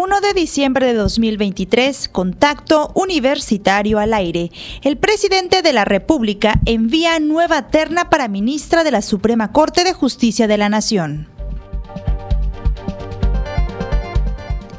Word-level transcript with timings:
1 0.00 0.20
de 0.22 0.32
diciembre 0.32 0.86
de 0.86 0.94
2023, 0.94 2.08
contacto 2.08 2.90
universitario 2.94 3.98
al 3.98 4.14
aire. 4.14 4.50
El 4.80 4.96
presidente 4.96 5.60
de 5.60 5.74
la 5.74 5.84
República 5.84 6.58
envía 6.64 7.20
nueva 7.20 7.68
terna 7.68 8.08
para 8.08 8.26
ministra 8.26 8.82
de 8.82 8.92
la 8.92 9.02
Suprema 9.02 9.52
Corte 9.52 9.84
de 9.84 9.92
Justicia 9.92 10.48
de 10.48 10.56
la 10.56 10.70
Nación. 10.70 11.28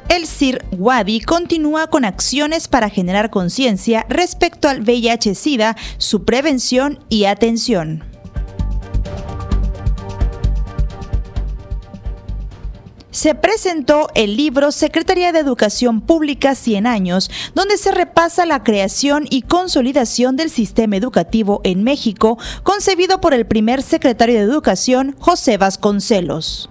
El 0.09 0.25
CIR 0.25 0.65
Wadi 0.71 1.21
continúa 1.21 1.85
con 1.85 2.03
acciones 2.03 2.67
para 2.67 2.89
generar 2.89 3.29
conciencia 3.29 4.07
respecto 4.09 4.69
al 4.69 4.81
VIH-Sida, 4.81 5.77
su 5.99 6.25
prevención 6.25 6.97
y 7.09 7.25
atención. 7.25 8.10
Se 13.11 13.35
presentó 13.35 14.07
el 14.15 14.35
libro 14.37 14.71
Secretaría 14.71 15.31
de 15.31 15.39
Educación 15.39 16.01
Pública 16.01 16.55
100 16.55 16.87
años, 16.87 17.29
donde 17.53 17.77
se 17.77 17.91
repasa 17.91 18.45
la 18.45 18.63
creación 18.63 19.25
y 19.29 19.43
consolidación 19.43 20.35
del 20.37 20.49
sistema 20.49 20.95
educativo 20.95 21.61
en 21.63 21.83
México, 21.83 22.37
concebido 22.63 23.21
por 23.21 23.33
el 23.33 23.45
primer 23.45 23.83
secretario 23.83 24.35
de 24.35 24.45
Educación, 24.45 25.15
José 25.19 25.57
Vasconcelos. 25.57 26.69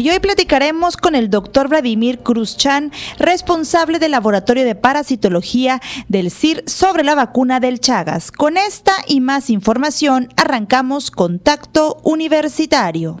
Y 0.00 0.08
hoy 0.08 0.18
platicaremos 0.18 0.96
con 0.96 1.14
el 1.14 1.28
doctor 1.28 1.68
Vladimir 1.68 2.20
Cruzchan, 2.20 2.90
responsable 3.18 3.98
del 3.98 4.12
Laboratorio 4.12 4.64
de 4.64 4.74
Parasitología 4.74 5.82
del 6.08 6.30
CIR 6.30 6.64
sobre 6.66 7.04
la 7.04 7.14
vacuna 7.14 7.60
del 7.60 7.80
Chagas. 7.80 8.32
Con 8.32 8.56
esta 8.56 8.92
y 9.06 9.20
más 9.20 9.50
información 9.50 10.30
arrancamos 10.38 11.10
Contacto 11.10 12.00
Universitario. 12.02 13.20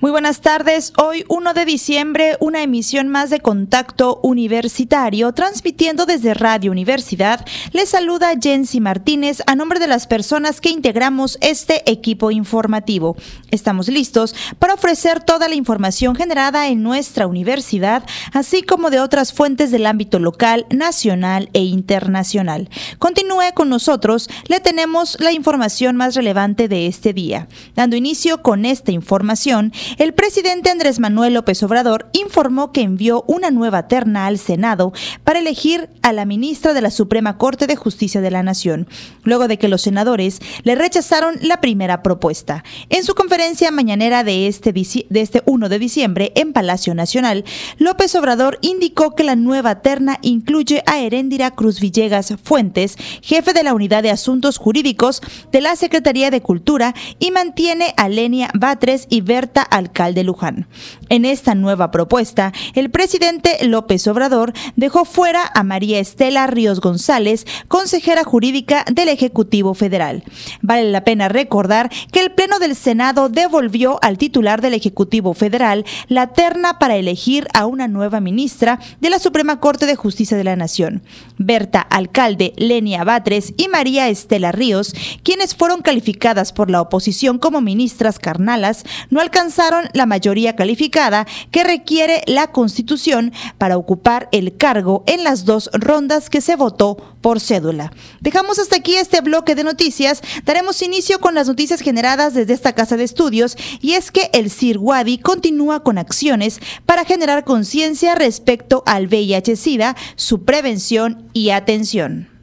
Muy 0.00 0.12
buenas 0.12 0.40
tardes. 0.40 0.92
Hoy, 0.96 1.24
1 1.28 1.54
de 1.54 1.64
diciembre, 1.64 2.36
una 2.38 2.62
emisión 2.62 3.08
más 3.08 3.30
de 3.30 3.40
Contacto 3.40 4.20
Universitario, 4.22 5.32
transmitiendo 5.32 6.06
desde 6.06 6.34
Radio 6.34 6.70
Universidad. 6.70 7.44
Les 7.72 7.88
saluda 7.88 8.30
Jensi 8.40 8.80
Martínez 8.80 9.42
a 9.46 9.56
nombre 9.56 9.80
de 9.80 9.88
las 9.88 10.06
personas 10.06 10.60
que 10.60 10.70
integramos 10.70 11.36
este 11.40 11.90
equipo 11.90 12.30
informativo. 12.30 13.16
Estamos 13.50 13.88
listos 13.88 14.36
para 14.60 14.74
ofrecer 14.74 15.20
toda 15.20 15.48
la 15.48 15.56
información 15.56 16.14
generada 16.14 16.68
en 16.68 16.82
nuestra 16.84 17.26
universidad, 17.26 18.04
así 18.32 18.62
como 18.62 18.90
de 18.90 19.00
otras 19.00 19.32
fuentes 19.32 19.72
del 19.72 19.86
ámbito 19.86 20.20
local, 20.20 20.66
nacional 20.70 21.50
e 21.54 21.60
internacional. 21.60 22.70
Continúe 23.00 23.52
con 23.54 23.68
nosotros, 23.68 24.28
le 24.46 24.60
tenemos 24.60 25.18
la 25.18 25.32
información 25.32 25.96
más 25.96 26.14
relevante 26.14 26.68
de 26.68 26.86
este 26.86 27.12
día. 27.12 27.48
Dando 27.74 27.96
inicio 27.96 28.42
con 28.42 28.64
esta 28.64 28.92
información, 28.92 29.72
el 29.96 30.12
presidente 30.12 30.70
Andrés 30.70 31.00
Manuel 31.00 31.34
López 31.34 31.62
Obrador 31.62 32.08
informó 32.12 32.72
que 32.72 32.82
envió 32.82 33.24
una 33.26 33.50
nueva 33.50 33.88
terna 33.88 34.26
al 34.26 34.38
Senado 34.38 34.92
para 35.24 35.38
elegir 35.38 35.88
a 36.02 36.12
la 36.12 36.24
ministra 36.24 36.74
de 36.74 36.80
la 36.80 36.90
Suprema 36.90 37.38
Corte 37.38 37.66
de 37.66 37.76
Justicia 37.76 38.20
de 38.20 38.30
la 38.30 38.42
Nación, 38.42 38.88
luego 39.22 39.48
de 39.48 39.58
que 39.58 39.68
los 39.68 39.82
senadores 39.82 40.40
le 40.62 40.74
rechazaron 40.74 41.36
la 41.40 41.60
primera 41.60 42.02
propuesta. 42.02 42.64
En 42.90 43.04
su 43.04 43.14
conferencia 43.14 43.70
mañanera 43.70 44.24
de 44.24 44.46
este, 44.46 44.72
de 44.72 45.20
este 45.20 45.42
1 45.46 45.68
de 45.68 45.78
diciembre 45.78 46.32
en 46.34 46.52
Palacio 46.52 46.94
Nacional, 46.94 47.44
López 47.78 48.14
Obrador 48.14 48.58
indicó 48.62 49.14
que 49.14 49.24
la 49.24 49.36
nueva 49.36 49.80
terna 49.82 50.18
incluye 50.22 50.82
a 50.86 51.00
Heréndira 51.00 51.50
Cruz 51.52 51.80
Villegas 51.80 52.34
Fuentes, 52.42 52.96
jefe 53.22 53.52
de 53.52 53.62
la 53.62 53.74
Unidad 53.74 54.02
de 54.02 54.10
Asuntos 54.10 54.58
Jurídicos 54.58 55.22
de 55.52 55.60
la 55.60 55.76
Secretaría 55.76 56.30
de 56.30 56.40
Cultura, 56.40 56.94
y 57.18 57.30
mantiene 57.30 57.94
a 57.96 58.08
Lenia 58.08 58.50
Batres 58.54 59.06
y 59.10 59.20
Berta 59.20 59.62
alcalde 59.78 60.24
Luján. 60.24 60.66
En 61.08 61.24
esta 61.24 61.54
nueva 61.54 61.90
propuesta, 61.90 62.52
el 62.74 62.90
presidente 62.90 63.56
López 63.66 64.06
Obrador 64.06 64.52
dejó 64.76 65.04
fuera 65.04 65.50
a 65.54 65.62
María 65.62 65.98
Estela 65.98 66.46
Ríos 66.46 66.80
González, 66.80 67.46
consejera 67.68 68.24
jurídica 68.24 68.84
del 68.92 69.08
Ejecutivo 69.08 69.74
Federal. 69.74 70.24
Vale 70.60 70.90
la 70.90 71.04
pena 71.04 71.28
recordar 71.28 71.90
que 72.12 72.20
el 72.20 72.32
Pleno 72.32 72.58
del 72.58 72.74
Senado 72.74 73.28
devolvió 73.28 73.98
al 74.02 74.18
titular 74.18 74.60
del 74.60 74.74
Ejecutivo 74.74 75.34
Federal 75.34 75.84
la 76.08 76.28
terna 76.28 76.78
para 76.78 76.96
elegir 76.96 77.46
a 77.54 77.66
una 77.66 77.88
nueva 77.88 78.20
ministra 78.20 78.80
de 79.00 79.10
la 79.10 79.18
Suprema 79.18 79.60
Corte 79.60 79.86
de 79.86 79.96
Justicia 79.96 80.36
de 80.36 80.44
la 80.44 80.56
Nación. 80.56 81.02
Berta 81.38 81.80
Alcalde, 81.80 82.52
Lenia 82.56 83.04
Batres 83.04 83.54
y 83.56 83.68
María 83.68 84.08
Estela 84.08 84.52
Ríos, 84.52 84.94
quienes 85.22 85.54
fueron 85.54 85.82
calificadas 85.82 86.52
por 86.52 86.70
la 86.70 86.80
oposición 86.80 87.38
como 87.38 87.60
ministras 87.60 88.18
carnalas, 88.18 88.84
no 89.10 89.20
alcanzaron 89.20 89.67
la 89.92 90.06
mayoría 90.06 90.56
calificada 90.56 91.26
que 91.50 91.64
requiere 91.64 92.22
la 92.26 92.48
Constitución 92.48 93.32
para 93.58 93.76
ocupar 93.76 94.28
el 94.32 94.56
cargo 94.56 95.04
en 95.06 95.24
las 95.24 95.44
dos 95.44 95.70
rondas 95.72 96.30
que 96.30 96.40
se 96.40 96.56
votó 96.56 96.96
por 97.20 97.40
cédula. 97.40 97.92
Dejamos 98.20 98.58
hasta 98.58 98.76
aquí 98.76 98.96
este 98.96 99.20
bloque 99.20 99.54
de 99.54 99.64
noticias. 99.64 100.22
Daremos 100.44 100.82
inicio 100.82 101.20
con 101.20 101.34
las 101.34 101.48
noticias 101.48 101.80
generadas 101.80 102.34
desde 102.34 102.54
esta 102.54 102.74
casa 102.74 102.96
de 102.96 103.04
estudios 103.04 103.56
y 103.80 103.92
es 103.92 104.10
que 104.10 104.30
el 104.32 104.50
CIRWADI 104.50 105.18
continúa 105.18 105.82
con 105.82 105.98
acciones 105.98 106.60
para 106.86 107.04
generar 107.04 107.44
conciencia 107.44 108.14
respecto 108.14 108.82
al 108.86 109.08
VIH-Sida, 109.08 109.96
su 110.16 110.44
prevención 110.44 111.28
y 111.32 111.50
atención. 111.50 112.37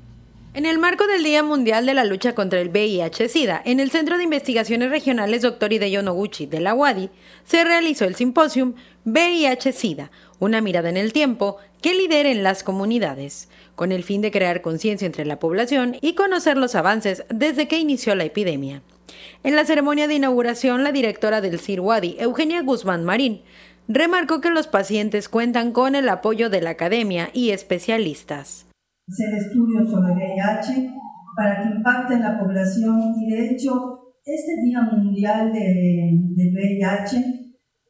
En 0.55 0.65
el 0.65 0.77
marco 0.77 1.05
del 1.05 1.21
Día 1.21 1.43
Mundial 1.43 1.85
de 1.85 1.93
la 1.93 2.05
Lucha 2.05 2.33
contra 2.33 2.61
el 2.61 2.69
VIH-Sida, 2.69 3.61
en 3.65 3.81
el 3.81 3.91
Centro 3.91 4.17
de 4.17 4.23
Investigaciones 4.23 4.89
Regionales 4.89 5.41
Dr. 5.41 5.73
Hideo 5.73 6.01
Noguchi 6.01 6.45
de 6.45 6.61
la 6.61 6.73
UADI, 6.73 7.09
se 7.43 7.65
realizó 7.65 8.05
el 8.05 8.15
simposium 8.15 8.73
VIH-Sida, 9.03 10.11
una 10.39 10.61
mirada 10.61 10.87
en 10.87 10.95
el 10.95 11.11
tiempo 11.11 11.57
que 11.81 11.93
lideren 11.93 12.41
las 12.41 12.63
comunidades, 12.63 13.49
con 13.75 13.91
el 13.91 14.05
fin 14.05 14.21
de 14.21 14.31
crear 14.31 14.61
conciencia 14.61 15.05
entre 15.05 15.25
la 15.25 15.39
población 15.39 15.97
y 15.99 16.13
conocer 16.13 16.55
los 16.55 16.75
avances 16.75 17.25
desde 17.27 17.67
que 17.67 17.77
inició 17.77 18.15
la 18.15 18.23
epidemia. 18.23 18.81
En 19.43 19.57
la 19.57 19.65
ceremonia 19.65 20.07
de 20.07 20.13
inauguración, 20.13 20.85
la 20.85 20.93
directora 20.93 21.41
del 21.41 21.59
CIR-UADI, 21.59 22.15
Eugenia 22.19 22.61
Guzmán 22.61 23.03
Marín, 23.03 23.41
remarcó 23.89 24.39
que 24.39 24.51
los 24.51 24.67
pacientes 24.67 25.27
cuentan 25.27 25.73
con 25.73 25.95
el 25.95 26.07
apoyo 26.07 26.49
de 26.49 26.61
la 26.61 26.69
academia 26.69 27.29
y 27.33 27.49
especialistas 27.49 28.64
hacer 29.07 29.33
estudios 29.35 29.89
sobre 29.89 30.13
VIH 30.13 30.91
para 31.35 31.61
que 31.61 31.75
impacte 31.75 32.15
en 32.15 32.21
la 32.21 32.39
población 32.39 33.13
y 33.17 33.31
de 33.31 33.51
hecho 33.51 34.05
este 34.25 34.59
Día 34.63 34.81
Mundial 34.81 35.53
de, 35.53 36.17
VIH 36.35 37.23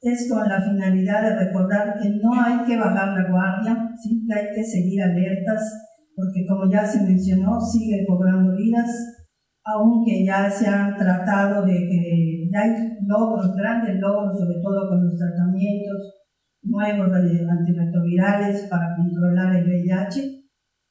es 0.01 0.29
con 0.29 0.47
la 0.49 0.61
finalidad 0.61 1.23
de 1.23 1.45
recordar 1.45 1.97
que 1.99 2.09
no 2.21 2.33
hay 2.33 2.65
que 2.65 2.77
bajar 2.77 3.13
la 3.17 3.29
guardia, 3.29 3.89
¿sí? 4.03 4.25
que 4.27 4.33
hay 4.33 4.53
que 4.53 4.63
seguir 4.63 5.01
alertas, 5.01 5.63
porque 6.15 6.45
como 6.45 6.69
ya 6.69 6.85
se 6.85 7.01
mencionó, 7.03 7.59
sigue 7.61 8.05
cobrando 8.05 8.55
vidas, 8.55 8.89
aunque 9.63 10.25
ya 10.25 10.49
se 10.49 10.67
han 10.67 10.95
tratado 10.97 11.65
de 11.65 11.73
que 11.73 12.49
ya 12.51 12.61
hay 12.61 12.71
logros, 13.07 13.55
grandes 13.55 13.95
logros, 13.99 14.37
sobre 14.37 14.61
todo 14.61 14.89
con 14.89 15.05
los 15.05 15.17
tratamientos 15.17 16.15
nuevos 16.61 17.09
antirretrovirales 17.13 18.67
para 18.69 18.95
controlar 18.95 19.55
el 19.55 19.65
VIH, 19.65 20.34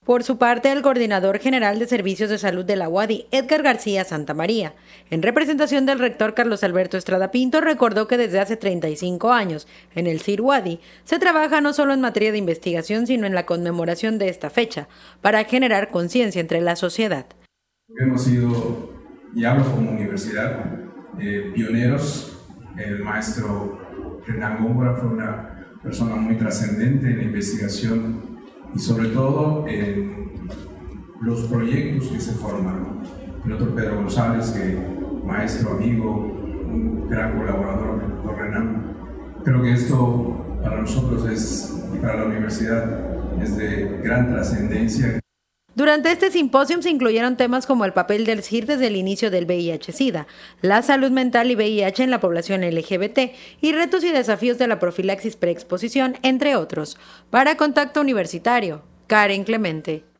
por 0.04 0.22
su 0.22 0.36
parte, 0.36 0.70
el 0.70 0.82
coordinador 0.82 1.38
general 1.38 1.78
de 1.78 1.86
Servicios 1.86 2.28
de 2.28 2.36
Salud 2.36 2.64
de 2.64 2.76
la 2.76 2.90
UADI, 2.90 3.26
Edgar 3.30 3.62
García 3.62 4.04
Santa 4.04 4.34
María, 4.34 4.74
en 5.08 5.22
representación 5.22 5.86
del 5.86 5.98
rector 5.98 6.34
Carlos 6.34 6.62
Alberto 6.62 6.98
Estrada 6.98 7.30
Pinto, 7.30 7.62
recordó 7.62 8.06
que 8.06 8.18
desde 8.18 8.38
hace 8.38 8.58
35 8.58 9.32
años 9.32 9.66
en 9.94 10.06
el 10.06 10.20
CIR 10.20 10.42
UADI 10.42 10.80
se 11.04 11.18
trabaja 11.18 11.62
no 11.62 11.72
solo 11.72 11.94
en 11.94 12.02
materia 12.02 12.32
de 12.32 12.38
investigación, 12.38 13.06
sino 13.06 13.26
en 13.26 13.34
la 13.34 13.46
conmemoración 13.46 14.18
de 14.18 14.28
esta 14.28 14.50
fecha, 14.50 14.88
para 15.22 15.44
generar 15.44 15.90
conciencia 15.90 16.40
entre 16.40 16.60
la 16.60 16.76
sociedad. 16.76 17.24
Hemos 17.98 18.24
sido, 18.24 18.92
y 19.34 19.44
hablo 19.44 19.64
como 19.64 19.90
universidad, 19.90 20.66
eh, 21.18 21.50
pioneros. 21.54 22.38
El 22.76 23.02
maestro 23.02 24.20
Renan 24.26 24.62
Góngora 24.62 24.96
fue 24.96 25.08
una 25.08 25.78
persona 25.82 26.16
muy 26.16 26.36
trascendente 26.36 27.06
en 27.06 27.18
la 27.18 27.24
investigación 27.24 28.33
y 28.74 28.78
sobre 28.78 29.08
todo 29.10 29.66
en 29.68 30.48
los 31.20 31.42
proyectos 31.42 32.08
que 32.08 32.20
se 32.20 32.32
forman. 32.32 33.02
El 33.44 33.52
otro 33.52 33.74
Pedro 33.74 33.96
González, 33.96 34.50
que 34.50 34.78
maestro, 35.24 35.72
amigo, 35.72 36.10
un 36.10 37.08
gran 37.08 37.38
colaborador 37.38 38.00
del 38.00 38.10
doctor 38.10 38.38
Renan. 38.38 38.96
Creo 39.44 39.62
que 39.62 39.72
esto 39.72 40.58
para 40.62 40.80
nosotros 40.80 41.26
es, 41.30 41.84
y 41.94 41.98
para 41.98 42.16
la 42.16 42.24
universidad, 42.26 43.42
es 43.42 43.56
de 43.56 44.00
gran 44.02 44.28
trascendencia. 44.28 45.20
Durante 45.74 46.12
este 46.12 46.30
simposio 46.30 46.80
se 46.82 46.90
incluyeron 46.90 47.36
temas 47.36 47.66
como 47.66 47.84
el 47.84 47.92
papel 47.92 48.26
del 48.26 48.44
CIR 48.44 48.66
desde 48.66 48.86
el 48.86 48.94
inicio 48.94 49.32
del 49.32 49.46
VIH-Sida, 49.46 50.28
la 50.60 50.82
salud 50.82 51.10
mental 51.10 51.50
y 51.50 51.56
VIH 51.56 52.04
en 52.04 52.10
la 52.10 52.20
población 52.20 52.62
LGBT 52.62 53.32
y 53.60 53.72
retos 53.72 54.04
y 54.04 54.10
desafíos 54.10 54.56
de 54.58 54.68
la 54.68 54.78
profilaxis 54.78 55.34
preexposición, 55.34 56.16
entre 56.22 56.54
otros. 56.54 56.96
Para 57.30 57.56
Contacto 57.56 58.00
Universitario, 58.00 58.82
Karen 59.08 59.42
Clemente. 59.42 60.13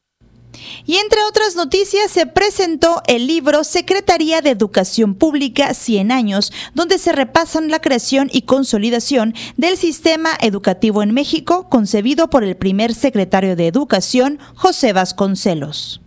Y 0.87 0.97
entre 0.97 1.23
otras 1.25 1.57
noticias 1.57 2.11
se 2.11 2.27
presentó 2.27 3.03
el 3.07 3.27
libro 3.27 3.65
Secretaría 3.65 4.41
de 4.41 4.51
Educación 4.51 5.15
Pública 5.15 5.75
100 5.75 6.13
años, 6.13 6.53
donde 6.75 6.99
se 6.99 7.13
repasan 7.13 7.71
la 7.71 7.81
creación 7.81 8.29
y 8.33 8.43
consolidación 8.43 9.35
del 9.57 9.77
sistema 9.77 10.31
educativo 10.41 11.03
en 11.03 11.13
México, 11.13 11.69
concebido 11.69 12.31
por 12.31 12.45
el 12.45 12.57
primer 12.57 12.95
secretario 12.95 13.57
de 13.57 13.67
Educación, 13.67 14.39
José 14.55 14.93
Vasconcelos. 14.93 16.04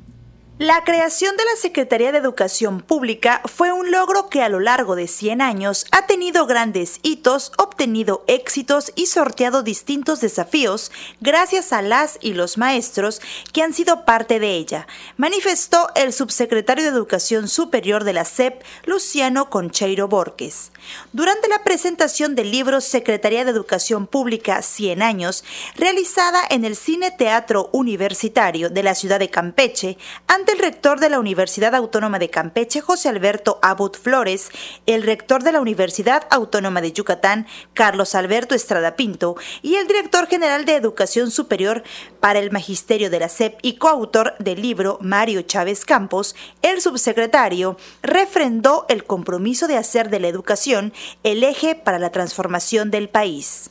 La 0.59 0.83
creación 0.83 1.37
de 1.37 1.45
la 1.45 1.55
Secretaría 1.55 2.11
de 2.11 2.17
Educación 2.17 2.81
Pública 2.81 3.43
fue 3.45 3.71
un 3.71 3.91
logro 3.91 4.27
que 4.27 4.41
a 4.41 4.49
lo 4.49 4.59
largo 4.59 4.95
de 4.95 5.07
100 5.07 5.39
años 5.39 5.85
ha 5.91 6.07
tenido 6.07 6.47
grandes 6.47 6.99
hitos, 7.03 7.51
obtenido 7.59 8.23
éxitos 8.25 8.91
y 8.95 9.05
sorteado 9.05 9.61
distintos 9.61 10.19
desafíos 10.19 10.91
gracias 11.21 11.73
a 11.73 11.83
las 11.83 12.17
y 12.21 12.33
los 12.33 12.57
maestros 12.57 13.21
que 13.53 13.61
han 13.61 13.71
sido 13.71 14.03
parte 14.03 14.39
de 14.39 14.55
ella, 14.55 14.87
manifestó 15.15 15.89
el 15.93 16.11
subsecretario 16.11 16.85
de 16.85 16.89
Educación 16.89 17.49
Superior 17.49 18.03
de 18.03 18.13
la 18.13 18.25
SEP, 18.25 18.63
Luciano 18.83 19.51
Concheiro 19.51 20.07
Borges. 20.07 20.71
Durante 21.13 21.49
la 21.49 21.63
presentación 21.63 22.33
del 22.33 22.49
libro 22.49 22.81
Secretaría 22.81 23.45
de 23.45 23.51
Educación 23.51 24.07
Pública 24.07 24.63
100 24.63 25.03
años, 25.03 25.43
realizada 25.75 26.41
en 26.49 26.65
el 26.65 26.75
Cine 26.75 27.11
Teatro 27.11 27.69
Universitario 27.73 28.71
de 28.71 28.81
la 28.81 28.95
ciudad 28.95 29.19
de 29.19 29.29
Campeche, 29.29 29.99
el 30.47 30.59
rector 30.59 30.99
de 30.99 31.09
la 31.09 31.19
Universidad 31.19 31.75
Autónoma 31.75 32.19
de 32.19 32.29
Campeche, 32.29 32.81
José 32.81 33.09
Alberto 33.09 33.59
Abud 33.61 33.93
Flores, 33.93 34.49
el 34.85 35.03
rector 35.03 35.43
de 35.43 35.51
la 35.51 35.61
Universidad 35.61 36.27
Autónoma 36.29 36.81
de 36.81 36.93
Yucatán, 36.93 37.47
Carlos 37.73 38.15
Alberto 38.15 38.55
Estrada 38.55 38.95
Pinto, 38.95 39.35
y 39.61 39.75
el 39.75 39.87
director 39.87 40.27
general 40.27 40.65
de 40.65 40.75
Educación 40.75 41.31
Superior 41.31 41.83
para 42.19 42.39
el 42.39 42.51
Magisterio 42.51 43.09
de 43.09 43.19
la 43.19 43.29
SEP 43.29 43.57
y 43.61 43.73
coautor 43.73 44.35
del 44.39 44.61
libro, 44.61 44.97
Mario 45.01 45.41
Chávez 45.41 45.85
Campos, 45.85 46.35
el 46.61 46.81
subsecretario, 46.81 47.77
refrendó 48.01 48.85
el 48.89 49.03
compromiso 49.03 49.67
de 49.67 49.77
hacer 49.77 50.09
de 50.09 50.19
la 50.19 50.27
educación 50.27 50.93
el 51.23 51.43
eje 51.43 51.75
para 51.75 51.99
la 51.99 52.11
transformación 52.11 52.91
del 52.91 53.09
país. 53.09 53.69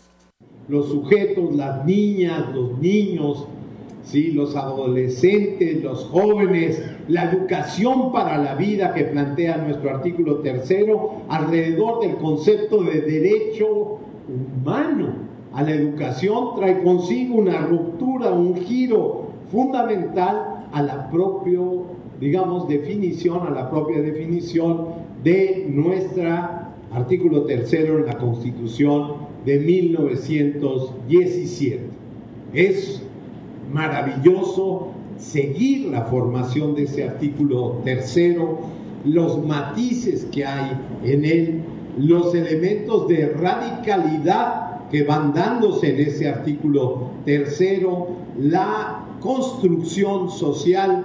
Los 0.69 0.88
sujetos, 0.88 1.55
las 1.55 1.84
niñas, 1.84 2.55
los 2.55 2.78
niños, 2.78 3.46
¿sí? 4.06 4.32
los 4.32 4.56
adolescentes, 4.56 5.82
los 5.82 6.06
jóvenes, 6.06 6.82
la 7.08 7.31
educación 7.31 8.11
para 8.12 8.38
la 8.38 8.55
vida 8.55 8.94
que 8.94 9.05
plantea 9.05 9.58
nuestro 9.58 9.91
artículo 9.91 10.37
tercero 10.37 11.25
alrededor 11.29 12.00
del 12.00 12.17
concepto 12.17 12.82
de 12.82 13.03
derecho 13.03 13.99
humano 14.29 15.26
a 15.53 15.62
la 15.62 15.73
educación 15.73 16.55
trae 16.56 16.82
consigo 16.82 17.37
una 17.37 17.58
ruptura, 17.58 18.31
un 18.31 18.56
giro 18.56 19.26
fundamental 19.50 20.67
a 20.73 20.82
la 20.82 21.09
propia, 21.11 21.61
digamos, 22.20 22.69
definición, 22.69 23.47
a 23.47 23.50
la 23.50 23.70
propia 23.70 24.02
definición 24.02 25.06
de 25.23 25.67
nuestra 25.69 26.67
artículo 26.93 27.43
tercero 27.43 27.99
en 27.99 28.06
la 28.06 28.17
Constitución 28.19 29.26
de 29.44 29.59
1917. 29.59 31.81
Es 32.52 33.06
maravilloso 33.73 34.89
seguir 35.19 35.89
la 35.89 36.03
formación 36.03 36.75
de 36.75 36.85
ese 36.85 37.05
artículo 37.05 37.81
tercero, 37.85 38.61
los 39.05 39.45
matices 39.45 40.27
que 40.33 40.45
hay 40.45 40.73
en 41.05 41.25
él, 41.25 41.63
los 41.99 42.35
elementos 42.35 43.09
de 43.09 43.29
radicalidad 43.29 44.89
que 44.91 45.03
van 45.03 45.33
dándose 45.33 45.95
en 45.95 46.09
ese 46.09 46.29
artículo 46.29 47.11
tercero, 47.25 48.09
la 48.39 49.05
construcción 49.21 50.31
social 50.31 51.05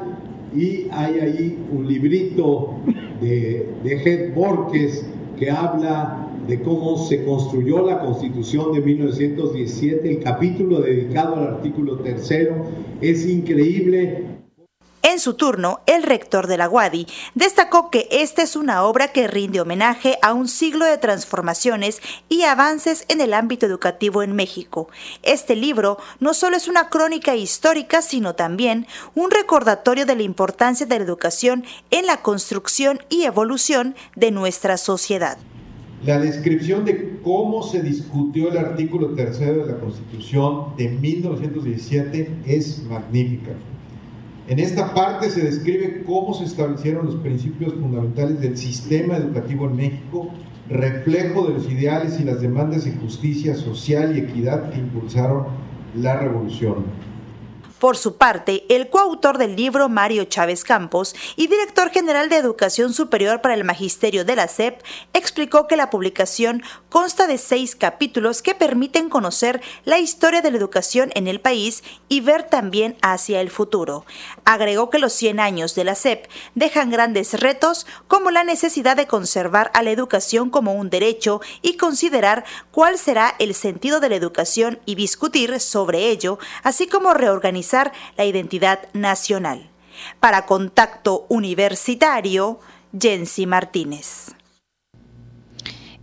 y 0.55 0.87
hay 0.91 1.19
ahí 1.19 1.59
un 1.71 1.87
librito 1.87 2.75
de, 3.21 3.69
de 3.83 3.93
Head 4.03 4.35
Borges 4.35 5.05
que 5.39 5.49
habla 5.49 6.20
de 6.47 6.61
cómo 6.61 6.97
se 7.07 7.23
construyó 7.23 7.85
la 7.85 7.99
Constitución 7.99 8.73
de 8.73 8.81
1917, 8.81 10.09
el 10.09 10.23
capítulo 10.23 10.81
dedicado 10.81 11.35
al 11.35 11.47
artículo 11.55 11.99
tercero, 11.99 12.65
es 13.01 13.25
increíble. 13.25 14.41
En 15.03 15.19
su 15.19 15.33
turno, 15.33 15.81
el 15.87 16.03
rector 16.03 16.45
de 16.45 16.57
la 16.57 16.69
UADI 16.69 17.07
destacó 17.33 17.89
que 17.89 18.07
esta 18.11 18.43
es 18.43 18.55
una 18.55 18.83
obra 18.83 19.07
que 19.07 19.27
rinde 19.27 19.59
homenaje 19.59 20.19
a 20.21 20.33
un 20.33 20.47
siglo 20.47 20.85
de 20.85 20.99
transformaciones 20.99 22.01
y 22.29 22.43
avances 22.43 23.05
en 23.07 23.19
el 23.19 23.33
ámbito 23.33 23.65
educativo 23.65 24.21
en 24.21 24.35
México. 24.35 24.89
Este 25.23 25.55
libro 25.55 25.97
no 26.19 26.35
solo 26.35 26.55
es 26.55 26.67
una 26.67 26.89
crónica 26.89 27.35
histórica, 27.35 28.03
sino 28.03 28.35
también 28.35 28.85
un 29.15 29.31
recordatorio 29.31 30.05
de 30.05 30.15
la 30.15 30.23
importancia 30.23 30.85
de 30.85 30.99
la 30.99 31.03
educación 31.03 31.65
en 31.89 32.05
la 32.05 32.21
construcción 32.21 33.01
y 33.09 33.23
evolución 33.23 33.95
de 34.15 34.29
nuestra 34.29 34.77
sociedad. 34.77 35.39
La 36.05 36.19
descripción 36.19 36.83
de 36.83 37.19
cómo 37.23 37.61
se 37.61 37.83
discutió 37.83 38.49
el 38.49 38.57
artículo 38.57 39.09
tercero 39.09 39.63
de 39.63 39.71
la 39.71 39.79
Constitución 39.79 40.75
de 40.75 40.89
1917 40.89 42.37
es 42.47 42.83
magnífica. 42.89 43.51
En 44.47 44.57
esta 44.57 44.95
parte 44.95 45.29
se 45.29 45.43
describe 45.43 46.03
cómo 46.03 46.33
se 46.33 46.45
establecieron 46.45 47.05
los 47.05 47.17
principios 47.17 47.75
fundamentales 47.75 48.41
del 48.41 48.57
sistema 48.57 49.15
educativo 49.15 49.67
en 49.67 49.75
México, 49.75 50.29
reflejo 50.67 51.45
de 51.45 51.53
los 51.53 51.71
ideales 51.71 52.19
y 52.19 52.23
las 52.23 52.41
demandas 52.41 52.85
de 52.85 52.93
justicia 52.93 53.53
social 53.53 54.17
y 54.17 54.21
equidad 54.21 54.71
que 54.71 54.79
impulsaron 54.79 55.45
la 55.95 56.17
revolución. 56.19 57.10
Por 57.81 57.97
su 57.97 58.17
parte, 58.17 58.63
el 58.69 58.91
coautor 58.91 59.39
del 59.39 59.55
libro 59.55 59.89
Mario 59.89 60.25
Chávez 60.25 60.63
Campos 60.63 61.15
y 61.35 61.47
director 61.47 61.89
general 61.89 62.29
de 62.29 62.37
Educación 62.37 62.93
Superior 62.93 63.41
para 63.41 63.55
el 63.55 63.63
Magisterio 63.63 64.23
de 64.23 64.35
la 64.35 64.47
SEP 64.47 64.83
explicó 65.13 65.65
que 65.65 65.75
la 65.75 65.89
publicación 65.89 66.61
consta 66.89 67.25
de 67.25 67.39
seis 67.39 67.75
capítulos 67.75 68.43
que 68.43 68.53
permiten 68.53 69.09
conocer 69.09 69.63
la 69.83 69.97
historia 69.97 70.43
de 70.43 70.51
la 70.51 70.57
educación 70.57 71.09
en 71.15 71.27
el 71.27 71.41
país 71.41 71.83
y 72.07 72.21
ver 72.21 72.43
también 72.43 72.97
hacia 73.01 73.41
el 73.41 73.49
futuro. 73.49 74.05
Agregó 74.45 74.91
que 74.91 74.99
los 74.99 75.13
100 75.13 75.39
años 75.39 75.73
de 75.73 75.83
la 75.83 75.95
SEP 75.95 76.27
dejan 76.53 76.91
grandes 76.91 77.39
retos 77.39 77.87
como 78.07 78.29
la 78.29 78.43
necesidad 78.43 78.95
de 78.95 79.07
conservar 79.07 79.71
a 79.73 79.81
la 79.81 79.89
educación 79.89 80.51
como 80.51 80.75
un 80.75 80.91
derecho 80.91 81.41
y 81.63 81.77
considerar 81.77 82.45
cuál 82.69 82.99
será 82.99 83.33
el 83.39 83.55
sentido 83.55 83.99
de 83.99 84.09
la 84.09 84.17
educación 84.17 84.77
y 84.85 84.93
discutir 84.93 85.59
sobre 85.59 86.11
ello, 86.11 86.37
así 86.61 86.85
como 86.85 87.15
reorganizar 87.15 87.70
la 88.17 88.25
identidad 88.25 88.79
nacional. 88.93 89.69
Para 90.19 90.45
Contacto 90.45 91.25
Universitario, 91.29 92.59
Jensi 92.97 93.45
Martínez. 93.45 94.35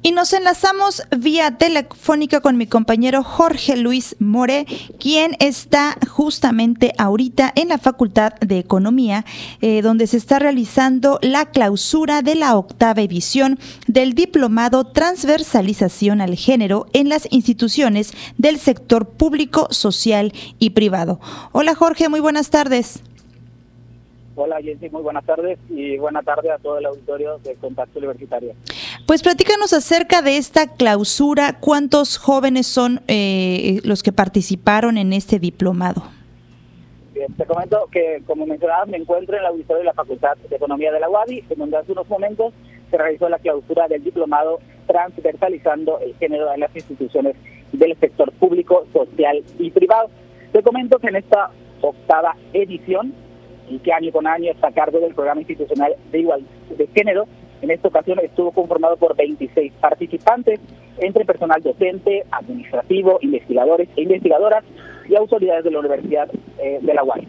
Y 0.00 0.12
nos 0.12 0.32
enlazamos 0.32 1.02
vía 1.16 1.58
telefónica 1.58 2.40
con 2.40 2.56
mi 2.56 2.68
compañero 2.68 3.24
Jorge 3.24 3.76
Luis 3.76 4.14
More, 4.20 4.64
quien 5.00 5.36
está 5.40 5.96
justamente 6.08 6.92
ahorita 6.98 7.52
en 7.56 7.68
la 7.68 7.78
Facultad 7.78 8.34
de 8.34 8.60
Economía, 8.60 9.24
eh, 9.60 9.82
donde 9.82 10.06
se 10.06 10.16
está 10.16 10.38
realizando 10.38 11.18
la 11.20 11.46
clausura 11.46 12.22
de 12.22 12.36
la 12.36 12.56
octava 12.56 13.02
edición 13.02 13.58
del 13.88 14.14
Diplomado 14.14 14.84
Transversalización 14.84 16.20
al 16.20 16.36
Género 16.36 16.86
en 16.92 17.08
las 17.08 17.26
instituciones 17.32 18.12
del 18.36 18.60
sector 18.60 19.08
público, 19.08 19.66
social 19.72 20.32
y 20.60 20.70
privado. 20.70 21.18
Hola 21.50 21.74
Jorge, 21.74 22.08
muy 22.08 22.20
buenas 22.20 22.50
tardes. 22.50 23.02
Hola 24.40 24.62
Jensi, 24.62 24.88
muy 24.90 25.02
buenas 25.02 25.24
tardes 25.24 25.58
y 25.68 25.98
buena 25.98 26.22
tarde 26.22 26.52
a 26.52 26.58
todo 26.58 26.78
el 26.78 26.86
auditorio 26.86 27.38
de 27.38 27.56
Contacto 27.56 27.98
Universitario. 27.98 28.54
Pues 29.04 29.20
platícanos 29.20 29.72
acerca 29.72 30.22
de 30.22 30.36
esta 30.36 30.68
clausura, 30.68 31.58
¿cuántos 31.58 32.18
jóvenes 32.18 32.68
son 32.68 33.00
eh, 33.08 33.80
los 33.82 34.04
que 34.04 34.12
participaron 34.12 34.96
en 34.96 35.12
este 35.12 35.40
diplomado? 35.40 36.04
te 37.36 37.46
comento 37.46 37.88
que, 37.90 38.22
como 38.28 38.46
mencionabas, 38.46 38.86
me 38.86 38.96
encuentro 38.96 39.34
en 39.34 39.40
el 39.40 39.46
auditorio 39.46 39.78
de 39.80 39.86
la 39.86 39.92
Facultad 39.92 40.36
de 40.36 40.54
Economía 40.54 40.92
de 40.92 41.00
la 41.00 41.10
UADI, 41.10 41.42
en 41.50 41.58
donde 41.58 41.76
hace 41.76 41.90
unos 41.90 42.08
momentos 42.08 42.54
se 42.92 42.96
realizó 42.96 43.28
la 43.28 43.40
clausura 43.40 43.88
del 43.88 44.04
diplomado 44.04 44.60
transversalizando 44.86 45.98
el 45.98 46.14
género 46.14 46.54
en 46.54 46.60
las 46.60 46.74
instituciones 46.76 47.34
del 47.72 47.98
sector 47.98 48.30
público, 48.34 48.86
social 48.92 49.42
y 49.58 49.72
privado. 49.72 50.10
Te 50.52 50.62
comento 50.62 51.00
que 51.00 51.08
en 51.08 51.16
esta 51.16 51.50
octava 51.80 52.36
edición 52.52 53.12
y 53.70 53.78
que 53.78 53.92
año 53.92 54.12
con 54.12 54.26
año 54.26 54.50
está 54.52 54.68
a 54.68 54.72
cargo 54.72 54.98
del 55.00 55.14
programa 55.14 55.40
institucional 55.40 55.94
de 56.10 56.18
igualdad 56.20 56.48
de 56.76 56.86
género, 56.88 57.26
En 57.60 57.72
esta 57.72 57.88
ocasión 57.88 58.20
estuvo 58.20 58.52
conformado 58.52 58.96
por 58.96 59.16
26 59.16 59.72
participantes, 59.80 60.60
entre 60.98 61.24
personal 61.24 61.60
docente, 61.60 62.24
administrativo, 62.30 63.18
investigadores 63.20 63.88
e 63.96 64.02
investigadoras 64.02 64.62
y 65.08 65.16
autoridades 65.16 65.64
de 65.64 65.72
la 65.72 65.80
Universidad 65.80 66.28
eh, 66.58 66.78
de 66.80 66.94
la 66.94 67.02
UAI. 67.02 67.26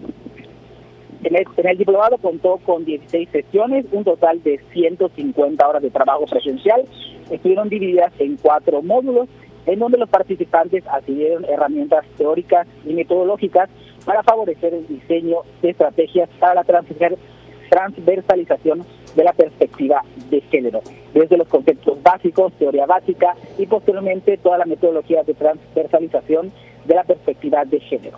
En 1.23 1.35
el, 1.35 1.47
en 1.57 1.67
el, 1.67 1.77
diplomado 1.77 2.17
contó 2.17 2.57
con 2.57 2.85
16 2.85 3.29
sesiones, 3.29 3.85
un 3.91 4.03
total 4.03 4.41
de 4.43 4.59
150 4.71 5.67
horas 5.67 5.81
de 5.81 5.89
trabajo 5.89 6.25
presencial. 6.25 6.85
Estuvieron 7.29 7.67
divididas 7.67 8.13
en 8.19 8.37
cuatro 8.37 8.81
módulos, 8.81 9.27
en 9.65 9.79
donde 9.79 9.97
los 9.97 10.09
participantes 10.09 10.85
adquirieron 10.87 11.43
herramientas 11.45 12.05
teóricas 12.17 12.67
y 12.85 12.93
metodológicas 12.93 13.69
para 14.09 14.23
favorecer 14.23 14.73
el 14.73 14.87
diseño 14.87 15.43
de 15.61 15.69
estrategias 15.69 16.27
para 16.39 16.55
la 16.55 16.63
transversalización 16.63 18.83
de 19.15 19.23
la 19.23 19.33
perspectiva 19.33 20.01
de 20.31 20.41
género, 20.41 20.81
desde 21.13 21.37
los 21.37 21.47
conceptos 21.47 22.01
básicos, 22.01 22.51
teoría 22.53 22.87
básica 22.87 23.35
y 23.59 23.67
posteriormente 23.67 24.37
toda 24.37 24.57
la 24.57 24.65
metodología 24.65 25.21
de 25.21 25.35
transversalización 25.35 26.51
de 26.85 26.95
la 26.95 27.03
perspectiva 27.03 27.63
de 27.65 27.79
género. 27.81 28.17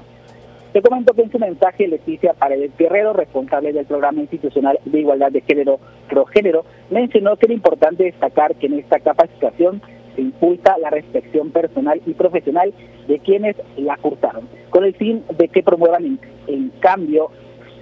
Te 0.71 0.81
comento 0.81 1.13
que 1.13 1.23
en 1.23 1.31
su 1.31 1.39
mensaje 1.39 1.89
Leticia 1.89 2.35
Paredes 2.35 2.71
Guerrero, 2.77 3.11
responsable 3.11 3.73
del 3.73 3.85
programa 3.85 4.21
institucional 4.21 4.79
de 4.85 4.97
igualdad 4.97 5.33
de 5.33 5.41
género 5.41 5.81
Progénero, 6.07 6.63
mencionó 6.89 7.35
que 7.35 7.47
era 7.47 7.53
importante 7.53 8.05
destacar 8.05 8.55
que 8.55 8.67
en 8.67 8.79
esta 8.79 9.01
capacitación 9.01 9.81
se 10.15 10.21
impulsa 10.21 10.77
la 10.77 10.89
reflexión 10.89 11.51
personal 11.51 12.01
y 12.05 12.13
profesional 12.13 12.73
de 13.07 13.19
quienes 13.19 13.55
la 13.77 13.97
cursaron, 13.97 14.47
con 14.69 14.85
el 14.85 14.95
fin 14.95 15.23
de 15.37 15.47
que 15.47 15.63
promuevan 15.63 16.19
en, 16.47 16.71
cambio 16.79 17.29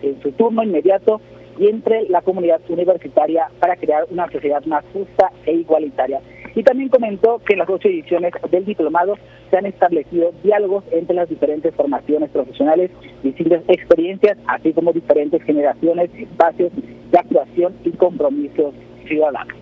en 0.01 0.21
su 0.21 0.31
turno 0.33 0.63
inmediato 0.63 1.21
y 1.57 1.67
entre 1.67 2.07
la 2.09 2.21
comunidad 2.21 2.61
universitaria 2.69 3.49
para 3.59 3.75
crear 3.75 4.05
una 4.09 4.29
sociedad 4.31 4.63
más 4.65 4.83
justa 4.93 5.31
e 5.45 5.53
igualitaria. 5.53 6.21
Y 6.55 6.63
también 6.63 6.89
comentó 6.89 7.39
que 7.45 7.53
en 7.53 7.59
las 7.59 7.69
ocho 7.69 7.87
ediciones 7.87 8.33
del 8.49 8.65
diplomado 8.65 9.15
se 9.49 9.57
han 9.57 9.65
establecido 9.65 10.31
diálogos 10.43 10.83
entre 10.91 11.15
las 11.15 11.29
diferentes 11.29 11.73
formaciones 11.75 12.29
profesionales, 12.31 12.91
distintas 13.23 13.61
experiencias, 13.67 14.37
así 14.47 14.73
como 14.73 14.93
diferentes 14.93 15.43
generaciones, 15.43 16.09
espacios 16.15 16.71
de 17.11 17.17
actuación 17.17 17.75
y 17.83 17.91
compromisos 17.91 18.73
ciudadanos. 19.07 19.55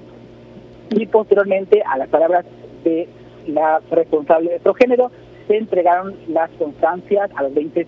Y 0.92 1.06
posteriormente 1.08 1.84
a 1.86 1.98
las 1.98 2.10
palabras 2.10 2.46
de 2.88 3.08
la 3.48 3.82
responsable 3.92 4.52
de 4.52 4.60
progénero, 4.60 5.12
se 5.48 5.58
entregaron 5.58 6.16
las 6.28 6.50
constancias 6.52 7.30
a 7.36 7.44
los 7.44 7.54
20 7.54 7.88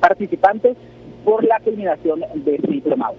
participantes 0.00 0.76
por 1.24 1.44
la 1.44 1.60
culminación 1.60 2.20
de 2.34 2.54
este 2.56 2.72
diplomado. 2.72 3.16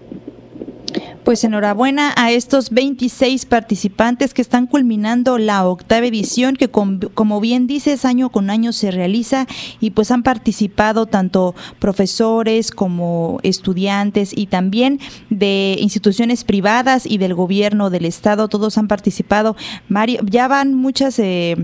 Pues 1.27 1.43
enhorabuena 1.43 2.13
a 2.15 2.31
estos 2.31 2.69
26 2.69 3.47
participantes 3.47 4.33
que 4.33 4.41
están 4.41 4.65
culminando 4.65 5.37
la 5.37 5.67
octava 5.67 6.05
edición 6.05 6.55
que 6.55 6.69
como 6.69 7.41
bien 7.41 7.67
dices 7.67 8.05
año 8.05 8.29
con 8.29 8.49
año 8.49 8.71
se 8.71 8.91
realiza 8.91 9.45
y 9.81 9.89
pues 9.89 10.09
han 10.11 10.23
participado 10.23 11.05
tanto 11.05 11.53
profesores 11.79 12.71
como 12.71 13.41
estudiantes 13.43 14.31
y 14.33 14.45
también 14.45 15.01
de 15.29 15.75
instituciones 15.81 16.45
privadas 16.45 17.05
y 17.05 17.17
del 17.17 17.33
gobierno 17.33 17.89
del 17.89 18.05
estado, 18.05 18.47
todos 18.47 18.77
han 18.77 18.87
participado. 18.87 19.57
Mario, 19.89 20.21
ya 20.23 20.47
van 20.47 20.75
muchas 20.75 21.19
eh, 21.19 21.57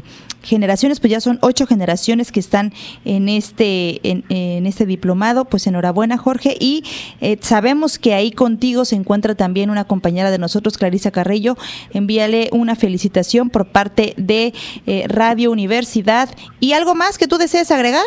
generaciones, 0.44 1.00
pues 1.00 1.12
ya 1.12 1.20
son 1.20 1.40
ocho 1.42 1.66
generaciones 1.66 2.32
que 2.32 2.40
están 2.40 2.74
en 3.06 3.30
este, 3.30 4.00
en, 4.04 4.66
este 4.66 4.86
diplomado, 4.86 5.46
pues 5.46 5.66
enhorabuena 5.68 6.18
Jorge 6.18 6.56
y 6.60 6.84
eh, 7.22 7.38
sabemos 7.42 7.98
que 7.98 8.14
ahí 8.14 8.32
contigo 8.32 8.86
se 8.86 8.96
encuentra 8.96 9.36
también 9.36 9.70
una 9.70 9.86
compañera 9.86 10.32
de 10.32 10.38
nosotros, 10.38 10.78
Clarisa 10.78 11.12
Carrillo, 11.12 11.56
envíale 11.94 12.50
una 12.52 12.76
felicitación 12.76 13.50
por 13.50 13.68
parte 13.68 14.14
de 14.18 14.54
eh, 14.86 15.06
Radio 15.08 15.52
Universidad 15.52 16.30
y 16.60 16.74
algo 16.74 16.96
más 16.96 17.18
que 17.18 17.28
tú 17.28 17.38
desees 17.38 17.72
agregar. 17.72 18.06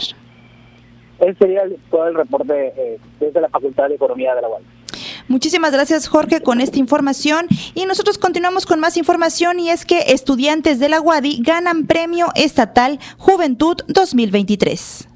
Ese 1.19 1.35
sería 1.39 1.63
todo 1.91 2.09
el 2.09 2.15
reporte 2.15 2.73
eh, 2.77 2.99
desde 3.19 3.41
la 3.41 3.49
Facultad 3.49 3.89
de 3.89 3.95
Economía 3.95 4.35
de 4.35 4.43
la 4.43 4.49
UAL. 4.49 4.63
Muchísimas 5.29 5.73
gracias 5.73 6.09
Jorge 6.09 6.41
con 6.41 6.61
esta 6.61 6.79
información 6.79 7.47
y 7.75 7.87
nosotros 7.87 8.19
continuamos 8.19 8.67
con 8.67 8.81
más 8.81 8.97
información 8.97 9.61
y 9.61 9.71
es 9.71 9.85
que 9.85 10.13
estudiantes 10.13 10.79
de 10.79 10.89
la 10.89 11.01
UADI 11.01 11.43
ganan 11.43 11.87
premio 11.87 12.29
estatal 12.35 12.99
Juventud 13.19 13.77
2023. 13.89 15.09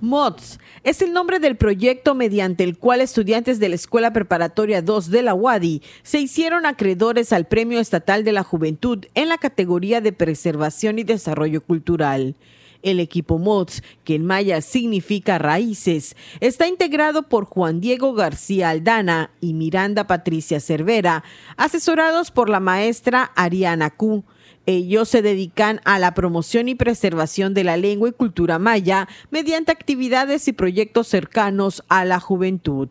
MODS 0.00 0.58
es 0.84 1.00
el 1.00 1.12
nombre 1.12 1.38
del 1.38 1.56
proyecto 1.56 2.16
mediante 2.16 2.64
el 2.64 2.76
cual 2.76 3.00
estudiantes 3.00 3.60
de 3.60 3.68
la 3.68 3.76
Escuela 3.76 4.12
Preparatoria 4.12 4.82
2 4.82 5.10
de 5.10 5.22
la 5.22 5.32
UADI 5.32 5.80
se 6.02 6.18
hicieron 6.18 6.66
acreedores 6.66 7.32
al 7.32 7.46
Premio 7.46 7.78
Estatal 7.78 8.24
de 8.24 8.32
la 8.32 8.42
Juventud 8.42 9.06
en 9.14 9.28
la 9.28 9.38
categoría 9.38 10.00
de 10.00 10.12
Preservación 10.12 10.98
y 10.98 11.04
Desarrollo 11.04 11.60
Cultural. 11.62 12.34
El 12.82 13.00
equipo 13.00 13.38
MODS, 13.38 13.82
que 14.04 14.16
en 14.16 14.26
maya 14.26 14.60
significa 14.60 15.38
raíces, 15.38 16.16
está 16.40 16.66
integrado 16.66 17.28
por 17.28 17.44
Juan 17.44 17.80
Diego 17.80 18.12
García 18.14 18.70
Aldana 18.70 19.30
y 19.40 19.54
Miranda 19.54 20.06
Patricia 20.06 20.60
Cervera, 20.60 21.24
asesorados 21.56 22.30
por 22.30 22.48
la 22.48 22.60
maestra 22.60 23.32
Ariana 23.36 23.90
Q. 23.90 24.24
Ellos 24.66 25.08
se 25.08 25.22
dedican 25.22 25.80
a 25.84 25.98
la 25.98 26.14
promoción 26.14 26.68
y 26.68 26.74
preservación 26.74 27.54
de 27.54 27.64
la 27.64 27.76
lengua 27.76 28.08
y 28.08 28.12
cultura 28.12 28.58
maya 28.58 29.08
mediante 29.30 29.72
actividades 29.72 30.46
y 30.48 30.52
proyectos 30.52 31.08
cercanos 31.08 31.82
a 31.88 32.04
la 32.04 32.20
juventud 32.20 32.88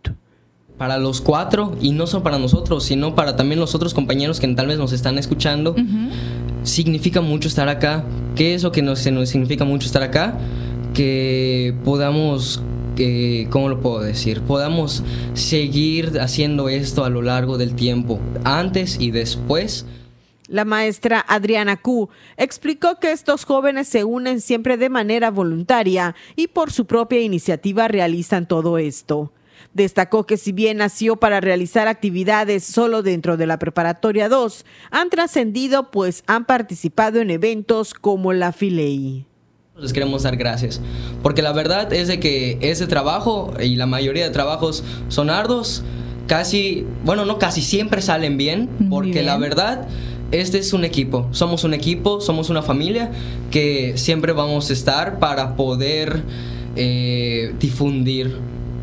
para 0.78 0.98
los 0.98 1.22
cuatro 1.22 1.76
y 1.82 1.92
no 1.92 2.08
solo 2.08 2.24
para 2.24 2.40
nosotros, 2.40 2.84
sino 2.84 3.16
para 3.16 3.36
también 3.36 3.60
los 3.60 3.76
otros 3.76 3.94
compañeros 3.94 4.40
que 4.40 4.48
tal 4.50 4.68
vez 4.68 4.78
nos 4.78 4.94
están 4.94 5.18
escuchando 5.18 5.76
significa 6.64 7.22
mucho 7.22 7.48
estar 7.48 7.70
acá. 7.70 8.04
¿Qué 8.36 8.54
es 8.54 8.64
lo 8.64 8.72
que 8.72 8.82
nos, 8.82 9.00
significa 9.00 9.66
mucho 9.66 9.86
estar 9.86 10.04
acá? 10.04 10.38
Que 10.94 11.76
podamos 11.84 12.62
eh, 12.98 13.48
¿cómo 13.50 13.70
lo 13.70 13.80
puedo 13.80 14.02
decir? 14.02 14.42
Podamos 14.42 15.04
seguir 15.34 16.20
haciendo 16.20 16.70
esto 16.70 17.06
a 17.06 17.10
lo 17.10 17.22
largo 17.22 17.58
del 17.58 17.76
tiempo, 17.76 18.20
antes 18.44 19.00
y 19.00 19.12
después. 19.12 19.86
La 20.48 20.66
maestra 20.66 21.24
Adriana 21.28 21.78
Q 21.78 22.10
explicó 22.36 23.00
que 23.00 23.14
estos 23.14 23.46
jóvenes 23.46 23.88
se 23.88 24.04
unen 24.04 24.42
siempre 24.42 24.76
de 24.76 24.90
manera 24.90 25.32
voluntaria 25.32 26.14
y 26.36 26.48
por 26.48 26.72
su 26.72 26.86
propia 26.86 27.22
iniciativa 27.22 27.88
realizan 27.88 28.48
todo 28.48 28.78
esto. 28.78 29.32
Destacó 29.74 30.26
que 30.26 30.36
si 30.38 30.52
bien 30.52 30.78
nació 30.78 31.16
para 31.16 31.40
realizar 31.40 31.88
actividades 31.88 32.64
solo 32.66 33.04
dentro 33.04 33.38
de 33.38 33.48
la 33.48 33.58
preparatoria 33.58 34.28
2, 34.28 34.66
han 34.92 35.10
trascendido 35.10 35.92
pues 35.92 36.24
han 36.28 36.46
participado 36.46 37.22
en 37.22 37.30
eventos 37.30 37.94
como 37.94 38.34
la 38.34 38.52
Filei. 38.52 39.26
Les 39.78 39.94
queremos 39.94 40.24
dar 40.24 40.36
gracias, 40.36 40.82
porque 41.24 41.42
la 41.42 41.54
verdad 41.54 41.92
es 41.94 42.10
de 42.10 42.20
que 42.20 42.58
ese 42.62 42.86
trabajo 42.86 43.54
y 43.60 43.78
la 43.78 43.86
mayoría 43.86 44.26
de 44.26 44.30
trabajos 44.30 44.84
son 45.08 45.30
arduos, 45.30 45.84
casi, 46.28 46.86
bueno, 47.06 47.26
no 47.26 47.40
casi 47.40 47.62
siempre 47.62 48.02
salen 48.02 48.38
bien, 48.38 48.70
porque 48.90 49.24
la 49.24 49.38
verdad 49.38 49.88
este 50.32 50.60
es 50.60 50.74
un 50.74 50.86
equipo, 50.86 51.28
somos 51.32 51.64
un 51.64 51.74
equipo, 51.74 52.22
somos 52.22 52.50
una 52.50 52.62
familia 52.62 53.12
que 53.50 53.98
siempre 53.98 54.34
vamos 54.34 54.70
a 54.70 54.74
estar 54.74 55.20
para 55.20 55.56
poder 55.56 56.24
eh, 56.76 57.54
difundir 57.60 58.38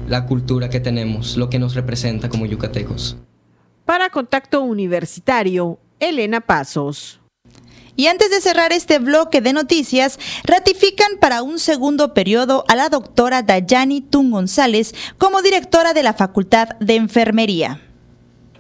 la 0.09 0.27
cultura 0.27 0.71
que 0.71 0.81
tenemos, 0.81 1.37
lo 1.37 1.51
que 1.51 1.59
nos 1.59 1.75
representa 1.75 2.29
como 2.29 2.47
yucatecos. 2.47 3.17
Para 3.85 4.11
Contacto 4.11 4.61
Universitario, 4.61 5.79
Elena 6.01 6.41
Pasos. 6.41 7.21
Y 7.97 8.07
antes 8.07 8.31
de 8.31 8.41
cerrar 8.41 8.73
este 8.73 9.01
bloque 9.01 9.41
de 9.41 9.53
noticias, 9.53 10.21
ratifican 10.45 11.19
para 11.21 11.43
un 11.43 11.59
segundo 11.59 12.15
periodo 12.15 12.65
a 12.69 12.77
la 12.77 12.89
doctora 12.89 13.43
Dayani 13.43 14.03
Tun 14.03 14.31
González 14.31 14.95
como 15.19 15.43
directora 15.43 15.95
de 15.95 16.05
la 16.05 16.15
Facultad 16.15 16.69
de 16.79 16.95
Enfermería. 16.95 17.88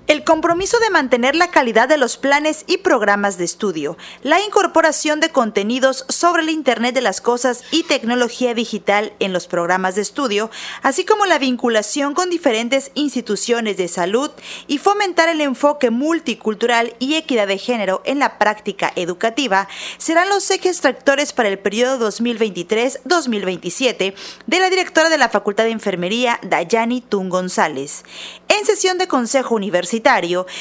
El 0.08 0.24
compromiso 0.24 0.78
de 0.78 0.88
mantener 0.88 1.36
la 1.36 1.50
calidad 1.50 1.86
de 1.86 1.98
los 1.98 2.16
planes 2.16 2.64
y 2.66 2.78
programas 2.78 3.36
de 3.36 3.44
estudio, 3.44 3.98
la 4.22 4.40
incorporación 4.40 5.20
de 5.20 5.28
contenidos 5.28 6.06
sobre 6.08 6.40
el 6.40 6.48
Internet 6.48 6.94
de 6.94 7.02
las 7.02 7.20
Cosas 7.20 7.62
y 7.72 7.82
tecnología 7.82 8.54
digital 8.54 9.12
en 9.18 9.34
los 9.34 9.46
programas 9.46 9.96
de 9.96 10.00
estudio, 10.00 10.50
así 10.80 11.04
como 11.04 11.26
la 11.26 11.38
vinculación 11.38 12.14
con 12.14 12.30
diferentes 12.30 12.90
instituciones 12.94 13.76
de 13.76 13.86
salud 13.86 14.30
y 14.66 14.78
fomentar 14.78 15.28
el 15.28 15.42
enfoque 15.42 15.90
multicultural 15.90 16.94
y 16.98 17.16
equidad 17.16 17.46
de 17.46 17.58
género 17.58 18.00
en 18.06 18.18
la 18.18 18.38
práctica 18.38 18.90
educativa, 18.96 19.68
serán 19.98 20.30
los 20.30 20.50
ejes 20.50 20.80
tractores 20.80 21.34
para 21.34 21.50
el 21.50 21.58
periodo 21.58 22.10
2023-2027 22.10 24.14
de 24.46 24.58
la 24.58 24.70
directora 24.70 25.10
de 25.10 25.18
la 25.18 25.28
Facultad 25.28 25.64
de 25.64 25.72
Enfermería, 25.72 26.40
Dayani 26.42 27.02
Tun 27.02 27.28
González. 27.28 28.04
En 28.48 28.64
sesión 28.64 28.96
de 28.96 29.06
Consejo 29.06 29.54
Universitario, 29.54 29.97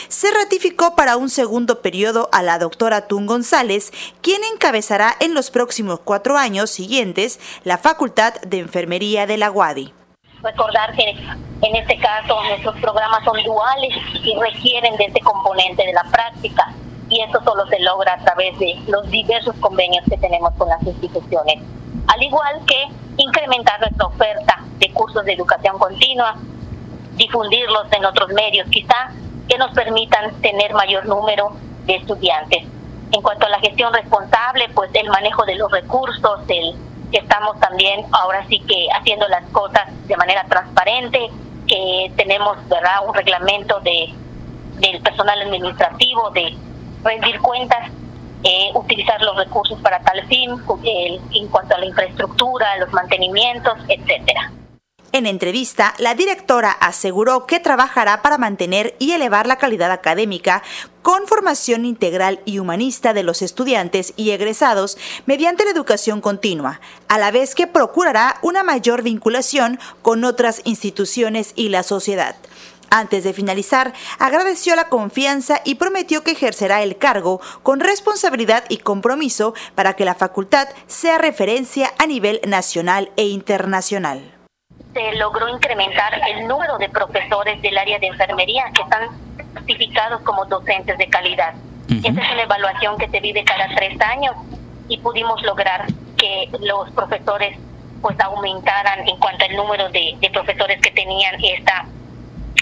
se 0.07 0.31
ratificó 0.31 0.95
para 0.95 1.17
un 1.17 1.29
segundo 1.29 1.81
periodo 1.81 2.29
a 2.31 2.41
la 2.41 2.59
doctora 2.59 3.07
Tun 3.07 3.25
González, 3.25 3.91
quien 4.21 4.41
encabezará 4.43 5.15
en 5.19 5.33
los 5.33 5.51
próximos 5.51 5.99
cuatro 6.03 6.37
años 6.37 6.69
siguientes 6.69 7.39
la 7.63 7.77
Facultad 7.77 8.33
de 8.41 8.59
Enfermería 8.59 9.25
de 9.25 9.37
la 9.37 9.51
UADI. 9.51 9.93
Recordar 10.41 10.95
que 10.95 11.09
en 11.61 11.75
este 11.75 11.97
caso 11.97 12.41
nuestros 12.43 12.75
programas 12.79 13.23
son 13.23 13.41
duales 13.43 13.93
y 14.23 14.35
requieren 14.39 14.95
de 14.97 15.05
este 15.05 15.19
componente 15.21 15.85
de 15.85 15.93
la 15.93 16.03
práctica 16.03 16.73
y 17.09 17.21
eso 17.21 17.41
solo 17.43 17.65
se 17.67 17.79
logra 17.79 18.13
a 18.13 18.23
través 18.23 18.57
de 18.59 18.75
los 18.87 19.09
diversos 19.09 19.55
convenios 19.59 20.03
que 20.09 20.17
tenemos 20.17 20.53
con 20.55 20.69
las 20.69 20.81
instituciones. 20.83 21.59
Al 22.07 22.23
igual 22.23 22.61
que 22.65 22.85
incrementar 23.17 23.79
nuestra 23.79 24.05
oferta 24.05 24.63
de 24.77 24.93
cursos 24.93 25.25
de 25.25 25.33
educación 25.33 25.77
continua, 25.79 26.35
difundirlos 27.15 27.87
en 27.91 28.05
otros 28.05 28.29
medios 28.29 28.69
quizá 28.69 29.11
que 29.47 29.57
nos 29.57 29.71
permitan 29.71 30.33
tener 30.41 30.73
mayor 30.73 31.05
número 31.05 31.51
de 31.85 31.95
estudiantes. 31.95 32.63
En 33.11 33.21
cuanto 33.21 33.45
a 33.45 33.49
la 33.49 33.59
gestión 33.59 33.93
responsable, 33.93 34.69
pues 34.75 34.89
el 34.93 35.09
manejo 35.09 35.45
de 35.45 35.55
los 35.55 35.71
recursos, 35.71 36.41
el 36.49 36.75
que 37.11 37.19
estamos 37.19 37.57
también 37.59 38.05
ahora 38.11 38.45
sí 38.49 38.59
que 38.59 38.87
haciendo 38.97 39.27
las 39.29 39.43
cosas 39.51 39.83
de 40.07 40.17
manera 40.17 40.43
transparente, 40.45 41.29
que 41.67 42.11
tenemos 42.17 42.57
verdad 42.67 43.07
un 43.07 43.13
reglamento 43.13 43.79
de 43.81 44.13
del 44.79 45.01
personal 45.01 45.41
administrativo 45.41 46.29
de 46.31 46.55
rendir 47.03 47.39
cuentas 47.41 47.91
eh, 48.43 48.69
utilizar 48.75 49.21
los 49.21 49.35
recursos 49.35 49.79
para 49.81 49.99
tal 49.99 50.25
fin 50.27 50.51
en 51.33 51.47
cuanto 51.47 51.75
a 51.75 51.79
la 51.79 51.85
infraestructura 51.85 52.77
los 52.77 52.93
mantenimientos 52.93 53.73
etcétera 53.87 54.51
en 55.13 55.25
entrevista, 55.25 55.93
la 55.99 56.15
directora 56.15 56.71
aseguró 56.71 57.45
que 57.45 57.59
trabajará 57.59 58.21
para 58.21 58.37
mantener 58.37 58.95
y 58.99 59.11
elevar 59.11 59.47
la 59.47 59.57
calidad 59.57 59.91
académica 59.91 60.63
con 61.01 61.27
formación 61.27 61.85
integral 61.85 62.41
y 62.43 62.59
humanista 62.59 63.13
de 63.13 63.23
los 63.23 63.41
estudiantes 63.41 64.13
y 64.17 64.31
egresados 64.31 64.97
mediante 65.25 65.63
la 65.63 65.71
educación 65.71 66.19
continua, 66.19 66.81
a 67.07 67.17
la 67.17 67.31
vez 67.31 67.55
que 67.55 67.67
procurará 67.67 68.37
una 68.41 68.63
mayor 68.63 69.01
vinculación 69.01 69.79
con 70.01 70.25
otras 70.25 70.61
instituciones 70.65 71.53
y 71.55 71.69
la 71.69 71.83
sociedad. 71.83 72.35
Antes 72.89 73.23
de 73.23 73.33
finalizar, 73.33 73.93
agradeció 74.19 74.75
la 74.75 74.89
confianza 74.89 75.61
y 75.65 75.75
prometió 75.75 76.23
que 76.23 76.31
ejercerá 76.31 76.83
el 76.83 76.97
cargo 76.97 77.41
con 77.63 77.79
responsabilidad 77.79 78.63
y 78.69 78.77
compromiso 78.77 79.53
para 79.75 79.93
que 79.95 80.05
la 80.05 80.15
facultad 80.15 80.67
sea 80.87 81.17
referencia 81.17 81.93
a 81.97 82.07
nivel 82.07 82.39
nacional 82.45 83.11
e 83.17 83.27
internacional 83.27 84.36
se 84.97 85.15
logró 85.17 85.47
incrementar 85.47 86.19
el 86.27 86.47
número 86.47 86.77
de 86.79 86.89
profesores 86.89 87.61
del 87.61 87.77
área 87.77 87.99
de 87.99 88.07
enfermería 88.07 88.63
que 88.73 88.81
están 88.81 89.09
certificados 89.53 90.21
como 90.21 90.45
docentes 90.45 90.97
de 90.97 91.07
calidad. 91.07 91.53
Esta 91.87 92.21
es 92.21 92.31
una 92.31 92.41
evaluación 92.41 92.97
que 92.97 93.07
se 93.09 93.19
vive 93.19 93.43
cada 93.43 93.67
tres 93.75 93.99
años 94.01 94.35
y 94.89 94.97
pudimos 94.97 95.41
lograr 95.43 95.85
que 96.17 96.49
los 96.61 96.89
profesores 96.91 97.57
pues 98.01 98.19
aumentaran 98.19 99.07
en 99.07 99.17
cuanto 99.17 99.45
al 99.45 99.55
número 99.55 99.87
de, 99.89 100.17
de 100.19 100.29
profesores 100.31 100.81
que 100.81 100.91
tenían 100.91 101.35
esta 101.43 101.85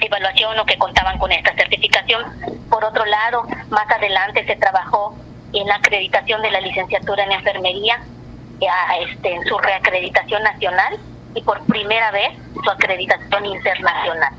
evaluación 0.02 0.60
o 0.60 0.66
que 0.66 0.78
contaban 0.78 1.18
con 1.18 1.32
esta 1.32 1.56
certificación. 1.56 2.22
Por 2.70 2.84
otro 2.84 3.06
lado, 3.06 3.44
más 3.70 3.90
adelante 3.90 4.46
se 4.46 4.58
trabajó 4.58 5.16
en 5.54 5.66
la 5.68 5.76
acreditación 5.76 6.42
de 6.42 6.52
la 6.52 6.60
licenciatura 6.60 7.24
en 7.24 7.32
enfermería, 7.32 8.04
ya, 8.60 8.74
este, 9.10 9.36
en 9.36 9.46
su 9.46 9.58
reacreditación 9.58 10.44
nacional 10.44 11.00
y 11.36 11.42
por 11.42 11.64
primera 11.66 12.12
vez 12.12 12.30
su 12.64 12.70
acreditación 12.70 13.46
internacional. 13.46 14.34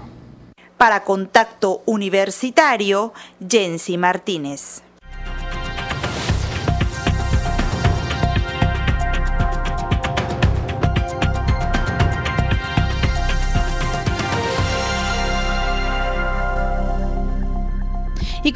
Para 0.76 1.04
Contacto 1.04 1.82
Universitario, 1.86 3.12
Jensi 3.46 3.96
Martínez. 3.96 4.82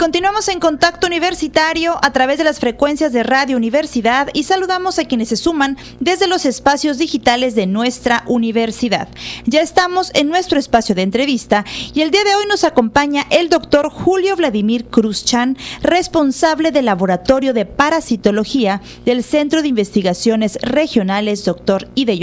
Continuamos 0.01 0.49
en 0.49 0.61
contacto 0.61 1.09
universitario 1.09 1.99
a 2.03 2.11
través 2.11 2.39
de 2.39 2.45
las 2.45 2.59
frecuencias 2.59 3.13
de 3.13 3.23
Radio 3.23 3.59
Universidad 3.59 4.31
y 4.33 4.45
saludamos 4.45 4.99
a 4.99 5.05
quienes 5.05 5.29
se 5.29 5.37
suman 5.37 5.77
desde 6.01 6.27
los 6.27 6.47
espacios 6.47 6.97
digitales 6.97 7.55
de 7.55 7.67
nuestra 7.67 8.25
universidad. 8.27 9.09
Ya 9.45 9.61
estamos 9.61 10.11
en 10.15 10.31
nuestro 10.31 10.59
espacio 10.59 10.95
de 10.95 11.03
entrevista 11.03 11.67
y 11.93 12.01
el 12.01 12.11
día 12.11 12.25
de 12.25 12.35
hoy 12.35 12.47
nos 12.47 12.65
acompaña 12.65 13.27
el 13.29 13.51
doctor 13.51 13.91
Julio 13.91 14.37
Vladimir 14.37 14.87
Cruzchan, 14.87 15.59
responsable 15.83 16.73
del 16.73 16.87
Laboratorio 16.87 17.53
de 17.53 17.67
Parasitología 17.67 18.81
del 19.05 19.23
Centro 19.23 19.61
de 19.61 19.69
Investigaciones 19.69 20.57
Regionales 20.63 21.45
Doctor 21.45 21.91
Ide 21.95 22.17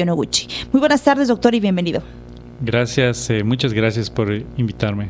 Muy 0.73 0.79
buenas 0.79 1.03
tardes, 1.03 1.27
doctor, 1.27 1.53
y 1.53 1.59
bienvenido. 1.59 2.01
Gracias, 2.59 3.29
eh, 3.29 3.43
muchas 3.43 3.73
gracias 3.73 4.09
por 4.09 4.33
invitarme. 4.57 5.09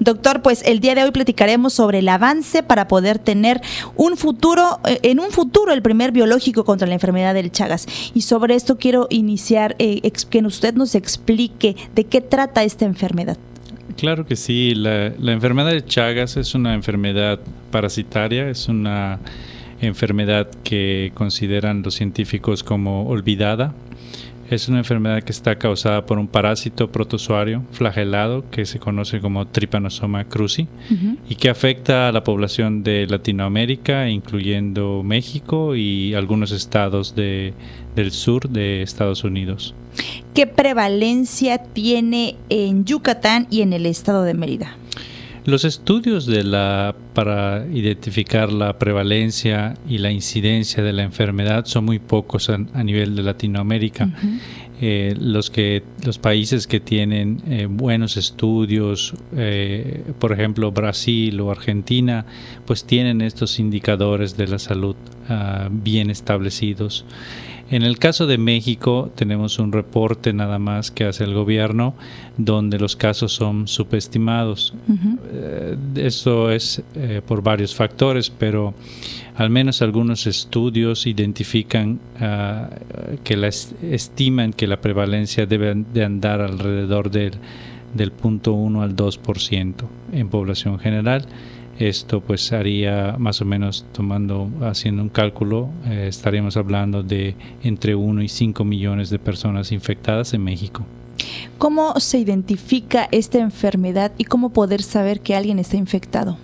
Doctor, 0.00 0.42
pues 0.42 0.62
el 0.66 0.80
día 0.80 0.96
de 0.96 1.04
hoy 1.04 1.12
platicaremos 1.12 1.72
sobre 1.72 2.00
el 2.00 2.08
avance 2.08 2.64
para 2.64 2.88
poder 2.88 3.20
tener 3.20 3.60
un 3.94 4.16
futuro, 4.16 4.80
eh, 4.84 4.98
en 5.02 5.20
un 5.20 5.30
futuro, 5.30 5.72
el 5.72 5.82
primer 5.82 6.10
biológico 6.10 6.64
contra 6.64 6.88
la 6.88 6.94
enfermedad 6.94 7.32
del 7.34 7.52
Chagas. 7.52 7.86
Y 8.12 8.22
sobre 8.22 8.56
esto 8.56 8.76
quiero 8.76 9.06
iniciar, 9.10 9.76
eh, 9.78 10.00
que 10.30 10.38
usted 10.40 10.74
nos 10.74 10.96
explique 10.96 11.76
de 11.94 12.04
qué 12.04 12.20
trata 12.20 12.64
esta 12.64 12.86
enfermedad. 12.86 13.38
Claro 13.96 14.26
que 14.26 14.34
sí, 14.34 14.74
la, 14.74 15.12
la 15.18 15.32
enfermedad 15.32 15.70
de 15.70 15.84
Chagas 15.84 16.36
es 16.36 16.54
una 16.56 16.74
enfermedad 16.74 17.38
parasitaria, 17.70 18.48
es 18.48 18.68
una 18.68 19.20
enfermedad 19.80 20.48
que 20.64 21.12
consideran 21.14 21.82
los 21.82 21.94
científicos 21.94 22.64
como 22.64 23.06
olvidada 23.06 23.74
es 24.50 24.68
una 24.68 24.78
enfermedad 24.78 25.22
que 25.22 25.32
está 25.32 25.56
causada 25.56 26.06
por 26.06 26.18
un 26.18 26.26
parásito 26.26 26.90
protozoario 26.90 27.62
flagelado 27.72 28.44
que 28.50 28.66
se 28.66 28.78
conoce 28.78 29.20
como 29.20 29.46
Trypanosoma 29.46 30.24
cruzi 30.24 30.66
y 31.28 31.36
que 31.36 31.48
afecta 31.48 32.08
a 32.08 32.12
la 32.12 32.24
población 32.24 32.82
de 32.82 33.06
Latinoamérica, 33.06 34.08
incluyendo 34.08 35.02
México 35.04 35.76
y 35.76 36.14
algunos 36.14 36.50
estados 36.50 37.14
de, 37.14 37.54
del 37.94 38.10
sur 38.10 38.48
de 38.48 38.82
Estados 38.82 39.24
Unidos. 39.24 39.74
¿Qué 40.34 40.46
prevalencia 40.46 41.58
tiene 41.58 42.36
en 42.48 42.84
Yucatán 42.84 43.46
y 43.50 43.62
en 43.62 43.72
el 43.72 43.86
estado 43.86 44.24
de 44.24 44.34
Mérida? 44.34 44.76
Los 45.46 45.64
estudios 45.64 46.26
de 46.26 46.44
la, 46.44 46.94
para 47.14 47.66
identificar 47.72 48.52
la 48.52 48.78
prevalencia 48.78 49.74
y 49.88 49.98
la 49.98 50.10
incidencia 50.10 50.82
de 50.82 50.92
la 50.92 51.02
enfermedad 51.02 51.64
son 51.64 51.86
muy 51.86 51.98
pocos 51.98 52.50
a, 52.50 52.58
nivel 52.84 53.16
de 53.16 53.22
Latinoamérica. 53.22 54.10
Eh, 54.82 55.14
los, 55.18 55.50
que, 55.50 55.82
los 56.06 56.18
países 56.18 56.66
que 56.66 56.80
tienen 56.80 57.42
eh, 57.46 57.66
buenos 57.68 58.16
estudios, 58.16 59.14
eh, 59.36 60.04
por 60.18 60.32
ejemplo 60.32 60.72
Brasil 60.72 61.38
o 61.40 61.50
Argentina, 61.50 62.24
pues 62.66 62.84
tienen 62.84 63.20
estos 63.20 63.58
indicadores 63.58 64.38
de 64.38 64.46
la 64.46 64.58
salud 64.58 64.96
ah, 65.28 65.68
bien 65.70 66.08
establecidos. 66.08 67.04
En 67.70 67.82
el 67.82 67.98
caso 67.98 68.26
de 68.26 68.36
México 68.36 69.12
tenemos 69.14 69.60
un 69.60 69.70
reporte 69.70 70.32
nada 70.32 70.58
más 70.58 70.90
que 70.90 71.04
hace 71.04 71.22
el 71.22 71.34
gobierno 71.34 71.94
donde 72.36 72.80
los 72.80 72.96
casos 72.96 73.32
son 73.32 73.68
subestimados. 73.68 74.74
Eh, 75.32 75.76
eso 75.94 76.50
es 76.50 76.82
eh, 76.96 77.22
por 77.24 77.42
varios 77.42 77.76
factores, 77.76 78.28
pero 78.28 78.74
al 79.36 79.50
menos 79.50 79.82
algunos 79.82 80.26
estudios 80.26 81.06
identifican 81.06 82.00
ah, 82.18 82.70
que 83.22 83.36
la 83.36 83.46
estiman 83.46 84.52
que 84.52 84.66
la 84.66 84.80
prevalencia 84.80 85.46
debe 85.46 85.72
de 85.74 86.04
andar 86.04 86.40
alrededor 86.40 87.08
del, 87.08 87.34
del 87.94 88.12
0.1 88.12 88.82
al 88.82 88.96
2% 88.96 89.74
en 90.12 90.28
población 90.28 90.80
general 90.80 91.24
esto 91.80 92.20
pues 92.20 92.52
haría 92.52 93.16
más 93.18 93.40
o 93.40 93.44
menos 93.44 93.86
tomando, 93.92 94.50
haciendo 94.62 95.02
un 95.02 95.08
cálculo, 95.08 95.70
eh, 95.86 96.06
estaríamos 96.08 96.56
hablando 96.56 97.02
de 97.02 97.34
entre 97.62 97.94
1 97.94 98.22
y 98.22 98.28
5 98.28 98.64
millones 98.64 99.08
de 99.10 99.18
personas 99.18 99.72
infectadas 99.72 100.34
en 100.34 100.44
México. 100.44 100.84
¿Cómo 101.58 101.98
se 101.98 102.18
identifica 102.18 103.08
esta 103.10 103.38
enfermedad 103.38 104.12
y 104.18 104.24
cómo 104.24 104.50
poder 104.52 104.82
saber 104.82 105.20
que 105.20 105.34
alguien 105.34 105.58
está 105.58 105.76
infectado? 105.76 106.36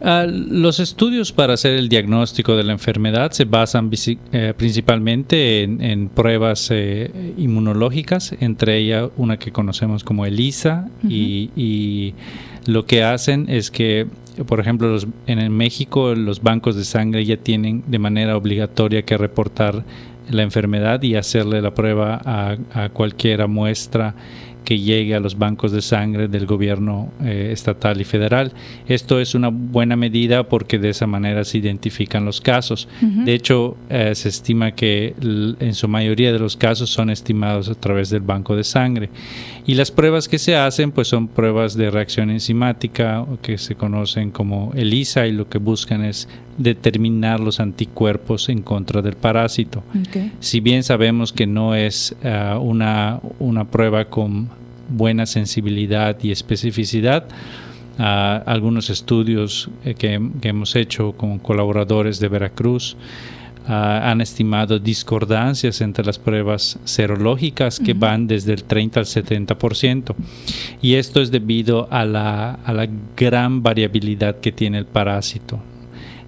Ah, 0.00 0.26
los 0.28 0.80
estudios 0.80 1.32
para 1.32 1.54
hacer 1.54 1.76
el 1.76 1.88
diagnóstico 1.88 2.56
de 2.56 2.62
la 2.64 2.72
enfermedad 2.72 3.30
se 3.30 3.46
basan 3.46 3.90
eh, 4.32 4.52
principalmente 4.56 5.62
en, 5.62 6.08
pruebas 6.10 6.68
eh, 6.70 7.32
inmunológicas, 7.38 8.34
entre 8.40 8.76
ellas 8.78 9.08
una 9.16 9.38
que 9.38 9.50
conocemos 9.50 10.04
como 10.04 10.26
ELISA, 10.26 10.88
y, 11.08 11.50
y, 11.56 12.14
lo 12.66 12.86
que 12.86 13.02
hacen 13.02 13.46
es 13.48 13.70
que 13.70 14.06
por 14.46 14.58
ejemplo, 14.58 14.88
los, 14.88 15.06
en 15.26 15.52
México 15.56 16.14
los 16.14 16.42
bancos 16.42 16.74
de 16.76 16.84
sangre 16.84 17.24
ya 17.24 17.36
tienen 17.36 17.84
de 17.86 17.98
manera 17.98 18.36
obligatoria 18.36 19.02
que 19.02 19.16
reportar 19.16 19.84
la 20.28 20.42
enfermedad 20.42 21.02
y 21.02 21.14
hacerle 21.14 21.60
la 21.60 21.74
prueba 21.74 22.20
a, 22.24 22.88
cualquier 22.92 23.46
muestra 23.46 24.14
que 24.64 24.78
llegue 24.78 25.14
a 25.14 25.20
los 25.20 25.38
bancos 25.38 25.72
de 25.72 25.82
sangre 25.82 26.28
del 26.28 26.46
gobierno 26.46 27.12
eh, 27.22 27.50
estatal 27.52 28.00
y 28.00 28.04
federal. 28.04 28.52
Esto 28.88 29.20
es 29.20 29.34
una 29.34 29.48
buena 29.48 29.96
medida 29.96 30.48
porque 30.48 30.78
de 30.78 30.90
esa 30.90 31.06
manera 31.06 31.44
se 31.44 31.58
identifican 31.58 32.24
los 32.24 32.40
casos. 32.40 32.88
De 33.00 33.34
hecho, 33.34 33.76
eh, 33.88 34.14
se 34.14 34.28
estima 34.28 34.72
que 34.72 35.14
en 35.60 35.74
su 35.74 35.88
mayoría 35.88 36.32
de 36.32 36.38
los 36.38 36.56
casos 36.56 36.90
son 36.90 37.10
estimados 37.10 37.68
a 37.68 37.74
través 37.74 38.10
del 38.10 38.22
banco 38.22 38.56
de 38.56 38.64
sangre. 38.64 39.10
Y 39.66 39.74
las 39.74 39.90
pruebas 39.90 40.28
que 40.28 40.38
se 40.38 40.56
hacen 40.56 40.90
pues 40.92 41.08
son 41.08 41.28
pruebas 41.28 41.76
de 41.76 41.90
reacción 41.90 42.30
enzimática 42.30 43.24
que 43.42 43.58
se 43.58 43.74
conocen 43.74 44.30
como 44.30 44.72
ELISA 44.74 45.26
y 45.26 45.32
lo 45.32 45.48
que 45.48 45.58
buscan 45.58 46.04
es 46.04 46.28
determinar 46.58 47.40
los 47.40 47.60
anticuerpos 47.60 48.48
en 48.48 48.62
contra 48.62 49.02
del 49.02 49.16
parásito. 49.16 49.82
Si 50.40 50.60
bien 50.60 50.82
sabemos 50.82 51.32
que 51.32 51.46
no 51.46 51.74
es 51.74 52.14
ah, 52.24 52.58
una, 52.60 53.20
una 53.38 53.64
prueba 53.64 54.06
con 54.06 54.48
buena 54.88 55.26
sensibilidad 55.26 56.16
y 56.22 56.30
especificidad, 56.30 57.26
ah, 57.98 58.42
algunos 58.46 58.90
estudios 58.90 59.70
eh, 59.84 59.94
que, 59.94 60.20
que, 60.40 60.48
hemos 60.48 60.76
hecho 60.76 61.12
con 61.12 61.38
colaboradores 61.38 62.20
de 62.20 62.28
Veracruz 62.28 62.96
Ah, 63.66 64.10
han 64.10 64.20
estimado 64.20 64.78
discordancias 64.78 65.80
entre 65.80 66.04
las 66.04 66.18
pruebas 66.18 66.78
serológicas 66.84 67.80
que 67.80 67.94
van 67.94 68.26
desde 68.26 68.52
el 68.52 68.64
30 68.64 69.00
al 69.00 69.06
70%. 69.06 70.14
Y 70.82 70.94
esto 70.94 71.22
es 71.22 71.30
debido 71.30 71.88
a 71.90 72.04
la, 72.04 72.58
a 72.62 72.72
la 72.74 72.86
gran 73.16 73.62
variabilidad 73.62 74.40
que 74.40 74.52
tiene 74.52 74.76
el 74.76 74.84
parásito. 74.84 75.60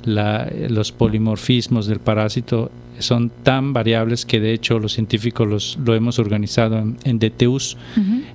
Los 0.07 0.93
polimorfismos 0.93 1.87
del 1.87 1.99
parásito 1.99 2.71
son 2.99 3.31
tan 3.43 3.73
variables 3.73 4.25
que 4.25 4.41
de 4.41 4.53
hecho 4.53 4.79
los 4.79 4.93
científicos 4.93 5.47
los, 5.47 5.79
lo 5.85 5.95
hemos 5.95 6.19
organizado 6.19 6.79
en, 6.79 7.19
DTUs. 7.19 7.77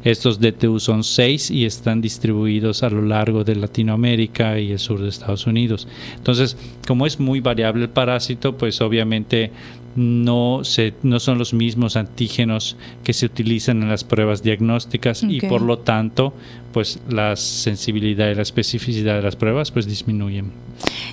Estos 0.04 0.40
DTUs 0.40 0.84
son 0.84 1.04
seis 1.04 1.50
y 1.50 1.66
están 1.66 2.02
distribuidos 2.02 2.84
a 2.84 2.90
lo 2.90 3.02
largo 3.02 3.44
de 3.44 3.56
Latinoamérica 3.56 4.60
y 4.60 4.72
el 4.72 4.80
sur 4.80 5.02
de 5.02 5.10
Estados 5.10 5.48
Unidos. 5.48 5.88
Entonces, 6.16 6.58
como 6.88 7.08
es 7.08 7.20
muy 7.20 7.40
variable 7.40 7.84
el 7.84 7.90
parásito, 7.90 8.58
pues 8.58 8.82
obviamente 8.82 9.52
no, 9.96 10.62
se, 10.64 10.94
no 11.04 11.20
son 11.20 11.38
los 11.38 11.54
mismos 11.54 11.96
antígenos 11.96 12.78
que 13.04 13.14
se 13.14 13.26
utilizan 13.26 13.82
en 13.82 13.90
las 13.90 14.04
pruebas 14.04 14.44
diagnósticas 14.44 15.24
y 15.24 15.42
por 15.42 15.62
lo 15.62 15.80
tanto 15.80 16.34
pues 16.72 17.00
la 17.10 17.36
sensibilidad 17.36 18.30
y 18.30 18.36
la 18.36 18.42
especificidad 18.42 19.16
de 19.16 19.22
las 19.22 19.36
pruebas 19.36 19.72
pues 19.72 19.86
disminuyen. 19.86 20.52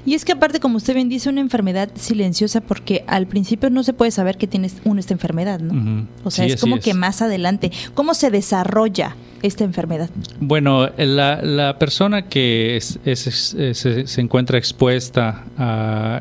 Y 0.07 0.15
es 0.15 0.25
que 0.25 0.33
aparte, 0.33 0.61
como 0.61 0.77
usted 0.77 0.95
bien 0.95 1.09
dice, 1.09 1.29
una 1.29 1.41
enfermedad 1.41 1.91
silenciosa 1.95 2.61
porque 2.61 3.05
al 3.07 3.27
principio 3.27 3.69
no 3.71 3.83
se 3.83 3.93
puede 3.93 4.11
saber 4.11 4.39
que 4.39 4.47
tienes 4.47 4.77
uno 4.85 5.01
esta 5.01 5.15
enfermedad, 5.15 5.61
¿no? 5.61 6.07
O 6.25 6.31
sea, 6.31 6.47
es 6.47 6.61
como 6.61 6.79
que 6.79 6.95
más 6.95 7.23
adelante, 7.23 7.73
¿cómo 7.95 8.15
se 8.15 8.31
desarrolla 8.31 9.17
esta 9.43 9.65
enfermedad? 9.65 10.11
Bueno, 10.41 10.89
la, 10.97 11.41
la 11.43 11.79
persona 11.79 12.23
que 12.23 12.79
se, 12.81 14.21
encuentra 14.21 14.59
expuesta 14.59 15.45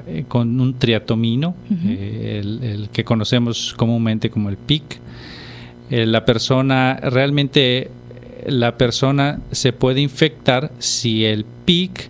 eh, 0.08 0.25
con 0.27 0.60
un 0.60 0.77
triatomino, 0.77 1.56
eh, 1.86 2.41
el, 2.43 2.89
que 2.91 3.03
conocemos 3.03 3.73
comúnmente 3.77 4.30
como 4.30 4.49
el 4.49 4.58
PIC, 4.58 4.84
eh, 5.89 6.06
la 6.06 6.25
persona 6.25 6.99
realmente 7.01 7.89
la 8.45 8.77
persona 8.77 9.41
se 9.51 9.73
puede 9.73 10.01
infectar 10.01 10.71
si 10.80 11.25
el 11.25 11.45
PIC 11.65 12.10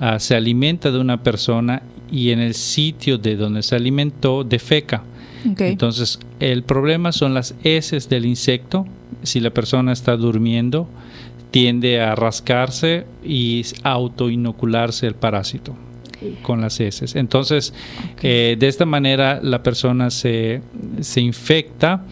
ah, 0.00 0.18
se 0.18 0.34
alimenta 0.34 0.90
de 0.90 0.98
una 0.98 1.22
persona 1.22 1.82
y 2.10 2.30
en 2.30 2.40
el 2.40 2.54
sitio 2.54 3.18
de 3.18 3.36
donde 3.36 3.62
se 3.62 3.74
alimentó 3.74 4.44
defeca. 4.44 5.02
Entonces, 5.44 6.18
el 6.40 6.64
problema 6.64 7.12
son 7.12 7.34
las 7.34 7.54
heces 7.62 8.08
del 8.08 8.26
insecto. 8.26 8.86
Si 9.26 9.40
la 9.40 9.50
persona 9.50 9.92
está 9.92 10.16
durmiendo, 10.16 10.88
tiende 11.50 12.00
a 12.00 12.14
rascarse 12.14 13.06
y 13.24 13.64
autoinocularse 13.82 15.06
el 15.06 15.14
parásito 15.14 15.76
con 16.42 16.60
las 16.60 16.80
heces. 16.80 17.14
Entonces, 17.14 17.74
eh, 18.22 18.56
de 18.58 18.68
esta 18.68 18.86
manera 18.86 19.40
la 19.42 19.62
persona 19.62 20.10
se, 20.10 20.62
se 21.00 21.20
infecta 21.20 22.04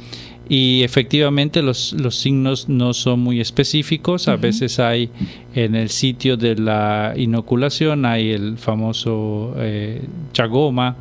y 0.49 0.83
efectivamente 0.83 1.63
los, 1.63 1.95
los, 1.95 2.17
signos 2.17 2.69
no 2.69 2.93
son 2.93 3.21
muy 3.21 3.41
específicos. 3.41 4.29
A 4.29 4.37
veces 4.37 4.79
hay 4.79 5.09
en 5.55 5.75
el 5.75 5.89
sitio 5.89 6.37
de 6.37 6.57
la 6.57 7.15
inoculación, 7.17 8.05
hay 8.05 8.31
el 8.31 8.59
famoso 8.59 9.55
eh, 9.57 10.03
chagoma 10.33 10.97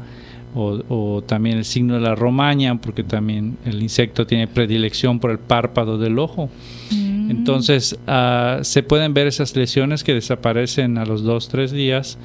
o, 0.56 1.24
también 1.26 1.58
el 1.58 1.66
signo 1.66 1.96
de 1.96 2.02
la 2.02 2.16
romaña, 2.16 2.76
porque 2.80 3.04
también 3.04 3.58
el 3.66 3.82
insecto 3.82 4.28
tiene 4.28 4.48
predilección 4.48 5.20
por 5.20 5.32
el 5.32 5.40
párpado 5.40 5.98
del 5.98 6.20
ojo. 6.20 6.50
Mm. 6.92 7.32
Entonces 7.32 7.98
ah, 8.08 8.60
se 8.62 8.84
pueden 8.84 9.14
ver 9.14 9.28
esas 9.28 9.56
lesiones 9.56 10.04
que 10.04 10.14
desaparecen 10.14 10.98
a 10.98 11.06
los 11.06 11.24
dos, 11.24 11.50
tres 11.50 11.72
días 11.72 12.18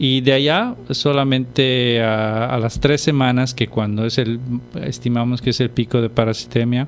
y 0.00 0.20
de 0.20 0.32
allá, 0.32 0.76
solamente 0.90 2.00
a, 2.02 2.56
las 2.60 2.78
tres 2.78 3.00
semanas, 3.00 3.52
que 3.52 3.66
cuando 3.66 4.06
es 4.06 4.18
el, 4.18 4.38
estimamos 4.84 5.42
que 5.42 5.50
es 5.50 5.60
el 5.60 5.70
pico 5.70 6.00
de 6.00 6.08
parasitemia, 6.08 6.86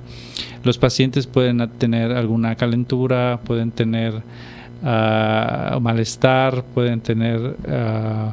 los 0.63 0.79
pacientes 0.79 1.27
pueden 1.27 1.69
tener 1.71 2.13
alguna 2.13 2.55
calentura, 2.55 3.41
pueden 3.45 3.73
tener 3.73 4.15
uh, 4.15 5.81
malestar, 5.81 6.63
pueden 6.73 7.01
tener 7.01 7.41
uh, 7.41 8.33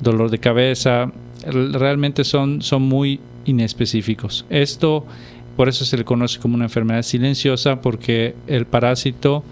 dolor 0.00 0.30
de 0.30 0.38
cabeza. 0.38 1.10
Realmente 1.46 2.24
son, 2.24 2.62
son 2.62 2.82
muy 2.82 3.20
inespecíficos. 3.44 4.44
Esto, 4.50 5.04
por 5.56 5.68
eso 5.68 5.84
se 5.84 5.96
le 5.96 6.04
conoce 6.04 6.40
como 6.40 6.54
una 6.54 6.64
enfermedad 6.64 7.02
silenciosa, 7.02 7.80
porque 7.80 8.34
el 8.46 8.66
parásito 8.66 9.44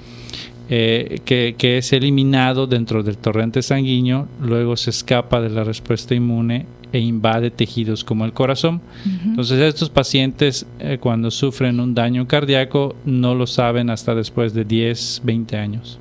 eh, 0.74 1.20
que, 1.24 1.78
es 1.78 1.92
eliminado 1.92 2.66
dentro 2.66 3.02
del 3.02 3.18
torrente 3.18 3.61
sanguíneo, 3.61 4.26
luego 4.40 4.76
se 4.76 4.90
escapa 4.90 5.40
de 5.40 5.50
la 5.50 5.64
respuesta 5.64 6.14
inmune 6.14 6.66
e 6.92 6.98
invade 6.98 7.50
tejidos 7.50 8.05
como 8.05 8.24
el 8.24 8.33
corazón. 8.33 8.81
Entonces 9.24 9.61
estos 9.61 9.90
pacientes 9.90 10.66
eh, 10.78 10.98
cuando 11.00 11.31
sufren 11.31 11.81
un 11.81 11.94
daño 11.94 12.26
cardíaco 12.26 12.96
no 13.05 13.35
lo 13.35 13.46
saben 13.46 13.90
hasta 13.90 14.14
después 14.14 14.55
de 14.55 14.64
10, 14.64 15.22
20 15.24 15.57
años. 15.57 15.98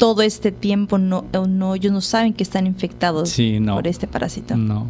Todo 0.00 0.22
este 0.22 0.50
tiempo 0.50 0.98
no, 0.98 1.26
no 1.46 1.74
ellos 1.74 1.92
no 1.92 2.00
saben 2.00 2.32
que 2.32 2.42
están 2.42 2.66
infectados 2.66 3.36
por 3.68 3.86
este 3.86 4.08
parásito. 4.08 4.56
No. 4.56 4.88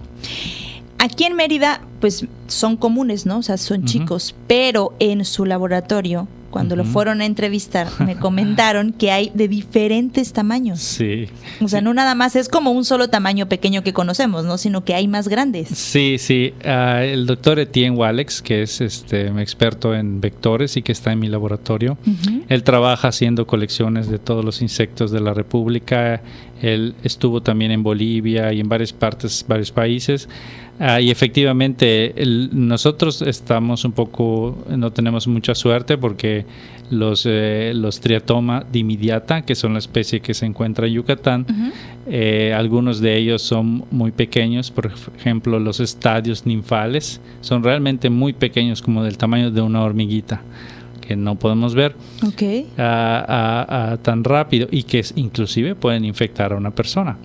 Aquí 0.98 1.24
en 1.24 1.34
Mérida, 1.34 1.80
pues 2.00 2.26
son 2.46 2.76
comunes, 2.76 3.26
¿no? 3.26 3.38
O 3.38 3.42
sea, 3.42 3.56
son 3.56 3.84
chicos, 3.86 4.34
pero 4.46 4.94
en 5.00 5.24
su 5.24 5.44
laboratorio 5.44 6.28
cuando 6.50 6.76
lo 6.76 6.84
fueron 6.84 7.20
a 7.20 7.26
entrevistar, 7.26 7.88
me 8.04 8.16
comentaron 8.16 8.92
que 8.92 9.10
hay 9.10 9.30
de 9.34 9.48
diferentes 9.48 10.32
tamaños. 10.32 10.80
Sí. 10.80 11.28
O 11.60 11.68
sea, 11.68 11.80
no 11.80 11.94
nada 11.94 12.14
más 12.14 12.36
es 12.36 12.48
como 12.48 12.72
un 12.72 12.84
solo 12.84 13.08
tamaño 13.08 13.48
pequeño 13.48 13.82
que 13.82 13.92
conocemos, 13.92 14.44
¿no? 14.44 14.58
Sino 14.58 14.84
que 14.84 14.94
hay 14.94 15.08
más 15.08 15.28
grandes. 15.28 15.68
Sí, 15.68 16.16
sí. 16.18 16.52
Ah, 16.64 17.04
el 17.04 17.26
doctor 17.26 17.58
Etienne 17.58 17.96
Walex, 17.96 18.42
que 18.42 18.62
es 18.62 18.80
este 18.80 19.28
experto 19.40 19.94
en 19.94 20.20
vectores 20.20 20.76
y 20.76 20.82
que 20.82 20.92
está 20.92 21.12
en 21.12 21.20
mi 21.20 21.28
laboratorio, 21.28 21.98
él 22.48 22.62
trabaja 22.62 23.08
haciendo 23.08 23.46
colecciones 23.46 24.08
de 24.08 24.18
todos 24.18 24.44
los 24.44 24.62
insectos 24.62 25.10
de 25.10 25.20
la 25.20 25.34
República. 25.34 26.22
Él 26.60 26.94
estuvo 27.04 27.42
también 27.42 27.70
en 27.70 27.82
Bolivia 27.82 28.52
y 28.52 28.60
en 28.60 28.68
varias 28.68 28.92
partes, 28.92 29.44
varios 29.46 29.70
países. 29.70 30.28
Ah, 30.82 30.98
y 30.98 31.10
efectivamente, 31.10 32.14
nosotros 32.52 33.20
estamos 33.20 33.84
un 33.84 33.92
poco, 33.92 34.64
no 34.66 34.90
tenemos 34.90 35.28
mucha 35.28 35.54
suerte 35.54 35.98
porque 35.98 36.46
los, 36.88 37.26
eh, 37.26 37.72
los 37.74 38.00
triatoma 38.00 38.64
dimidiata, 38.72 39.42
que 39.42 39.54
son 39.54 39.74
la 39.74 39.78
especie 39.78 40.20
que 40.20 40.32
se 40.32 40.46
encuentra 40.46 40.86
en 40.86 40.94
Yucatán, 40.94 41.46
eh, 42.06 42.54
algunos 42.56 43.00
de 43.00 43.14
ellos 43.14 43.42
son 43.42 43.84
muy 43.90 44.10
pequeños, 44.10 44.70
por 44.70 44.90
ejemplo, 45.18 45.60
los 45.60 45.80
estadios 45.80 46.46
ninfales 46.46 47.20
son 47.42 47.62
realmente 47.62 48.08
muy 48.08 48.32
pequeños, 48.32 48.80
como 48.80 49.04
del 49.04 49.18
tamaño 49.18 49.50
de 49.50 49.60
una 49.60 49.82
hormiguita 49.82 50.40
que 51.06 51.14
no 51.14 51.34
podemos 51.34 51.74
ver 51.74 51.94
tan 52.76 54.24
rápido 54.24 54.66
y 54.70 54.84
que 54.84 55.04
inclusive 55.16 55.74
pueden 55.74 56.06
infectar 56.06 56.54
a 56.54 56.56
una 56.56 56.70
persona. 56.70 57.18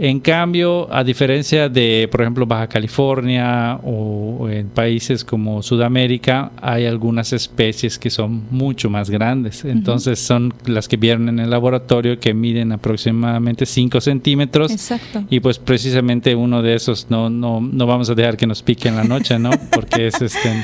En 0.00 0.20
cambio, 0.20 0.92
a 0.94 1.02
diferencia 1.02 1.68
de, 1.68 2.08
por 2.10 2.20
ejemplo, 2.20 2.46
Baja 2.46 2.68
California 2.68 3.80
o 3.82 4.48
en 4.48 4.68
países 4.68 5.24
como 5.24 5.62
Sudamérica, 5.62 6.52
hay 6.60 6.86
algunas 6.86 7.32
especies 7.32 7.98
que 7.98 8.08
son 8.08 8.44
mucho 8.50 8.88
más 8.90 9.10
grandes. 9.10 9.64
Entonces, 9.64 10.20
son 10.20 10.54
las 10.66 10.86
que 10.86 10.96
vieron 10.96 11.28
en 11.28 11.40
el 11.40 11.50
laboratorio 11.50 12.20
que 12.20 12.32
miden 12.32 12.70
aproximadamente 12.70 13.66
5 13.66 14.00
centímetros. 14.00 14.70
Exacto. 14.70 15.24
Y 15.30 15.40
pues 15.40 15.58
precisamente 15.58 16.34
uno 16.34 16.62
de 16.62 16.74
esos 16.74 17.10
no, 17.10 17.28
no, 17.28 17.60
no 17.60 17.86
vamos 17.86 18.08
a 18.08 18.14
dejar 18.14 18.36
que 18.36 18.46
nos 18.46 18.62
pique 18.62 18.88
en 18.88 18.96
la 18.96 19.04
noche, 19.04 19.38
¿no? 19.38 19.50
Porque 19.72 20.06
es 20.06 20.22
este, 20.22 20.62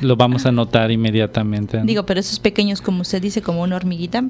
lo 0.00 0.16
vamos 0.16 0.46
a 0.46 0.52
notar 0.52 0.90
inmediatamente. 0.90 1.82
Digo, 1.84 2.06
pero 2.06 2.20
esos 2.20 2.38
pequeños, 2.38 2.80
como 2.80 3.02
usted 3.02 3.20
dice, 3.20 3.42
como 3.42 3.62
una 3.62 3.76
hormiguita, 3.76 4.24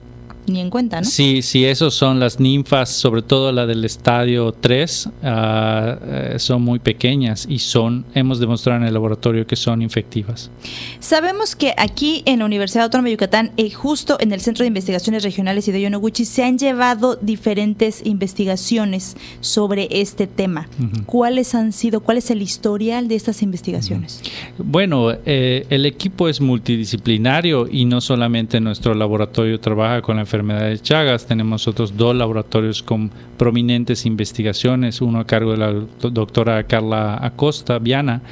ni 0.47 0.61
en 0.61 0.71
cuenta, 0.71 1.01
¿no? 1.01 1.07
Sí, 1.07 1.43
sí, 1.43 1.65
esos 1.65 1.95
son 1.95 2.21
las 2.21 2.41
ninfas, 2.41 2.91
sobre 2.91 3.23
todo 3.23 3.53
la 3.53 3.67
del 3.67 3.85
estadio 3.85 4.53
3, 4.53 5.09
ah, 5.23 5.99
eh, 6.03 6.35
son 6.39 6.63
muy 6.63 6.79
pequeñas 6.79 7.47
y 7.49 7.59
son, 7.59 8.05
hemos 8.15 8.41
demostrado 8.41 8.81
en 8.81 8.87
el 8.87 8.95
laboratorio 8.95 9.47
que 9.47 9.57
son 9.57 9.83
infectivas. 9.83 10.51
Sabemos 10.99 11.57
que 11.57 11.75
aquí 11.77 12.23
en 12.27 12.41
la 12.41 12.45
Universidad 12.45 12.85
Autónoma 12.85 13.07
de 13.07 13.13
Yucatán, 13.13 13.53
eh, 13.57 13.71
justo 13.71 14.17
en 14.21 14.33
el 14.33 14.41
Centro 14.41 14.65
de 14.65 14.69
Investigaciones 14.69 15.23
Regionales 15.23 15.69
y 15.69 15.73
de 15.73 15.81
Yonoguchi, 15.81 16.25
se 16.25 16.45
han 16.45 16.59
llevado 16.59 17.17
diferentes 17.17 18.03
investigaciones 18.05 19.17
sobre 19.41 19.89
este 19.91 20.27
tema. 20.27 20.69
¿Cuáles 21.07 21.55
han 21.55 21.73
sido, 21.73 22.01
cuál 22.01 22.19
es 22.19 22.31
el 22.31 22.43
historial 22.43 23.09
de 23.09 23.15
estas 23.15 23.43
investigaciones? 23.43 24.23
Bueno, 24.59 25.13
eh, 25.27 25.67
el 25.71 25.87
equipo 25.87 26.29
es 26.29 26.41
multidisciplinario 26.41 27.69
y 27.71 27.85
no 27.85 28.01
solamente 28.01 28.61
nuestro 28.61 28.95
laboratorio 28.95 29.61
trabaja 29.61 30.03
con 30.03 30.17
la 30.17 30.23
enfermedad 30.31 30.69
de 30.69 30.79
Chagas, 30.79 31.27
tenemos 31.27 31.67
otros 31.67 31.97
dos 31.97 32.15
laboratorios 32.15 32.85
con 32.85 33.11
prominentes 33.37 34.07
investigaciones, 34.07 35.01
uno 35.01 35.19
a 35.19 35.27
cargo 35.27 35.51
de 35.51 35.57
la 35.57 35.73
doctora 35.99 36.63
Carla 36.65 37.19
Acosta 37.21 37.81
Viana 37.81 38.23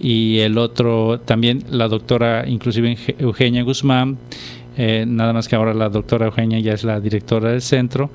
y 0.00 0.38
el 0.38 0.56
otro 0.56 1.18
también 1.18 1.64
la 1.68 1.88
doctora 1.88 2.48
inclusive 2.48 2.96
Eugenia 3.18 3.64
Guzmán 3.64 4.18
eh, 4.76 5.04
nada 5.06 5.32
más 5.32 5.48
que 5.48 5.56
ahora 5.56 5.74
la 5.74 5.88
doctora 5.88 6.26
Eugenia 6.26 6.58
ya 6.60 6.72
es 6.72 6.84
la 6.84 7.00
directora 7.00 7.50
del 7.50 7.62
centro 7.62 8.10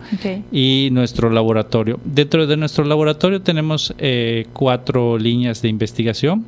y 0.52 0.90
nuestro 0.92 1.30
laboratorio. 1.30 2.00
Dentro 2.04 2.48
de 2.48 2.58
nuestro 2.58 2.84
laboratorio 2.84 3.42
tenemos 3.42 3.94
eh, 3.98 4.48
cuatro 4.54 5.18
líneas 5.18 5.62
de 5.62 5.70
investigación. 5.70 6.46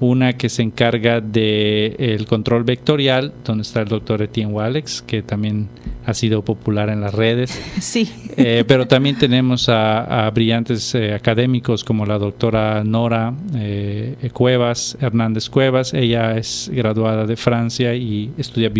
Una 0.00 0.34
que 0.34 0.48
se 0.48 0.62
encarga 0.62 1.20
del 1.20 1.96
el 1.98 2.26
control 2.26 2.64
vectorial, 2.64 3.32
donde 3.44 3.62
está 3.62 3.82
el 3.82 3.88
doctor 3.88 4.22
Etienne 4.22 4.52
Walex, 4.52 5.02
que 5.02 5.22
también 5.22 5.68
ha 6.06 6.14
sido 6.14 6.42
popular 6.42 6.88
en 6.88 7.00
las 7.00 7.14
redes. 7.14 7.60
Sí. 7.80 8.10
Eh, 8.36 8.64
pero 8.66 8.88
también 8.88 9.16
tenemos 9.16 9.68
a, 9.68 10.30
brillantes 10.34 10.94
académicos 10.94 11.84
como 11.84 12.06
la 12.06 12.18
doctora 12.18 12.82
Nora 12.82 13.34
Cuevas, 14.32 14.96
Hernández 15.00 15.50
Cuevas. 15.50 15.92
Ella 15.92 16.36
es 16.36 16.70
graduada 16.72 17.26
de 17.26 17.36
Francia 17.36 17.94
y 17.94 18.30
estudia 18.38 18.70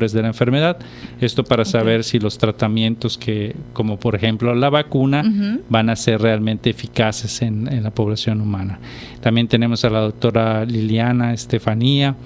de 0.00 0.22
la 0.22 0.28
enfermedad. 0.28 0.78
Esto 1.20 1.44
para 1.44 1.64
saber 1.64 2.02
si 2.02 2.18
los 2.18 2.38
tratamientos 2.38 3.18
que, 3.18 3.54
como 3.72 3.98
por 3.98 4.14
ejemplo 4.14 4.54
la 4.54 4.70
vacuna, 4.70 5.22
van 5.68 5.90
a 5.90 5.96
ser 5.96 6.20
realmente 6.20 6.70
eficaces 6.70 7.42
en, 7.42 7.82
la 7.82 7.90
población 7.90 8.40
humana. 8.40 8.78
También 9.20 9.48
tenemos 9.48 9.84
a 9.84 9.90
la 9.90 10.00
doctora 10.00 10.64
Liliana 10.64 11.34
Estefanía. 11.34 12.16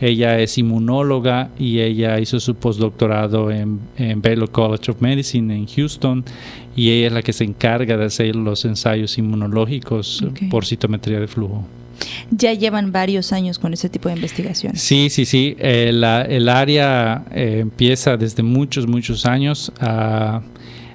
Ella 0.00 0.40
es 0.40 0.58
inmunóloga 0.58 1.50
y 1.58 1.80
ella 1.80 2.18
hizo 2.18 2.40
su 2.40 2.56
postdoctorado 2.56 3.50
en, 3.50 3.78
en 3.96 4.20
Baylor 4.20 4.50
College 4.50 4.90
of 4.90 5.00
Medicine 5.00 5.54
en 5.54 5.66
Houston 5.66 6.24
y 6.74 6.90
ella 6.90 7.08
es 7.08 7.12
la 7.12 7.22
que 7.22 7.32
se 7.32 7.44
encarga 7.44 7.96
de 7.96 8.06
hacer 8.06 8.34
los 8.34 8.64
ensayos 8.64 9.16
inmunológicos 9.18 10.24
por 10.50 10.64
citometría 10.64 11.20
de 11.20 11.28
flujo 11.28 11.64
ya 12.34 12.54
llevan 12.54 12.92
varios 12.92 13.32
años 13.32 13.58
con 13.58 13.72
ese 13.72 13.88
tipo 13.88 14.08
de 14.08 14.16
investigación. 14.16 14.74
Sí, 14.76 15.10
sí, 15.10 15.24
sí. 15.24 15.54
Eh, 15.58 15.90
el 16.28 16.48
área 16.48 17.24
eh, 17.30 17.58
empieza 17.60 18.16
desde 18.16 18.42
muchos, 18.42 18.86
muchos 18.86 19.26
años. 19.26 19.70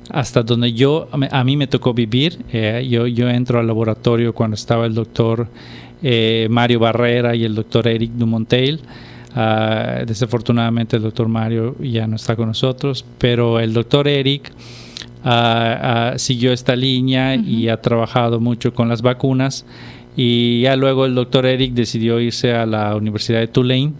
hasta 0.09 0.41
donde 0.41 0.73
yo, 0.73 1.09
a 1.11 1.43
mí 1.43 1.57
me 1.57 1.67
tocó 1.67 1.93
vivir. 1.93 2.39
Eh, 2.51 2.87
yo, 2.89 3.07
yo 3.07 3.29
entro 3.29 3.59
al 3.59 3.67
laboratorio 3.67 4.33
cuando 4.33 4.55
estaba 4.55 4.85
el 4.85 4.93
doctor 4.93 5.47
Mario 6.49 6.79
Barrera 6.79 7.35
y 7.35 7.43
el 7.43 7.55
doctor 7.55 7.87
Eric 7.87 8.11
Dumontel. 8.11 8.81
Ah, 9.35 10.03
desafortunadamente 10.03 10.95
el 10.95 11.03
doctor 11.03 11.27
Mario 11.27 11.75
ya 11.79 12.07
no 12.07 12.15
está 12.15 12.35
con 12.35 12.47
nosotros, 12.47 13.05
pero 13.19 13.59
el 13.59 13.71
doctor 13.71 14.07
Eric 14.07 14.51
ah, 15.23 16.13
ah, 16.13 16.17
siguió 16.17 16.51
esta 16.53 16.75
línea 16.75 17.35
y 17.35 17.69
ha 17.69 17.79
trabajado 17.79 18.39
mucho 18.39 18.73
con 18.73 18.89
las 18.89 19.03
vacunas 19.03 19.63
y 20.19 20.61
ya 20.61 20.75
luego 20.75 21.05
el 21.05 21.13
doctor 21.13 21.45
Eric 21.45 21.73
decidió 21.73 22.19
irse 22.19 22.51
a 22.51 22.65
la 22.65 22.95
Universidad 22.95 23.39
de 23.39 23.47
Tulane. 23.47 23.93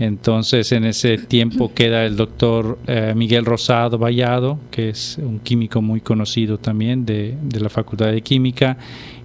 Entonces 0.00 0.72
en 0.72 0.84
ese 0.84 1.18
tiempo 1.18 1.72
queda 1.74 2.04
el 2.04 2.16
doctor 2.16 2.80
eh, 2.88 3.12
Miguel 3.14 3.44
Rosado 3.44 3.96
Vallado, 3.96 4.58
que 4.72 4.88
es 4.88 5.16
un 5.18 5.38
químico 5.38 5.80
muy 5.80 6.00
conocido 6.00 6.58
también 6.58 7.06
de, 7.06 7.36
la 7.60 7.68
Facultad 7.68 8.06
de 8.10 8.22
Química. 8.22 8.76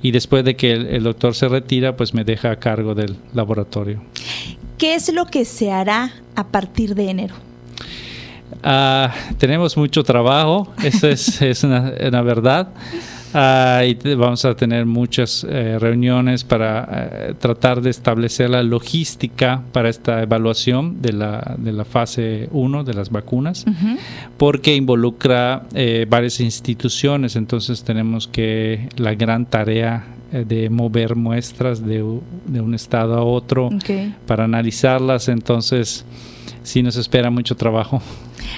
Y 0.03 0.11
después 0.11 0.45
de 0.45 0.55
que 0.55 0.73
el, 0.73 1.03
doctor 1.03 1.33
se 1.33 1.49
retira, 1.49 1.97
pues 1.97 2.13
me 2.13 2.23
deja 2.23 2.51
a 2.51 2.55
cargo 2.57 2.93
del 2.93 3.15
laboratorio. 3.33 4.01
¿Qué 4.77 4.93
es 4.93 5.11
lo 5.11 5.25
que 5.25 5.43
se 5.43 5.71
hará 5.71 6.11
a 6.35 6.47
partir 6.47 6.93
de 6.93 7.09
enero? 7.09 7.33
Ah, 8.61 9.11
tenemos 9.39 9.75
mucho 9.75 10.03
trabajo, 10.03 10.71
eso 10.83 11.07
es, 11.07 11.41
es 11.41 11.63
una, 11.63 11.93
una 12.07 12.21
verdad. 12.21 12.69
Y 13.33 14.15
vamos 14.15 14.43
a 14.43 14.55
tener 14.55 14.85
muchas 14.85 15.45
eh, 15.49 15.77
reuniones 15.79 16.43
para 16.43 16.87
eh, 16.91 17.33
tratar 17.39 17.81
de 17.81 17.89
establecer 17.89 18.49
la 18.49 18.61
logística 18.61 19.63
para 19.71 19.89
esta 19.89 20.21
evaluación 20.21 21.01
de 21.01 21.13
la, 21.13 21.55
de 21.57 21.71
la 21.71 21.85
fase 21.85 22.49
1 22.51 22.83
de 22.83 22.93
las 22.93 23.09
vacunas, 23.09 23.65
porque 24.37 24.75
involucra 24.75 25.63
eh, 25.73 26.05
varias 26.09 26.41
instituciones, 26.41 27.35
entonces 27.35 27.83
tenemos 27.83 28.27
que 28.27 28.89
la 28.97 29.13
gran 29.15 29.45
tarea 29.45 30.05
de 30.31 30.69
mover 30.69 31.15
muestras 31.15 31.85
de, 31.85 32.05
de, 32.45 32.61
un 32.61 32.73
estado 32.73 33.15
a 33.15 33.23
otro 33.23 33.69
para 34.25 34.45
analizarlas, 34.45 35.27
entonces 35.27 36.05
sí 36.63 36.83
nos 36.83 36.95
espera 36.95 37.29
mucho 37.29 37.55
trabajo. 37.55 38.01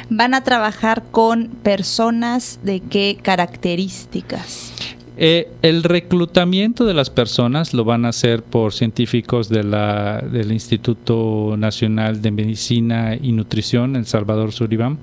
¿Van 0.10 0.34
a 0.34 0.44
trabajar 0.44 1.04
con 1.12 1.48
personas 1.48 2.60
de 2.64 2.80
qué 2.80 3.18
características? 3.22 4.74
Eh, 5.16 5.50
el 5.62 5.84
reclutamiento 5.84 6.86
de 6.86 6.94
las 6.96 7.10
personas 7.12 7.74
lo 7.74 7.84
van 7.84 8.06
a 8.06 8.10
hacer 8.10 8.42
por 8.42 8.74
científicos 8.74 9.48
de 9.48 9.64
la, 9.64 10.22
del 10.22 10.52
Instituto 10.52 11.56
Nacional 11.58 12.22
de 12.22 12.32
Medicina 12.32 13.16
y 13.22 13.32
Nutrición, 13.32 13.96
El 13.96 14.06
Salvador 14.06 14.52
Suribam. 14.52 14.98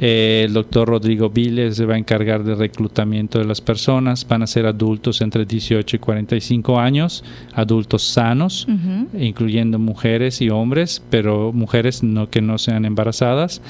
Eh, 0.00 0.42
el 0.46 0.52
doctor 0.52 0.88
Rodrigo 0.88 1.30
Viles 1.30 1.76
se 1.76 1.86
va 1.86 1.94
a 1.94 1.98
encargar 1.98 2.44
del 2.44 2.58
reclutamiento 2.58 3.38
de 3.38 3.46
las 3.46 3.60
personas. 3.60 4.26
Van 4.28 4.42
a 4.42 4.46
ser 4.46 4.66
adultos 4.66 5.20
entre 5.22 5.46
18 5.46 5.96
y 5.96 5.98
45 5.98 6.78
años, 6.78 7.24
adultos 7.54 8.02
sanos, 8.02 8.66
incluyendo 9.18 9.78
mujeres 9.78 10.42
y 10.42 10.50
hombres, 10.50 11.02
pero 11.08 11.52
mujeres 11.52 12.02
no 12.02 12.28
que 12.28 12.42
no 12.42 12.58
sean 12.58 12.84
embarazadas 12.84 13.62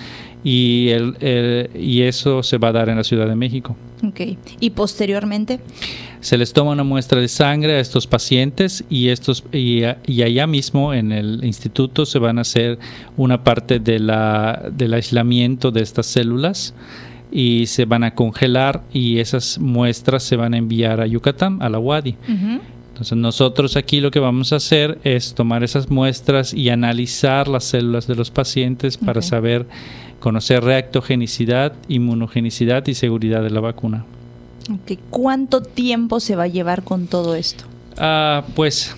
y, 0.45 0.89
el, 0.91 1.71
y 1.75 2.03
eso 2.03 2.43
se 2.43 2.59
va 2.59 2.69
a 2.69 2.73
dar 2.73 2.89
en 2.89 2.97
la 2.97 3.05
Ciudad 3.05 3.27
de 3.27 3.37
México. 3.37 3.77
Okay. 4.05 4.37
¿Y 4.59 4.71
posteriormente? 4.71 5.61
Se 6.21 6.37
les 6.37 6.53
toma 6.53 6.73
una 6.73 6.85
muestra 6.85 7.21
de 7.21 7.29
sangre 7.29 7.75
a 7.75 7.81
estos 7.81 8.07
pacientes 8.07 8.85
y, 8.91 9.09
estos, 9.09 9.45
y, 9.53 9.85
allá 9.85 10.47
mismo 10.47 10.93
en 10.95 11.13
el 11.13 11.45
instituto 11.45 12.05
se 12.07 12.19
van 12.19 12.39
a 12.39 12.43
hacer 12.43 12.79
una 13.17 13.45
parte 13.45 13.79
de 13.79 13.99
la, 14.01 14.71
del 14.73 14.95
aislamiento 14.95 15.71
de 15.71 15.83
estas 15.83 16.07
células 16.07 16.75
y 17.31 17.67
se 17.67 17.87
van 17.87 18.05
a 18.05 18.15
congelar 18.15 18.83
y 18.93 19.19
esas 19.19 19.59
muestras 19.59 20.23
se 20.23 20.37
van 20.37 20.55
a 20.55 20.59
enviar 20.59 21.01
a 21.01 21.07
Yucatán, 21.07 21.63
a 21.63 21.69
la 21.69 21.79
UADI. 21.79 22.17
Entonces 23.03 23.19
nosotros 23.19 23.77
aquí 23.77 24.01
lo 24.01 24.13
que 24.13 24.21
vamos 24.21 24.53
a 24.53 24.57
hacer 24.57 25.01
es 25.03 25.35
tomar 25.35 25.65
esas 25.65 25.91
muestras 25.91 26.55
y 26.55 26.69
analizar 26.69 27.49
las 27.49 27.65
células 27.65 28.07
de 28.07 28.15
los 28.15 28.31
pacientes 28.31 28.97
para 28.97 29.23
saber 29.23 29.67
conocer 30.21 30.63
reactogenicidad, 30.63 31.73
inmunogenicidad 31.89 32.87
y 32.87 32.95
seguridad 32.95 33.43
de 33.43 33.51
la 33.51 33.59
vacuna. 33.59 34.05
¿Cuánto 35.11 35.63
tiempo 35.63 36.21
se 36.21 36.37
va 36.37 36.45
a 36.45 36.47
llevar 36.47 36.85
con 36.85 37.09
todo 37.09 37.35
esto? 37.35 37.65
Ah, 37.99 38.45
pues 38.55 38.95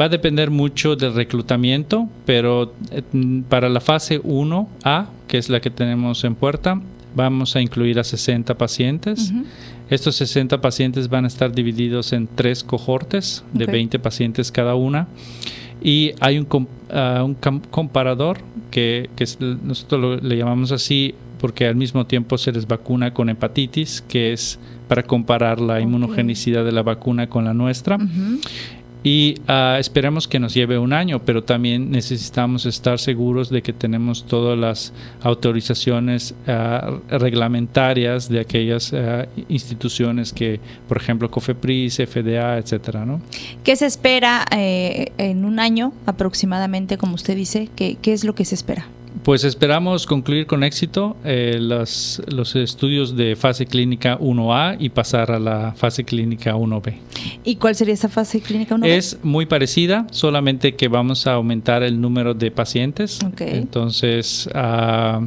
va 0.00 0.04
a 0.04 0.08
depender 0.08 0.52
mucho 0.52 0.94
del 0.94 1.14
reclutamiento, 1.14 2.08
pero 2.26 2.74
eh, 2.92 3.02
para 3.48 3.68
la 3.68 3.80
fase 3.80 4.22
1A, 4.22 5.06
que 5.26 5.38
es 5.38 5.48
la 5.48 5.60
que 5.60 5.70
tenemos 5.70 6.22
en 6.22 6.36
puerta, 6.36 6.80
vamos 7.16 7.56
a 7.56 7.60
incluir 7.60 7.98
a 7.98 8.04
60 8.04 8.56
pacientes. 8.56 9.32
Estos 9.90 10.16
60 10.16 10.60
pacientes 10.60 11.08
van 11.08 11.24
a 11.24 11.28
estar 11.28 11.52
divididos 11.52 12.12
en 12.12 12.26
tres 12.26 12.62
cohortes 12.62 13.44
de 13.52 13.66
20 13.66 13.98
pacientes 13.98 14.52
cada 14.52 14.74
una. 14.74 15.08
Y 15.80 16.12
hay 16.20 16.38
un, 16.38 16.68
ah, 16.90 17.22
un 17.24 17.34
comparador 17.70 18.38
que, 18.70 19.08
que 19.16 19.24
nosotros 19.40 20.22
le 20.22 20.36
llamamos 20.36 20.72
así 20.72 21.14
porque 21.40 21.66
al 21.66 21.76
mismo 21.76 22.06
tiempo 22.06 22.36
se 22.36 22.52
les 22.52 22.66
vacuna 22.66 23.14
con 23.14 23.28
hepatitis, 23.28 24.02
que 24.02 24.32
es 24.32 24.58
para 24.88 25.04
comparar 25.04 25.60
la 25.60 25.80
inmunogenicidad 25.80 26.64
de 26.64 26.72
la 26.72 26.82
vacuna 26.82 27.28
con 27.28 27.44
la 27.44 27.54
nuestra 27.54 27.98
y 29.04 29.36
uh, 29.48 29.78
esperemos 29.78 30.26
que 30.26 30.38
nos 30.40 30.54
lleve 30.54 30.78
un 30.78 30.92
año, 30.92 31.20
pero 31.24 31.44
también 31.44 31.90
necesitamos 31.90 32.66
estar 32.66 32.98
seguros 32.98 33.48
de 33.48 33.62
que 33.62 33.72
tenemos 33.72 34.26
todas 34.26 34.58
las 34.58 34.92
autorizaciones 35.22 36.34
uh, 36.46 36.98
reglamentarias 37.08 38.28
de 38.28 38.40
aquellas 38.40 38.92
uh, 38.92 39.26
instituciones 39.48 40.32
que, 40.32 40.60
por 40.88 40.96
ejemplo, 40.96 41.30
COFEPRIS, 41.30 42.02
FDA, 42.06 42.58
etcétera, 42.58 43.04
¿no? 43.04 43.20
¿Qué 43.62 43.76
se 43.76 43.86
espera 43.86 44.44
eh, 44.50 45.12
en 45.18 45.44
un 45.44 45.60
año 45.60 45.92
aproximadamente, 46.06 46.98
como 46.98 47.14
usted 47.14 47.36
dice? 47.36 47.68
¿Qué, 47.76 47.96
¿Qué 48.02 48.12
es 48.12 48.24
lo 48.24 48.34
que 48.34 48.44
se 48.44 48.56
espera? 48.56 48.86
Pues 49.22 49.44
esperamos 49.44 50.06
concluir 50.06 50.46
con 50.46 50.62
éxito 50.64 51.16
eh, 51.24 51.58
los, 51.60 52.22
los 52.28 52.54
estudios 52.56 53.16
de 53.16 53.36
fase 53.36 53.66
clínica 53.66 54.18
1A 54.18 54.76
y 54.78 54.88
pasar 54.90 55.30
a 55.32 55.38
la 55.38 55.72
fase 55.76 56.04
clínica 56.04 56.54
1B. 56.54 56.94
¿Y 57.44 57.56
cuál 57.56 57.74
sería 57.74 57.94
esa 57.94 58.08
fase 58.08 58.40
clínica 58.40 58.76
1B? 58.76 58.86
Es 58.86 59.18
muy 59.22 59.46
parecida, 59.46 60.06
solamente 60.10 60.74
que 60.74 60.88
vamos 60.88 61.26
a 61.26 61.34
aumentar 61.34 61.82
el 61.82 62.00
número 62.00 62.34
de 62.34 62.50
pacientes. 62.50 63.18
Entonces, 63.38 64.48
ah, 64.54 65.20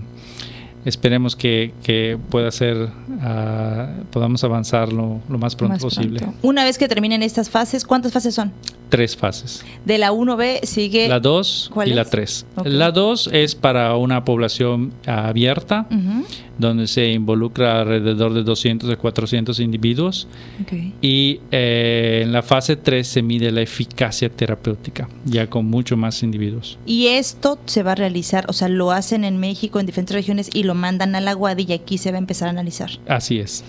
esperemos 0.85 1.35
que, 1.35 1.73
que 1.83 2.17
pueda 2.29 2.51
ser, 2.51 2.89
ah, 3.21 3.89
podamos 4.11 4.43
avanzar 4.43 4.91
lo, 4.91 5.19
lo 5.29 5.37
más 5.37 5.55
pronto 5.55 5.73
Más 5.73 5.81
posible. 5.83 6.19
pronto. 6.19 6.37
Una 6.41 6.63
vez 6.63 6.77
que 6.77 6.87
terminen 6.87 7.23
estas 7.23 7.49
fases, 7.49 7.85
¿cuántas 7.85 8.11
fases 8.11 8.33
son? 8.35 8.51
Tres 8.91 9.15
fases. 9.15 9.63
De 9.85 9.97
la 9.97 10.11
1B 10.11 10.65
sigue... 10.65 11.07
La 11.07 11.21
2 11.21 11.71
¿Cuál 11.73 11.87
y 11.87 11.93
la 11.93 12.01
es? 12.01 12.09
3. 12.09 12.45
Ok. 12.57 12.67
La 12.67 12.91
2 12.91 13.29
es 13.31 13.55
para 13.55 13.95
una 13.95 14.25
población 14.25 14.93
abierta, 15.07 15.87
Ujú. 15.89 16.25
donde 16.57 16.87
se 16.87 17.07
involucra 17.13 17.79
alrededor 17.79 18.33
de 18.33 18.43
200 18.43 18.89
a 18.89 18.97
400 18.97 19.61
individuos. 19.61 20.27
Ok. 20.61 20.73
Y 21.01 21.39
eh, 21.51 22.19
en 22.23 22.33
la 22.33 22.41
fase 22.43 22.75
3 22.75 23.07
se 23.07 23.21
mide 23.21 23.49
la 23.53 23.61
eficacia 23.61 24.27
terapéutica, 24.29 25.07
ya 25.23 25.49
con 25.49 25.65
mucho 25.67 25.95
más 25.95 26.21
individuos. 26.21 26.77
Y 26.85 27.07
esto 27.07 27.59
se 27.67 27.83
va 27.83 27.93
a 27.93 27.95
realizar, 27.95 28.45
o 28.49 28.53
sea, 28.53 28.67
lo 28.67 28.91
hacen 28.91 29.23
en 29.23 29.37
México, 29.37 29.79
en 29.79 29.85
diferentes 29.85 30.13
regiones, 30.13 30.49
y 30.53 30.63
lo 30.63 30.75
mandan 30.75 31.15
a 31.15 31.21
la 31.21 31.33
UADI 31.35 31.65
y 31.69 31.73
aquí 31.73 31.97
se 31.97 32.11
va 32.11 32.17
a 32.17 32.19
empezar 32.19 32.49
a 32.49 32.51
analizar. 32.51 32.89
Así 33.07 33.39
es. 33.39 33.63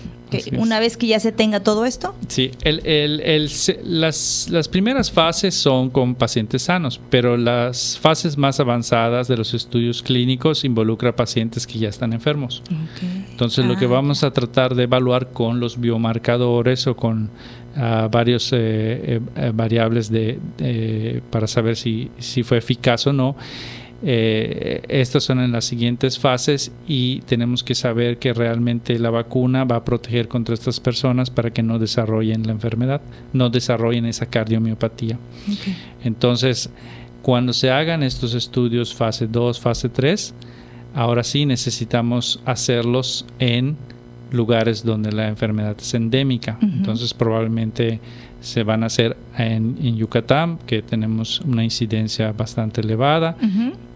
Una 0.57 0.79
vez 0.79 0.97
que 0.97 1.07
ya 1.07 1.19
se 1.19 1.31
tenga 1.31 1.59
todo 1.61 1.85
esto, 1.85 2.15
Sí, 2.27 2.51
el- 2.63 2.85
el- 2.85 3.19
el- 3.21 3.49
las, 3.83 4.47
las 4.49 4.67
primeras 4.67 5.11
fases 5.11 5.53
son 5.55 5.89
con 5.89 6.15
pacientes 6.15 6.63
sanos, 6.63 6.99
pero 7.09 7.37
las 7.37 7.97
fases 7.99 8.37
más 8.37 8.59
avanzadas 8.59 9.27
de 9.27 9.37
los 9.37 9.53
estudios 9.53 10.01
clínicos 10.03 10.63
involucra 10.65 11.15
pacientes 11.15 11.67
que 11.67 11.79
ya 11.79 11.89
están 11.89 12.13
enfermos. 12.13 12.61
Entonces 13.31 13.65
lo 13.65 13.75
que 13.77 13.85
Ah, 13.85 13.89
vamos 13.89 14.23
a 14.23 14.31
tratar 14.31 14.75
de 14.75 14.83
evaluar 14.83 15.31
con 15.31 15.59
los 15.59 15.79
biomarcadores 15.79 16.87
o 16.87 16.95
con 16.95 17.29
ah, 17.75 18.07
varios 18.11 18.51
eh, 18.53 18.57
eh, 18.57 19.19
eh, 19.35 19.51
variables 19.53 20.09
de, 20.11 20.39
de- 20.57 21.21
para 21.29 21.47
saber 21.47 21.75
si, 21.75 22.09
si 22.19 22.43
fue 22.43 22.57
eficaz 22.59 23.07
o 23.07 23.13
no. 23.13 23.35
Eh, 24.05 24.81
estas 24.89 25.23
son 25.23 25.39
en 25.39 25.53
las 25.53 25.63
siguientes 25.63 26.19
fases 26.19 26.73
y 26.87 27.21
tenemos 27.21 27.63
que 27.63 27.73
saber 27.73 28.17
que 28.17 28.33
realmente 28.33 28.99
la 28.99 29.09
vacuna 29.09 29.63
va 29.63 29.77
a 29.77 29.85
proteger 29.85 30.27
contra 30.27 30.53
estas 30.53 30.81
personas 30.81 31.29
para 31.29 31.51
que 31.51 31.63
no 31.63 31.79
desarrollen 31.79 32.45
la 32.45 32.51
enfermedad, 32.51 33.01
no 33.31 33.49
desarrollen 33.49 34.05
esa 34.05 34.25
cardiomiopatía. 34.25 35.17
Entonces, 36.03 36.69
cuando 37.21 37.53
se 37.53 37.71
hagan 37.71 38.03
estos 38.03 38.33
estudios 38.33 38.93
fase 38.93 39.27
2, 39.27 39.61
fase 39.61 39.87
3, 39.87 40.33
ahora 40.93 41.23
sí 41.23 41.45
necesitamos 41.45 42.41
hacerlos 42.45 43.25
en 43.39 43.77
lugares 44.31 44.83
donde 44.83 45.13
la 45.13 45.29
enfermedad 45.29 45.77
es 45.79 45.93
endémica. 45.93 46.57
Entonces, 46.61 47.13
probablemente 47.13 48.01
se 48.43 48.63
van 48.63 48.83
a 48.83 48.87
hacer 48.87 49.15
en, 49.37 49.77
en 49.81 49.95
Yucatán, 49.95 50.59
que 50.67 50.81
tenemos 50.81 51.39
una 51.41 51.63
incidencia 51.63 52.31
bastante 52.33 52.81
elevada, 52.81 53.37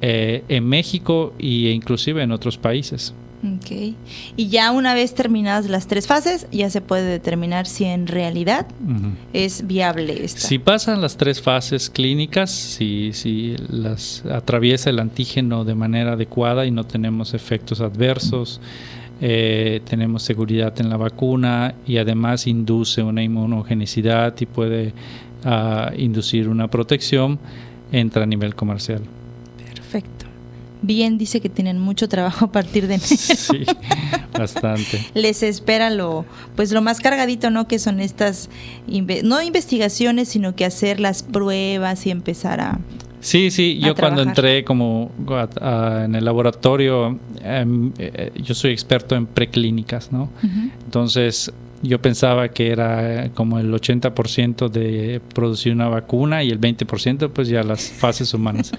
eh, 0.01 0.43
en 0.47 0.65
México 0.65 1.33
e 1.37 1.71
inclusive 1.71 2.23
en 2.23 2.31
otros 2.31 2.57
países. 2.57 3.13
Ok. 3.43 3.95
Y 4.35 4.47
ya 4.47 4.71
una 4.71 4.95
vez 4.95 5.13
terminadas 5.13 5.67
las 5.67 5.85
tres 5.85 6.07
fases, 6.07 6.47
ya 6.51 6.69
se 6.69 6.81
puede 6.81 7.03
determinar 7.03 7.67
si 7.67 7.83
en 7.83 8.07
realidad 8.07 8.65
es 9.31 9.67
viable 9.67 10.23
esta. 10.23 10.39
Si 10.39 10.57
pasan 10.57 11.01
las 11.01 11.17
tres 11.17 11.41
fases 11.41 11.89
clínicas, 11.89 12.49
si, 12.49 13.11
si 13.13 13.55
las 13.69 14.25
atraviesa 14.25 14.89
el 14.89 14.99
antígeno 14.99 15.65
de 15.65 15.75
manera 15.75 16.13
adecuada 16.13 16.65
y 16.65 16.71
no 16.71 16.85
tenemos 16.85 17.35
efectos 17.35 17.79
adversos, 17.79 18.59
eh, 19.21 19.81
tenemos 19.89 20.23
seguridad 20.23 20.79
en 20.79 20.89
la 20.89 20.97
vacuna 20.97 21.73
y 21.85 21.97
además 21.97 22.47
induce 22.47 23.01
una 23.01 23.23
inmunogenicidad 23.23 24.35
y 24.39 24.45
puede 24.45 24.93
ah, 25.43 25.91
inducir 25.97 26.49
una 26.49 26.67
protección, 26.67 27.39
entra 27.91 28.23
a 28.23 28.25
nivel 28.25 28.55
comercial. 28.55 29.01
Perfecto. 29.73 30.27
Bien, 30.81 31.17
dice 31.17 31.41
que 31.41 31.49
tienen 31.49 31.79
mucho 31.79 32.07
trabajo 32.07 32.45
a 32.45 32.51
partir 32.51 32.87
de 32.87 32.95
enero. 32.95 33.07
Sí, 33.17 33.65
bastante. 34.37 35.03
Les 35.13 35.41
espera 35.41 35.89
lo, 35.89 36.25
pues 36.55 36.71
lo 36.71 36.81
más 36.81 36.99
cargadito, 36.99 37.49
¿no? 37.49 37.67
Que 37.67 37.79
son 37.79 37.99
estas, 37.99 38.49
no 39.23 39.41
investigaciones, 39.41 40.29
sino 40.29 40.55
que 40.55 40.65
hacer 40.65 40.99
las 40.99 41.23
pruebas 41.23 42.05
y 42.05 42.11
empezar 42.11 42.61
a... 42.61 42.79
Sí, 43.19 43.49
sí, 43.51 43.79
yo 43.79 43.95
cuando 43.95 44.21
entré 44.29 44.63
como 44.63 45.11
a- 45.29 45.49
a- 46.01 46.05
en 46.05 46.15
el 46.15 46.23
laboratorio, 46.23 47.19
em, 47.43 47.91
eh, 47.97 48.31
yo 48.35 48.53
soy 48.53 48.71
experto 48.71 49.15
en 49.15 49.25
preclínicas, 49.25 50.11
¿no? 50.11 50.29
Entonces 50.85 51.51
yo 51.83 52.01
pensaba 52.01 52.47
que 52.49 52.71
era 52.71 53.29
como 53.35 53.59
el 53.59 53.71
80% 53.73 54.67
de 54.69 55.21
producir 55.33 55.73
una 55.73 55.87
vacuna 55.89 56.43
y 56.43 56.49
el 56.49 56.57
20% 56.59 57.29
pues 57.29 57.47
ya 57.49 57.61
las 57.63 57.89
fases 57.89 58.33
humanas. 58.33 58.71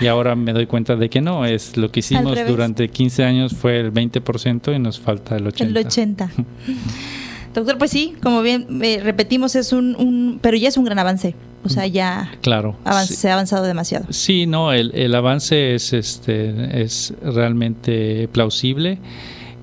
y 0.00 0.06
ahora 0.06 0.34
me 0.36 0.52
doy 0.52 0.66
cuenta 0.66 0.96
de 0.96 1.08
que 1.08 1.20
no, 1.20 1.44
es 1.46 1.76
lo 1.76 1.90
que 1.90 2.00
hicimos 2.00 2.34
durante 2.50 2.88
15 2.88 3.24
años 3.24 3.54
fue 3.54 3.78
el 3.80 3.90
20% 3.92 4.74
y 4.74 4.78
nos 4.78 4.98
falta 5.00 5.36
el 5.36 5.46
80%. 5.46 5.60
El 5.80 5.86
80. 5.86 6.30
Doctor, 7.54 7.76
pues 7.78 7.90
sí, 7.90 8.14
como 8.22 8.40
bien 8.42 8.66
eh, 8.82 9.00
repetimos, 9.02 9.54
es 9.56 9.72
un, 9.72 9.94
un, 9.96 10.38
pero 10.40 10.56
ya 10.56 10.68
es 10.68 10.76
un 10.76 10.84
gran 10.84 10.98
avance. 10.98 11.34
O 11.64 11.68
sea, 11.68 11.86
ya 11.86 12.32
Claro. 12.40 12.74
avan- 12.84 13.06
sí. 13.06 13.14
se 13.14 13.30
ha 13.30 13.34
avanzado 13.34 13.64
demasiado. 13.64 14.06
Sí, 14.10 14.46
no, 14.46 14.72
el, 14.72 14.90
el 14.94 15.14
avance 15.14 15.74
es, 15.76 15.92
este, 15.92 16.82
es 16.82 17.14
realmente 17.22 18.26
plausible 18.32 18.98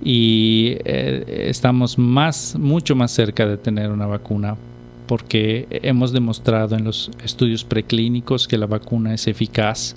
y 0.01 0.77
eh, 0.85 1.47
estamos 1.49 1.97
más, 1.97 2.55
mucho 2.57 2.95
más 2.95 3.11
cerca 3.11 3.45
de 3.45 3.57
tener 3.57 3.91
una 3.91 4.05
vacuna 4.05 4.55
porque 5.07 5.67
hemos 5.71 6.13
demostrado 6.13 6.75
en 6.75 6.83
los 6.85 7.09
estudios 7.23 7.63
preclínicos 7.63 8.47
que 8.47 8.57
la 8.59 8.67
vacuna 8.67 9.13
es 9.15 9.27
eficaz, 9.27 9.95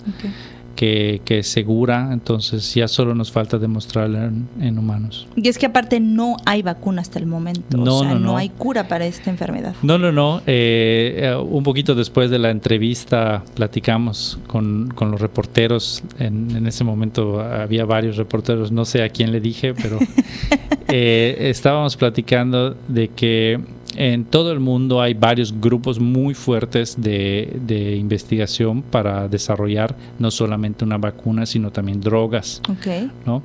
que, 0.75 1.21
que 1.25 1.39
es 1.39 1.47
segura, 1.47 2.09
entonces 2.11 2.73
ya 2.73 2.87
solo 2.87 3.15
nos 3.15 3.31
falta 3.31 3.57
demostrarla 3.57 4.25
en, 4.25 4.47
en 4.59 4.77
humanos. 4.77 5.27
Y 5.35 5.47
es 5.47 5.57
que 5.57 5.65
aparte 5.65 5.99
no 5.99 6.37
hay 6.45 6.61
vacuna 6.61 7.01
hasta 7.01 7.19
el 7.19 7.25
momento. 7.25 7.77
No, 7.77 7.97
o 7.97 7.99
sea, 8.01 8.13
no, 8.13 8.19
no, 8.19 8.25
no. 8.27 8.37
hay 8.37 8.49
cura 8.49 8.87
para 8.87 9.05
esta 9.05 9.29
enfermedad. 9.29 9.75
No, 9.81 9.97
no, 9.97 10.11
no. 10.11 10.41
eh, 10.45 11.19
eh, 11.23 11.35
un 11.35 11.63
poquito 11.63 11.95
después 11.95 12.29
de 12.29 12.39
la 12.39 12.49
entrevista 12.49 13.43
platicamos 13.55 14.39
con, 14.47 14.89
con 14.95 15.11
los 15.11 15.21
reporteros. 15.21 16.03
En, 16.19 16.55
en 16.55 16.67
ese 16.67 16.83
momento 16.83 17.41
había 17.41 17.85
varios 17.85 18.17
reporteros, 18.17 18.71
no 18.71 18.85
sé 18.85 19.03
a 19.03 19.09
quién 19.09 19.31
le 19.31 19.39
dije, 19.39 19.73
pero 19.73 19.99
eh, 20.87 21.37
estábamos 21.39 21.95
platicando 21.97 22.75
de 22.87 23.09
que 23.09 23.59
en 23.95 24.25
todo 24.25 24.51
el 24.51 24.59
mundo 24.59 25.01
hay 25.01 25.13
varios 25.13 25.59
grupos 25.59 25.99
muy 25.99 26.33
fuertes 26.33 26.95
de, 26.99 27.59
de 27.65 27.95
investigación 27.95 28.81
para 28.81 29.27
desarrollar 29.27 29.95
no 30.19 30.31
solamente 30.31 30.83
una 30.83 30.97
vacuna, 30.97 31.45
sino 31.45 31.71
también 31.71 32.01
drogas. 32.01 32.61
Ok. 32.69 33.11
¿no? 33.25 33.41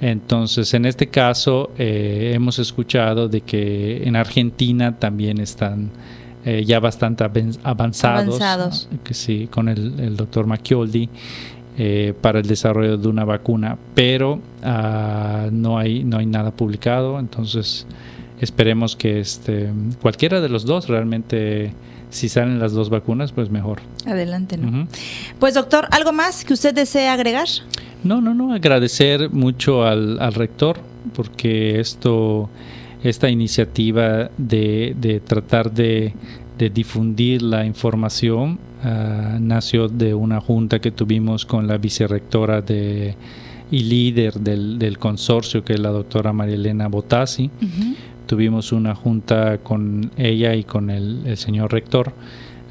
Entonces, 0.00 0.72
en 0.74 0.86
este 0.86 1.08
caso, 1.08 1.70
eh, 1.78 2.32
hemos 2.34 2.58
escuchado 2.58 3.28
de 3.28 3.42
que 3.42 4.02
en 4.04 4.16
Argentina 4.16 4.98
también 4.98 5.38
están 5.38 5.90
eh, 6.44 6.64
ya 6.66 6.80
bastante 6.80 7.22
avanzados, 7.24 8.40
Avanzados. 8.40 8.88
¿no? 8.90 9.02
que 9.04 9.14
sí, 9.14 9.48
con 9.50 9.68
el, 9.68 10.00
el 10.00 10.16
doctor 10.16 10.46
Macchioldi 10.46 11.08
eh, 11.82 12.14
para 12.20 12.40
el 12.40 12.46
desarrollo 12.46 12.98
de 12.98 13.08
una 13.08 13.24
vacuna, 13.24 13.78
pero 13.94 14.40
ah, 14.62 15.48
no 15.52 15.78
hay 15.78 16.04
no 16.04 16.18
hay 16.18 16.26
nada 16.26 16.50
publicado, 16.50 17.18
entonces 17.18 17.86
esperemos 18.40 18.96
que 18.96 19.20
este 19.20 19.70
cualquiera 20.00 20.40
de 20.40 20.48
los 20.48 20.64
dos 20.64 20.88
realmente 20.88 21.72
si 22.10 22.28
salen 22.28 22.58
las 22.58 22.72
dos 22.72 22.90
vacunas, 22.90 23.32
pues 23.32 23.50
mejor. 23.50 23.80
Adelante, 24.04 24.56
¿no? 24.56 24.88
Pues 25.38 25.54
doctor, 25.54 25.86
¿algo 25.92 26.12
más 26.12 26.44
que 26.44 26.52
usted 26.52 26.74
desee 26.74 27.08
agregar? 27.08 27.46
No, 28.02 28.20
no, 28.20 28.34
no, 28.34 28.52
agradecer 28.52 29.30
mucho 29.30 29.84
al, 29.84 30.20
al 30.20 30.34
rector 30.34 30.78
porque 31.14 31.80
esto, 31.80 32.50
esta 33.02 33.30
iniciativa 33.30 34.30
de, 34.36 34.94
de 34.98 35.20
tratar 35.20 35.72
de, 35.72 36.12
de 36.58 36.70
difundir 36.70 37.42
la 37.42 37.64
información 37.64 38.58
ah, 38.82 39.38
nació 39.40 39.88
de 39.88 40.14
una 40.14 40.40
junta 40.40 40.80
que 40.80 40.90
tuvimos 40.90 41.46
con 41.46 41.66
la 41.66 41.78
vicerrectora 41.78 42.60
de, 42.60 43.14
y 43.70 43.84
líder 43.84 44.34
del, 44.34 44.78
del 44.78 44.98
consorcio, 44.98 45.64
que 45.64 45.74
es 45.74 45.80
la 45.80 45.90
doctora 45.90 46.32
María 46.32 46.56
Elena 46.56 46.88
Botassi. 46.88 47.50
Tuvimos 48.30 48.70
una 48.70 48.94
junta 48.94 49.58
con 49.58 50.12
ella 50.16 50.54
y 50.54 50.62
con 50.62 50.88
el, 50.88 51.26
el 51.26 51.36
señor 51.36 51.72
rector 51.72 52.12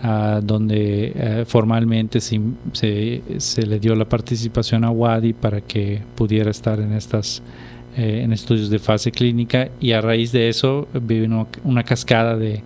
ah, 0.01 0.39
donde 0.41 1.11
eh, 1.13 1.43
formalmente 1.45 2.21
se, 2.21 2.39
se- 2.71 3.21
se 3.39 3.67
le 3.67 3.77
dio 3.77 3.93
la 3.93 4.05
participación 4.07 4.85
a 4.85 4.89
Wadi 4.89 5.33
para 5.33 5.59
que 5.59 6.01
pudiera 6.15 6.49
estar 6.49 6.79
en 6.79 6.93
estas 6.93 7.43
eh, 7.97 8.21
en 8.23 8.31
estudios 8.31 8.69
de 8.69 8.79
fase 8.79 9.11
clínica 9.11 9.67
y 9.81 9.91
a 9.91 9.99
raíz 9.99 10.31
de 10.31 10.47
eso 10.47 10.87
vino 11.01 11.47
una 11.65 11.83
cascada 11.83 12.37
de, 12.37 12.61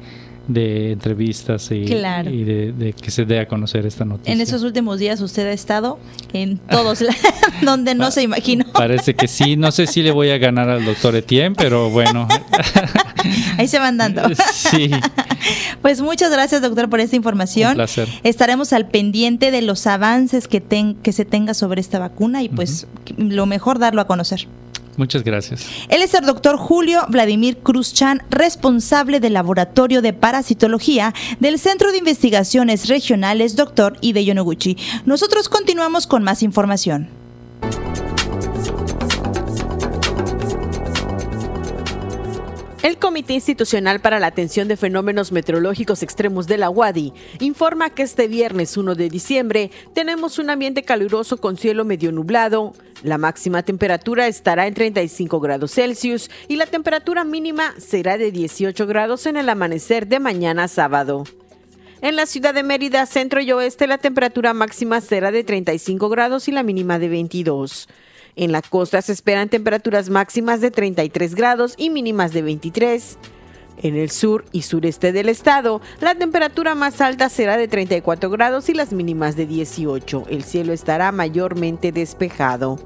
de 0.47 0.91
entrevistas 0.91 1.71
y, 1.71 1.85
de, 1.85 2.95
que 2.99 3.11
se 3.11 3.25
dé 3.25 3.39
a 3.39 3.47
conocer 3.47 3.85
esta 3.85 4.05
noticia. 4.05 4.33
En 4.33 4.41
esos 4.41 4.63
últimos 4.63 4.99
días 4.99 5.21
usted 5.21 5.47
ha 5.47 5.53
estado 5.53 5.99
en 6.33 6.57
todos 6.57 7.03
donde 7.61 7.95
no 7.95 8.11
se 8.11 8.23
imaginó. 8.23 8.65
Parece 8.73 9.15
que 9.15 9.27
sí, 9.27 9.55
no 9.55 9.71
sé 9.71 9.87
si 9.87 10.03
le 10.03 10.11
voy 10.11 10.29
a 10.29 10.37
ganar 10.37 10.69
al 10.69 10.83
doctor 10.85 11.15
Etienne, 11.15 11.55
pero 11.55 11.89
bueno. 11.89 12.27
Ahí 13.57 13.67
se 13.67 13.79
van 13.79 13.97
dando. 13.97 14.23
Sí. 14.53 14.91
Pues 15.81 16.01
muchas 16.01 16.31
gracias, 16.31 16.61
doctor, 16.61 16.89
por 16.89 16.99
esta 16.99 17.15
información. 17.15 17.71
Un 17.71 17.75
placer. 17.75 18.07
Estaremos 18.23 18.73
al 18.73 18.87
pendiente 18.87 19.51
de 19.51 19.61
los 19.61 19.87
avances 19.87 20.47
que, 20.47 20.61
que 21.01 21.11
se 21.13 21.25
tenga 21.25 21.53
sobre 21.53 21.81
esta 21.81 21.99
vacuna 21.99 22.43
y 22.43 22.49
pues 22.49 22.87
lo 23.17 23.45
mejor 23.45 23.79
darlo 23.79 24.01
a 24.01 24.07
conocer. 24.07 24.47
Muchas 24.97 25.23
gracias. 25.23 25.65
Él 25.89 26.01
es 26.01 26.13
el 26.13 26.25
doctor 26.25 26.57
Julio 26.57 27.01
Vladimir 27.09 27.57
Cruzchan, 27.57 28.21
responsable 28.29 29.19
del 29.19 29.33
Laboratorio 29.33 30.01
de 30.01 30.13
Parasitología 30.13 31.13
del 31.39 31.59
Centro 31.59 31.91
de 31.91 31.97
Investigaciones 31.97 32.87
Regionales 32.87 33.55
Dr. 33.55 33.97
Ide 34.01 34.25
Yonoguchi. 34.25 34.77
Nosotros 35.05 35.49
continuamos 35.49 36.07
con 36.07 36.23
más 36.23 36.43
información. 36.43 37.22
El 42.83 42.97
Comité 42.97 43.31
Institucional 43.31 44.01
para 44.01 44.19
la 44.19 44.27
Atención 44.27 44.67
de 44.67 44.75
Fenómenos 44.75 45.31
Meteorológicos 45.31 46.03
Extremos 46.03 46.47
de 46.47 46.57
la 46.57 46.69
UADI 46.69 47.13
informa 47.39 47.89
que 47.91 48.03
este 48.03 48.27
viernes 48.27 48.75
1 48.75 48.95
de 48.95 49.07
diciembre 49.07 49.71
tenemos 49.93 50.37
un 50.37 50.49
ambiente 50.49 50.83
caluroso 50.83 51.37
con 51.37 51.55
cielo 51.55 51.85
medio 51.85 52.11
nublado. 52.11 52.73
La 53.01 53.17
máxima 53.17 53.63
temperatura 53.63 54.27
estará 54.27 54.67
en 54.67 54.73
35 54.73 55.39
grados 55.39 55.71
Celsius 55.71 56.29
y 56.49 56.57
la 56.57 56.65
temperatura 56.65 57.23
mínima 57.23 57.73
será 57.77 58.17
de 58.17 58.33
18 58.33 58.85
grados 58.85 59.27
en 59.27 59.37
el 59.37 59.47
amanecer 59.47 60.05
de 60.07 60.19
mañana 60.19 60.67
sábado. 60.67 61.23
En 62.01 62.17
la 62.17 62.25
ciudad 62.25 62.53
de 62.53 62.63
Mérida, 62.63 63.05
centro 63.05 63.39
y 63.39 63.49
oeste, 63.53 63.87
la 63.87 63.97
temperatura 63.97 64.53
máxima 64.53 64.99
será 64.99 65.31
de 65.31 65.45
35 65.45 66.09
grados 66.09 66.49
y 66.49 66.51
la 66.51 66.63
mínima 66.63 66.99
de 66.99 67.07
22. 67.07 67.87
En 68.35 68.51
la 68.51 68.61
costa 68.61 69.01
se 69.01 69.11
esperan 69.11 69.49
temperaturas 69.49 70.09
máximas 70.09 70.61
de 70.61 70.71
33 70.71 71.35
grados 71.35 71.75
y 71.77 71.89
mínimas 71.89 72.33
de 72.33 72.41
23. 72.41 73.17
En 73.81 73.95
el 73.95 74.11
sur 74.11 74.45
y 74.51 74.61
sureste 74.63 75.11
del 75.11 75.29
estado, 75.29 75.81
la 75.99 76.15
temperatura 76.15 76.75
más 76.75 77.01
alta 77.01 77.29
será 77.29 77.57
de 77.57 77.67
34 77.67 78.29
grados 78.29 78.69
y 78.69 78.73
las 78.73 78.93
mínimas 78.93 79.35
de 79.35 79.45
18. 79.45 80.25
El 80.29 80.43
cielo 80.43 80.73
estará 80.73 81.11
mayormente 81.11 81.91
despejado. 81.91 82.79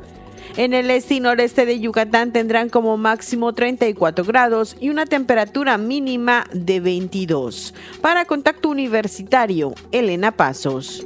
En 0.55 0.73
el 0.73 0.89
este 0.89 1.15
y 1.15 1.19
noreste 1.19 1.65
de 1.65 1.79
Yucatán 1.79 2.31
tendrán 2.31 2.69
como 2.69 2.97
máximo 2.97 3.53
34 3.53 4.23
grados 4.25 4.77
y 4.79 4.89
una 4.89 5.05
temperatura 5.05 5.77
mínima 5.77 6.45
de 6.53 6.79
22. 6.79 7.73
Para 8.01 8.25
Contacto 8.25 8.69
Universitario, 8.69 9.75
Elena 9.91 10.31
Pasos. 10.31 11.05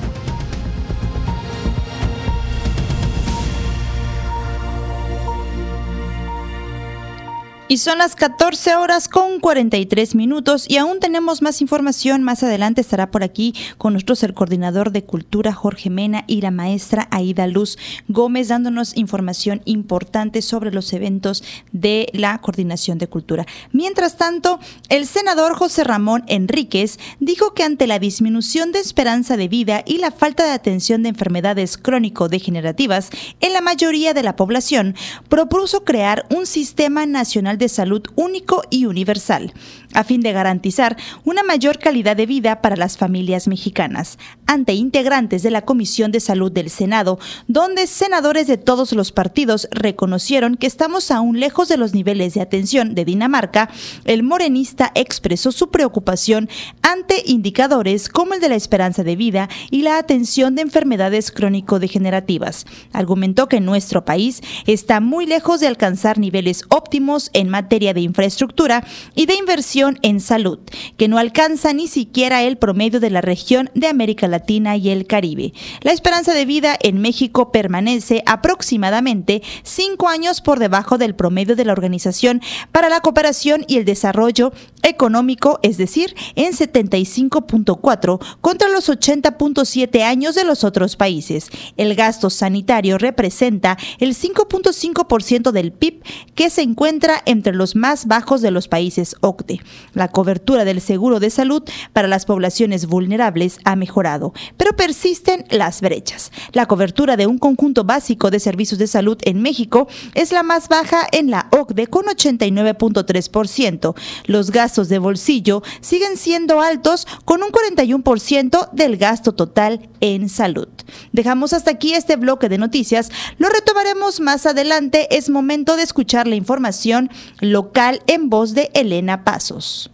Y 7.71 7.77
son 7.77 7.99
las 7.99 8.17
14 8.17 8.75
horas 8.75 9.07
con 9.07 9.39
43 9.39 10.13
minutos 10.15 10.65
y 10.67 10.75
aún 10.75 10.99
tenemos 10.99 11.41
más 11.41 11.61
información. 11.61 12.21
Más 12.21 12.43
adelante 12.43 12.81
estará 12.81 13.11
por 13.11 13.23
aquí 13.23 13.55
con 13.77 13.93
nosotros 13.93 14.23
el 14.23 14.33
coordinador 14.33 14.91
de 14.91 15.05
cultura 15.05 15.53
Jorge 15.53 15.89
Mena 15.89 16.25
y 16.27 16.41
la 16.41 16.51
maestra 16.51 17.07
Aida 17.11 17.47
Luz 17.47 17.77
Gómez 18.09 18.49
dándonos 18.49 18.97
información 18.97 19.61
importante 19.63 20.41
sobre 20.41 20.73
los 20.73 20.91
eventos 20.91 21.45
de 21.71 22.09
la 22.11 22.41
coordinación 22.41 22.97
de 22.97 23.07
cultura. 23.07 23.45
Mientras 23.71 24.17
tanto, 24.17 24.59
el 24.89 25.07
senador 25.07 25.55
José 25.55 25.85
Ramón 25.85 26.25
Enríquez 26.27 26.99
dijo 27.21 27.53
que 27.53 27.63
ante 27.63 27.87
la 27.87 27.99
disminución 27.99 28.73
de 28.73 28.79
esperanza 28.79 29.37
de 29.37 29.47
vida 29.47 29.81
y 29.85 29.99
la 29.99 30.11
falta 30.11 30.43
de 30.43 30.51
atención 30.51 31.03
de 31.03 31.09
enfermedades 31.09 31.77
crónico-degenerativas 31.77 33.11
en 33.39 33.53
la 33.53 33.61
mayoría 33.61 34.13
de 34.13 34.23
la 34.23 34.35
población, 34.35 34.93
propuso 35.29 35.85
crear 35.85 36.25
un 36.29 36.45
sistema 36.45 37.05
nacional 37.05 37.60
de 37.61 37.69
salud 37.69 38.01
único 38.15 38.63
y 38.69 38.85
universal, 38.85 39.53
a 39.93 40.03
fin 40.03 40.19
de 40.21 40.33
garantizar 40.33 40.97
una 41.23 41.43
mayor 41.43 41.79
calidad 41.79 42.17
de 42.17 42.25
vida 42.25 42.61
para 42.61 42.75
las 42.75 42.97
familias 42.97 43.47
mexicanas. 43.47 44.17
Ante 44.47 44.73
integrantes 44.73 45.43
de 45.43 45.51
la 45.51 45.61
Comisión 45.61 46.11
de 46.11 46.19
Salud 46.19 46.51
del 46.51 46.69
Senado, 46.69 47.19
donde 47.47 47.87
senadores 47.87 48.47
de 48.47 48.57
todos 48.57 48.91
los 48.93 49.11
partidos 49.11 49.67
reconocieron 49.71 50.57
que 50.57 50.67
estamos 50.67 51.11
aún 51.11 51.39
lejos 51.39 51.69
de 51.69 51.77
los 51.77 51.93
niveles 51.93 52.33
de 52.33 52.41
atención 52.41 52.95
de 52.95 53.05
Dinamarca, 53.05 53.69
el 54.05 54.23
morenista 54.23 54.91
expresó 54.95 55.51
su 55.51 55.69
preocupación 55.69 56.49
ante 56.81 57.21
indicadores 57.25 58.09
como 58.09 58.33
el 58.33 58.41
de 58.41 58.49
la 58.49 58.55
esperanza 58.55 59.03
de 59.03 59.15
vida 59.15 59.49
y 59.69 59.83
la 59.83 59.99
atención 59.99 60.55
de 60.55 60.63
enfermedades 60.63 61.31
crónico-degenerativas. 61.31 62.65
Argumentó 62.91 63.47
que 63.47 63.61
nuestro 63.61 64.03
país 64.03 64.41
está 64.65 64.99
muy 64.99 65.27
lejos 65.27 65.59
de 65.59 65.67
alcanzar 65.67 66.17
niveles 66.17 66.63
óptimos 66.69 67.29
en 67.33 67.49
materia 67.51 67.93
de 67.93 68.01
infraestructura 68.01 68.83
y 69.13 69.27
de 69.27 69.35
inversión 69.35 69.99
en 70.01 70.19
salud, 70.19 70.59
que 70.97 71.07
no 71.07 71.19
alcanza 71.19 71.73
ni 71.73 71.87
siquiera 71.87 72.41
el 72.41 72.57
promedio 72.57 72.99
de 72.99 73.11
la 73.11 73.21
región 73.21 73.69
de 73.75 73.87
América 73.87 74.27
Latina 74.27 74.77
y 74.77 74.89
el 74.89 75.05
Caribe. 75.05 75.53
La 75.81 75.91
esperanza 75.91 76.33
de 76.33 76.45
vida 76.45 76.75
en 76.81 76.99
México 76.99 77.51
permanece 77.51 78.23
aproximadamente 78.25 79.43
cinco 79.63 80.07
años 80.07 80.41
por 80.41 80.57
debajo 80.57 80.97
del 80.97 81.15
promedio 81.15 81.55
de 81.55 81.65
la 81.65 81.73
Organización 81.73 82.41
para 82.71 82.89
la 82.89 83.01
Cooperación 83.01 83.65
y 83.67 83.77
el 83.77 83.85
Desarrollo 83.85 84.51
Económico, 84.83 85.59
es 85.61 85.77
decir, 85.77 86.15
en 86.35 86.53
75.4 86.53 88.19
contra 88.41 88.69
los 88.69 88.89
80.7 88.89 90.01
años 90.01 90.35
de 90.35 90.43
los 90.43 90.63
otros 90.63 90.95
países. 90.95 91.49
El 91.77 91.95
gasto 91.95 92.29
sanitario 92.29 92.97
representa 92.97 93.77
el 93.99 94.15
5.5% 94.15 95.51
del 95.51 95.71
PIB 95.71 96.03
que 96.35 96.49
se 96.49 96.61
encuentra 96.61 97.21
en 97.25 97.30
entre 97.31 97.53
los 97.53 97.75
más 97.75 98.05
bajos 98.05 98.41
de 98.41 98.51
los 98.51 98.67
países 98.67 99.15
OCDE. 99.21 99.61
La 99.93 100.09
cobertura 100.09 100.65
del 100.65 100.81
seguro 100.81 101.19
de 101.19 101.29
salud 101.29 101.63
para 101.93 102.07
las 102.07 102.25
poblaciones 102.25 102.85
vulnerables 102.85 103.59
ha 103.65 103.75
mejorado, 103.75 104.33
pero 104.57 104.75
persisten 104.75 105.45
las 105.49 105.81
brechas. 105.81 106.31
La 106.51 106.65
cobertura 106.67 107.17
de 107.17 107.27
un 107.27 107.37
conjunto 107.37 107.83
básico 107.83 108.29
de 108.29 108.39
servicios 108.39 108.79
de 108.79 108.87
salud 108.87 109.17
en 109.23 109.41
México 109.41 109.87
es 110.13 110.31
la 110.31 110.43
más 110.43 110.67
baja 110.67 111.07
en 111.11 111.31
la 111.31 111.47
OCDE 111.51 111.87
con 111.87 112.05
89.3%. 112.05 113.95
Los 114.25 114.51
gastos 114.51 114.89
de 114.89 114.99
bolsillo 114.99 115.63
siguen 115.79 116.17
siendo 116.17 116.61
altos 116.61 117.07
con 117.25 117.41
un 117.43 117.49
41% 117.49 118.71
del 118.71 118.97
gasto 118.97 119.33
total 119.33 119.89
en 120.01 120.29
salud. 120.29 120.67
Dejamos 121.11 121.53
hasta 121.53 121.71
aquí 121.71 121.93
este 121.93 122.15
bloque 122.15 122.49
de 122.49 122.57
noticias. 122.57 123.11
Lo 123.37 123.49
retomaremos 123.49 124.19
más 124.19 124.45
adelante. 124.45 125.07
Es 125.15 125.29
momento 125.29 125.75
de 125.75 125.83
escuchar 125.83 126.27
la 126.27 126.35
información 126.35 127.09
local 127.39 128.01
en 128.07 128.29
voz 128.29 128.53
de 128.53 128.69
Elena 128.73 129.23
Pasos. 129.23 129.91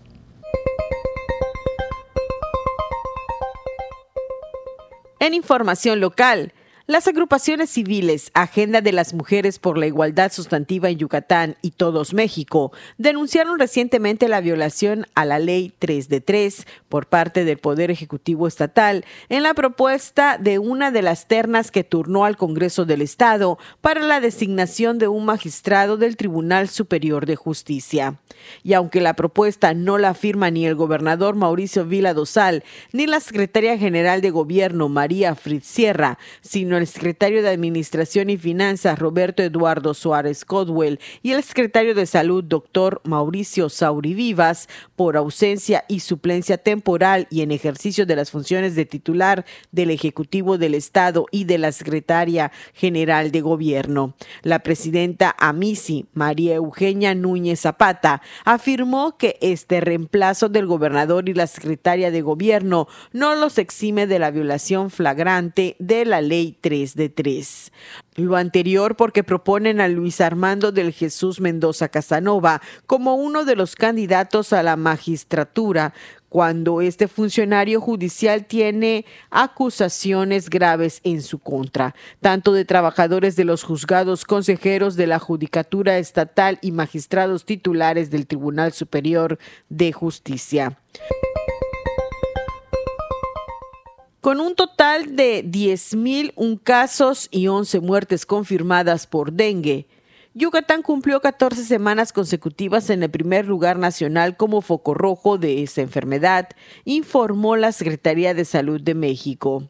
En 5.19 5.33
información 5.33 5.99
local, 5.99 6.53
las 6.87 7.05
agrupaciones 7.05 7.69
civiles 7.69 8.31
Agenda 8.33 8.79
de 8.79 8.93
las 8.93 9.13
Mujeres 9.13 9.59
por 9.59 9.77
la 9.77 9.87
Igualdad 9.87 10.31
Sustantiva 10.31 10.89
en 10.89 10.97
Yucatán 10.97 11.57
y 11.61 11.71
Todos 11.71 12.13
México 12.13 12.71
denunciaron 12.97 13.59
recientemente 13.59 14.29
la 14.29 14.39
violación 14.39 15.05
a 15.13 15.25
la 15.25 15.37
Ley 15.37 15.73
3 15.79 16.07
de 16.07 16.21
3 16.21 16.65
por 16.87 17.07
parte 17.07 17.43
del 17.43 17.57
Poder 17.57 17.91
Ejecutivo 17.91 18.47
Estatal 18.47 19.03
en 19.27 19.43
la 19.43 19.53
propuesta 19.53 20.37
de 20.37 20.59
una 20.59 20.89
de 20.91 21.01
las 21.01 21.27
ternas 21.27 21.71
que 21.71 21.83
turnó 21.83 22.23
al 22.23 22.37
Congreso 22.37 22.85
del 22.85 23.01
Estado 23.01 23.57
para 23.81 23.99
la 23.99 24.21
designación 24.21 24.97
de 24.97 25.09
un 25.09 25.25
magistrado 25.25 25.97
del 25.97 26.15
Tribunal 26.15 26.69
Superior 26.69 27.25
de 27.25 27.35
Justicia. 27.35 28.21
Y 28.63 28.73
aunque 28.73 29.01
la 29.01 29.15
propuesta 29.15 29.73
no 29.73 29.97
la 29.97 30.13
firma 30.13 30.51
ni 30.51 30.65
el 30.65 30.75
gobernador 30.75 31.35
Mauricio 31.35 31.83
Vila 31.83 32.13
Dosal 32.13 32.63
ni 32.93 33.07
la 33.07 33.19
secretaria 33.19 33.77
general 33.77 34.21
de 34.21 34.31
Gobierno 34.31 34.87
María 34.87 35.35
Fritz 35.35 35.67
Sierra, 35.67 36.17
sino 36.39 36.76
El 36.77 36.87
secretario 36.87 37.41
de 37.41 37.49
Administración 37.49 38.29
y 38.29 38.37
Finanzas, 38.37 38.99
Roberto 38.99 39.41
Eduardo 39.41 39.93
Suárez 39.93 40.45
Codwell, 40.45 40.99
y 41.23 41.31
el 41.31 41.43
secretario 41.43 41.95
de 41.95 42.05
Salud, 42.05 42.43
doctor 42.43 43.01
Mauricio 43.03 43.69
Sauri 43.69 44.13
Vivas, 44.13 44.69
por 44.95 45.17
ausencia 45.17 45.85
y 45.87 46.01
suplencia 46.01 46.57
temporal 46.57 47.27
y 47.29 47.41
en 47.41 47.51
ejercicio 47.51 48.05
de 48.05 48.15
las 48.15 48.31
funciones 48.31 48.75
de 48.75 48.85
titular 48.85 49.45
del 49.71 49.89
Ejecutivo 49.89 50.57
del 50.57 50.75
Estado 50.75 51.25
y 51.31 51.45
de 51.45 51.57
la 51.57 51.71
Secretaria 51.71 52.51
General 52.73 53.31
de 53.31 53.41
Gobierno. 53.41 54.13
La 54.43 54.59
presidenta 54.59 55.35
AMISI, 55.39 56.05
María 56.13 56.55
Eugenia 56.55 57.15
Núñez 57.15 57.61
Zapata, 57.61 58.21
afirmó 58.45 59.17
que 59.17 59.37
este 59.41 59.81
reemplazo 59.81 60.49
del 60.49 60.67
gobernador 60.67 61.27
y 61.27 61.33
la 61.33 61.47
secretaria 61.47 62.11
de 62.11 62.21
Gobierno 62.21 62.87
no 63.13 63.35
los 63.35 63.57
exime 63.57 64.07
de 64.07 64.19
la 64.19 64.31
violación 64.31 64.89
flagrante 64.89 65.75
de 65.79 66.05
la 66.05 66.21
Ley 66.21 66.57
3 66.67 66.95
de 66.95 67.07
3. 67.07 67.71
Lo 68.15 68.35
anterior 68.35 68.97
porque 68.97 69.23
proponen 69.23 69.79
a 69.79 69.87
Luis 69.87 70.19
Armando 70.19 70.73
del 70.73 70.91
Jesús 70.91 71.39
Mendoza 71.39 71.87
Casanova 71.87 72.61
como 72.87 73.15
uno 73.15 73.45
de 73.45 73.55
los 73.55 73.77
candidatos 73.77 74.51
a 74.51 74.63
la 74.63 74.75
magistratura 74.75 75.93
cuando 76.27 76.81
este 76.81 77.07
funcionario 77.07 77.79
judicial 77.79 78.47
tiene 78.47 79.05
acusaciones 79.29 80.49
graves 80.49 80.99
en 81.05 81.21
su 81.21 81.39
contra, 81.39 81.95
tanto 82.19 82.51
de 82.51 82.65
trabajadores 82.65 83.37
de 83.37 83.45
los 83.45 83.63
juzgados, 83.63 84.25
consejeros 84.25 84.97
de 84.97 85.07
la 85.07 85.19
Judicatura 85.19 85.99
Estatal 85.99 86.59
y 86.61 86.73
magistrados 86.73 87.45
titulares 87.45 88.11
del 88.11 88.27
Tribunal 88.27 88.73
Superior 88.73 89.39
de 89.69 89.93
Justicia. 89.93 90.77
Con 94.21 94.39
un 94.39 94.55
total 94.55 95.15
de 95.15 95.45
10.001 95.45 96.59
casos 96.63 97.27
y 97.29 97.47
11 97.47 97.79
muertes 97.81 98.25
confirmadas 98.25 99.05
por 99.05 99.31
dengue, 99.31 99.87
Yucatán 100.33 100.81
cumplió 100.81 101.19
14 101.19 101.63
semanas 101.63 102.11
consecutivas 102.13 102.89
en 102.89 103.03
el 103.03 103.11
primer 103.11 103.47
lugar 103.47 103.77
nacional 103.77 104.35
como 104.35 104.61
foco 104.61 104.95
rojo 104.95 105.37
de 105.37 105.63
esa 105.63 105.81
enfermedad, 105.81 106.49
informó 106.83 107.55
la 107.57 107.71
Secretaría 107.71 108.33
de 108.33 108.45
Salud 108.45 108.81
de 108.81 108.95
México. 108.95 109.69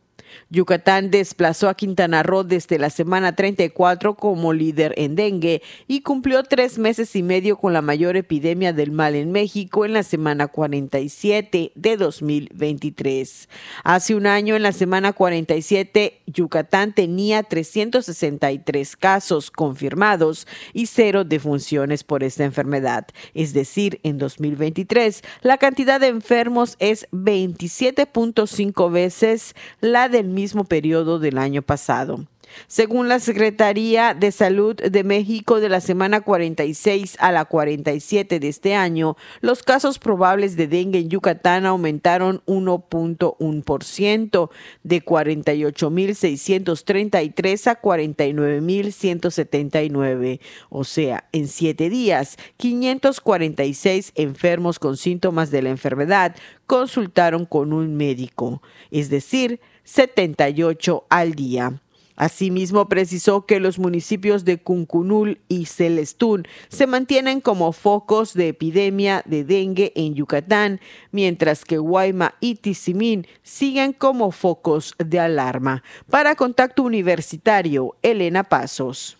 Yucatán 0.50 1.12
desplazó 1.12 1.70
a 1.70 1.76
Quintana 1.76 2.24
Roo 2.24 2.44
desde 2.44 2.80
la 2.80 2.90
semana 2.90 3.36
34 3.36 4.16
como 4.16 4.54
líder 4.54 4.94
en 4.98 5.16
dengue 5.16 5.62
y 5.88 6.02
cumplió 6.02 6.44
tres 6.44 6.78
meses 6.78 7.16
y 7.16 7.24
medio 7.24 7.58
con 7.58 7.74
la 7.74 7.82
mayor 7.82 8.18
epidemia 8.18 8.74
del 8.74 8.92
mal 8.92 9.16
en 9.16 9.32
México 9.32 9.86
en 9.86 9.94
la 9.94 10.04
semana 10.04 10.48
47 10.48 11.72
de 11.76 11.98
2023. 11.98 13.50
Hace 13.84 14.16
un 14.16 14.28
año, 14.28 14.56
en 14.56 14.64
la 14.64 14.72
semana 14.72 15.14
47, 15.14 16.22
Yucatán 16.28 16.94
tenía 16.94 17.44
363 17.44 18.96
casos 18.96 19.52
confirmados 19.52 20.48
y 20.74 20.88
cero 20.88 21.24
defunciones 21.24 22.04
por 22.04 22.24
esta 22.24 22.44
enfermedad. 22.44 23.08
Es 23.34 23.54
decir, 23.54 24.00
en 24.04 24.18
2023, 24.18 25.24
la 25.42 25.58
cantidad 25.58 26.00
de 26.00 26.08
enfermos 26.08 26.76
es 26.80 27.08
27.5 27.12 28.92
veces 28.92 29.56
la 29.82 30.10
del 30.18 30.30
mismo 30.30 30.64
periodo 30.64 31.20
del 31.20 31.38
año 31.38 31.62
pasado. 31.62 32.26
Según 32.68 33.08
la 33.08 33.20
Secretaría 33.20 34.14
de 34.14 34.32
Salud 34.32 34.76
de 34.76 35.04
México, 35.04 35.60
de 35.60 35.70
la 35.70 35.82
semana 35.82 36.22
46 36.22 37.18
a 37.20 37.32
la 37.32 37.46
47 37.46 38.40
de 38.40 38.48
este 38.48 38.76
año, 38.76 39.18
los 39.42 39.64
casos 39.64 39.98
probables 40.00 40.56
de 40.56 40.68
dengue 40.68 41.00
en 41.00 41.10
Yucatán 41.10 41.66
aumentaron 41.66 42.44
1.1%, 42.46 44.50
de 44.84 45.04
48.633 45.04 47.68
a 47.68 47.82
49.179. 47.82 50.40
O 50.70 50.84
sea, 50.84 51.28
en 51.32 51.48
siete 51.48 51.90
días, 51.90 52.38
546 52.58 54.12
enfermos 54.16 54.78
con 54.80 54.98
síntomas 54.98 55.52
de 55.52 55.62
la 55.62 55.70
enfermedad 55.70 56.36
consultaron 56.66 57.46
con 57.46 57.72
un 57.72 57.96
médico, 57.96 58.62
es 58.92 59.10
decir, 59.10 59.62
78 59.88 61.06
al 61.10 61.34
día. 61.34 61.82
Asimismo, 62.18 62.90
precisó 62.90 63.46
que 63.46 63.60
los 63.60 63.78
municipios 63.78 64.44
de 64.44 64.58
Cuncunul 64.58 65.40
y 65.48 65.66
Celestún 65.66 66.48
se 66.68 66.88
mantienen 66.88 67.42
como 67.42 67.72
focos 67.72 68.34
de 68.34 68.50
epidemia 68.50 69.22
de 69.26 69.44
dengue 69.44 69.94
en 69.96 70.16
Yucatán, 70.16 70.82
mientras 71.12 71.64
que 71.64 71.78
Guayma 71.78 72.34
y 72.40 72.56
Tizimín 72.56 73.28
siguen 73.44 73.94
como 73.94 74.32
focos 74.32 74.96
de 74.98 75.20
alarma. 75.20 75.84
Para 76.10 76.36
Contacto 76.36 76.84
Universitario, 76.84 77.96
Elena 78.02 78.44
Pasos. 78.44 79.18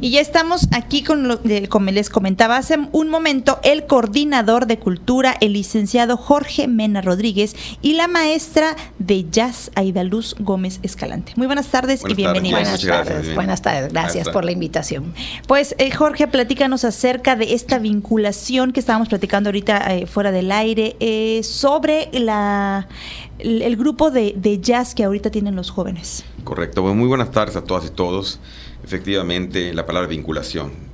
Y 0.00 0.10
ya 0.10 0.20
estamos 0.20 0.68
aquí 0.72 1.02
con 1.02 1.28
lo 1.28 1.42
que 1.42 1.68
como 1.68 1.90
les 1.90 2.10
comentaba 2.10 2.56
hace 2.56 2.78
un 2.92 3.08
momento, 3.08 3.58
el 3.62 3.86
coordinador 3.86 4.66
de 4.66 4.78
cultura, 4.78 5.36
el 5.40 5.52
licenciado 5.54 6.16
Jorge 6.16 6.68
Mena 6.68 7.00
Rodríguez 7.00 7.56
y 7.82 7.94
la 7.94 8.08
maestra 8.08 8.76
de 8.98 9.28
jazz 9.30 9.70
Aida 9.74 10.04
Luz 10.04 10.36
Gómez 10.38 10.80
Escalante. 10.82 11.32
Muy 11.36 11.46
buenas 11.46 11.68
tardes 11.68 12.02
y 12.08 12.14
bienvenidos. 12.14 12.60
Buenas 12.60 12.82
tardes, 12.82 13.34
buenas 13.34 13.62
tardes, 13.62 13.92
gracias 13.92 14.28
por 14.28 14.44
la 14.44 14.52
invitación. 14.52 15.14
Pues 15.46 15.74
eh, 15.78 15.90
Jorge, 15.90 16.28
platícanos 16.28 16.84
acerca 16.84 17.36
de 17.36 17.54
esta 17.54 17.78
vinculación 17.78 18.72
que 18.72 18.80
estábamos 18.80 19.08
platicando 19.08 19.48
ahorita 19.48 19.94
eh, 19.94 20.06
fuera 20.06 20.30
del 20.32 20.52
aire 20.52 20.96
eh, 21.00 21.42
sobre 21.42 22.08
la 22.12 22.88
el, 23.38 23.76
grupo 23.76 24.10
de, 24.10 24.34
de 24.36 24.60
jazz 24.60 24.94
que 24.94 25.04
ahorita 25.04 25.30
tienen 25.30 25.54
los 25.54 25.70
jóvenes. 25.70 26.24
Correcto, 26.44 26.82
muy 26.82 27.08
buenas 27.08 27.30
tardes 27.30 27.56
a 27.56 27.62
todas 27.62 27.86
y 27.86 27.90
todos. 27.90 28.40
Efectivamente, 28.88 29.74
la 29.74 29.84
palabra 29.84 30.08
vinculación 30.08 30.87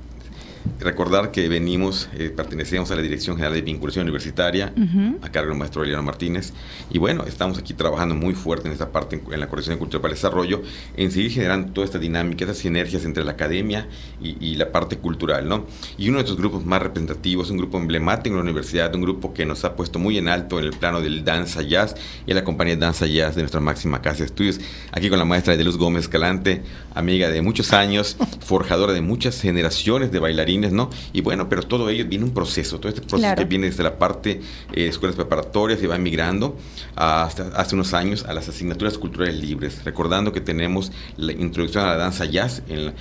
recordar 0.79 1.31
que 1.31 1.47
venimos, 1.49 2.09
eh, 2.13 2.29
pertenecemos 2.35 2.91
a 2.91 2.95
la 2.95 3.01
Dirección 3.01 3.35
General 3.37 3.53
de 3.53 3.61
Vinculación 3.61 4.03
Universitaria, 4.03 4.73
a 5.21 5.29
cargo 5.29 5.49
del 5.49 5.57
maestro 5.57 5.83
Eliano 5.83 6.03
Martínez, 6.03 6.53
y 6.91 6.97
bueno, 6.97 7.23
estamos 7.25 7.57
aquí 7.57 7.73
trabajando 7.73 8.15
muy 8.15 8.33
fuerte 8.33 8.67
en 8.67 8.73
esta 8.73 8.91
parte, 8.91 9.21
en, 9.31 9.39
la 9.39 9.47
Coordinación 9.47 9.79
Cultural 9.79 10.01
para 10.01 10.13
el 10.13 10.17
Desarrollo, 10.17 10.61
en 10.95 11.11
seguir 11.11 11.31
generando 11.31 11.71
toda 11.73 11.85
esta 11.85 11.99
dinámica, 11.99 12.45
estas 12.45 12.57
sinergias 12.57 13.05
entre 13.05 13.23
la 13.23 13.31
academia 13.31 13.87
y, 14.21 14.55
la 14.55 14.71
parte 14.71 14.97
cultural, 14.97 15.49
¿no? 15.49 15.65
Y 15.97 16.07
uno 16.07 16.17
de 16.17 16.23
nuestros 16.23 16.37
grupos 16.37 16.65
más 16.65 16.81
representativos, 16.81 17.49
un 17.49 17.57
grupo 17.57 17.77
emblemático 17.77 18.29
en 18.29 18.37
la 18.37 18.43
universidad, 18.43 18.93
un 18.95 19.01
grupo 19.01 19.33
que 19.33 19.45
nos 19.45 19.65
ha 19.65 19.75
puesto 19.75 19.99
muy 19.99 20.17
en 20.17 20.29
alto 20.29 20.59
en 20.59 20.65
el 20.65 20.71
plano 20.71 21.01
del 21.01 21.25
danza 21.25 21.61
jazz, 21.61 21.95
y 22.25 22.33
la 22.33 22.43
compañía 22.43 22.75
de 22.75 22.81
danza 22.81 23.05
jazz 23.05 23.35
de 23.35 23.41
nuestra 23.41 23.59
máxima 23.59 24.01
casa 24.01 24.19
de 24.19 24.25
estudios, 24.25 24.61
aquí 24.91 25.09
con 25.09 25.19
la 25.19 25.25
maestra 25.25 25.57
de 25.57 25.63
Luz 25.63 25.77
Gómez 25.77 26.03
Escalante, 26.03 26.63
amiga 26.93 27.29
de 27.29 27.41
muchos 27.41 27.73
años, 27.73 28.15
forjadora 28.39 28.93
de 28.93 29.01
muchas 29.01 29.41
generaciones 29.41 30.11
de 30.11 30.19
bailarines, 30.19 30.54
¿no? 30.57 30.89
Y 31.13 31.21
bueno, 31.21 31.49
pero 31.49 31.63
todo 31.63 31.89
ello 31.89 32.05
viene 32.05 32.25
un 32.25 32.33
proceso, 32.33 32.79
todo 32.79 32.89
este 32.89 33.01
proceso 33.01 33.35
que 33.35 33.45
viene 33.45 33.67
desde 33.67 33.83
la 33.83 33.97
parte 33.97 34.41
eh, 34.73 34.87
escuelas 34.87 35.15
preparatorias 35.15 35.81
y 35.81 35.87
va 35.87 35.97
migrando 35.97 36.57
hasta 36.95 37.47
hace 37.55 37.75
unos 37.75 37.93
años 37.93 38.25
a 38.25 38.33
las 38.33 38.47
asignaturas 38.49 38.97
culturales 38.97 39.39
libres, 39.39 39.83
recordando 39.83 40.31
que 40.31 40.41
tenemos 40.41 40.91
la 41.17 41.31
introducción 41.31 41.85
a 41.85 41.87
la 41.87 41.97
danza 41.97 42.25
jazz 42.25 42.63
en 42.69 42.93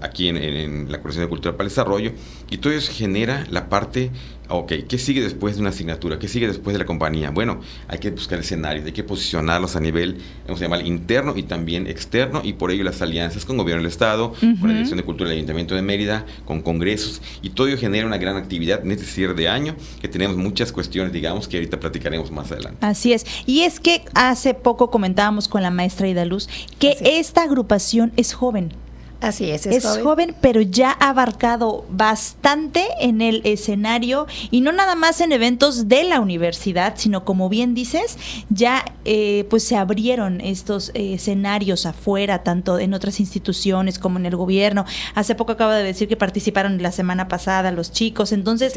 aquí 0.00 0.28
en, 0.28 0.36
en 0.36 0.90
la 0.90 0.98
Coordinación 0.98 1.24
de 1.24 1.28
Cultura 1.28 1.56
para 1.56 1.64
el 1.64 1.70
Desarrollo 1.70 2.12
y 2.50 2.58
todo 2.58 2.72
eso 2.72 2.92
genera 2.92 3.46
la 3.50 3.68
parte 3.68 4.10
Ok, 4.50 4.72
¿qué 4.86 4.98
sigue 4.98 5.22
después 5.22 5.54
de 5.54 5.62
una 5.62 5.70
asignatura? 5.70 6.18
¿Qué 6.18 6.28
sigue 6.28 6.46
después 6.46 6.74
de 6.74 6.78
la 6.78 6.84
compañía? 6.84 7.30
Bueno, 7.30 7.60
hay 7.88 7.98
que 7.98 8.10
buscar 8.10 8.38
escenarios, 8.38 8.84
hay 8.84 8.92
que 8.92 9.02
posicionarlos 9.02 9.74
a 9.74 9.80
nivel, 9.80 10.18
vamos 10.46 10.60
a 10.60 10.64
llamar, 10.64 10.86
interno 10.86 11.32
y 11.34 11.44
también 11.44 11.86
externo, 11.86 12.42
y 12.44 12.52
por 12.52 12.70
ello 12.70 12.84
las 12.84 13.00
alianzas 13.00 13.46
con 13.46 13.56
gobierno 13.56 13.82
del 13.82 13.90
Estado, 13.90 14.34
con 14.34 14.68
la 14.68 14.74
Dirección 14.74 14.98
de 14.98 15.04
Cultura 15.04 15.30
del 15.30 15.38
Ayuntamiento 15.38 15.74
de 15.74 15.80
Mérida, 15.80 16.26
con 16.44 16.60
congresos, 16.60 17.22
y 17.40 17.50
todo 17.50 17.68
ello 17.68 17.78
genera 17.78 18.06
una 18.06 18.18
gran 18.18 18.36
actividad 18.36 18.84
en 18.84 18.92
este 18.92 19.06
cierre 19.06 19.32
de 19.32 19.48
año, 19.48 19.76
que 20.02 20.08
tenemos 20.08 20.36
muchas 20.36 20.72
cuestiones, 20.72 21.12
digamos, 21.12 21.48
que 21.48 21.56
ahorita 21.56 21.80
platicaremos 21.80 22.30
más 22.30 22.52
adelante. 22.52 22.78
Así 22.82 23.14
es. 23.14 23.24
Y 23.46 23.60
es 23.60 23.80
que 23.80 24.04
hace 24.14 24.52
poco 24.52 24.90
comentábamos 24.90 25.48
con 25.48 25.62
la 25.62 25.70
maestra 25.70 26.06
Ida 26.06 26.26
Luz 26.26 26.48
que 26.78 26.96
esta 27.02 27.44
agrupación 27.44 28.12
es 28.16 28.34
joven. 28.34 28.74
Así 29.20 29.50
es, 29.50 29.64
es, 29.66 29.86
joven. 30.02 30.34
pero 30.42 30.60
ya 30.60 30.94
ha 31.00 31.08
abarcado 31.08 31.86
bastante 31.88 32.86
en 33.00 33.22
el 33.22 33.40
escenario 33.44 34.26
y 34.50 34.60
no 34.60 34.70
nada 34.70 34.94
más 34.96 35.22
en 35.22 35.32
eventos 35.32 35.88
de 35.88 36.04
la 36.04 36.20
universidad, 36.20 36.94
sino 36.96 37.24
como 37.24 37.48
bien 37.48 37.74
dices, 37.74 38.18
ya 38.50 38.84
eh, 39.06 39.46
pues 39.48 39.64
se 39.64 39.76
abrieron 39.76 40.42
estos 40.42 40.90
eh, 40.90 41.14
escenarios 41.14 41.86
afuera, 41.86 42.42
tanto 42.42 42.78
en 42.78 42.92
otras 42.92 43.18
instituciones 43.18 43.98
como 43.98 44.18
en 44.18 44.26
el 44.26 44.36
gobierno. 44.36 44.84
Hace 45.14 45.34
poco 45.34 45.52
acabo 45.52 45.72
de 45.72 45.82
decir 45.82 46.06
que 46.06 46.16
participaron 46.16 46.82
la 46.82 46.92
semana 46.92 47.26
pasada 47.26 47.72
los 47.72 47.92
chicos, 47.92 48.30
entonces 48.32 48.74